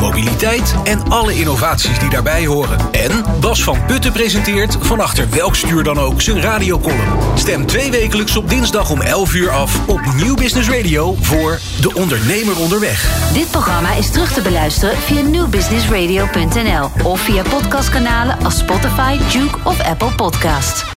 mobiliteit 0.00 0.74
en 0.84 1.08
alle 1.08 1.34
innovaties 1.34 1.98
die 1.98 2.10
daarbij 2.10 2.46
horen. 2.46 2.78
En 2.92 3.24
Bas 3.40 3.62
van 3.62 3.84
Putten 3.86 4.12
presenteert 4.12 4.76
van 4.80 5.00
achter 5.00 5.30
welk 5.30 5.56
stuur 5.56 5.82
dan 5.82 5.98
ook 5.98 6.22
zijn 6.22 6.40
radiocolumn. 6.40 7.18
Stem 7.34 7.66
twee 7.66 7.90
wekelijks 7.90 8.36
op 8.36 8.48
dinsdag 8.48 8.90
om 8.90 9.00
11 9.00 9.34
uur 9.34 9.50
op 9.64 10.00
Nieuw 10.16 10.34
Business 10.34 10.68
Radio 10.68 11.14
voor 11.20 11.60
De 11.80 11.94
Ondernemer 11.94 12.58
Onderweg. 12.58 13.30
Dit 13.32 13.50
programma 13.50 13.94
is 13.94 14.10
terug 14.10 14.32
te 14.32 14.40
beluisteren 14.40 14.96
via 14.96 15.20
newbusinessradio.nl 15.20 16.90
of 17.04 17.20
via 17.20 17.42
podcastkanalen 17.42 18.38
als 18.44 18.58
Spotify, 18.58 19.18
Duke 19.32 19.58
of 19.64 19.80
Apple 19.80 20.12
Podcasts. 20.14 20.94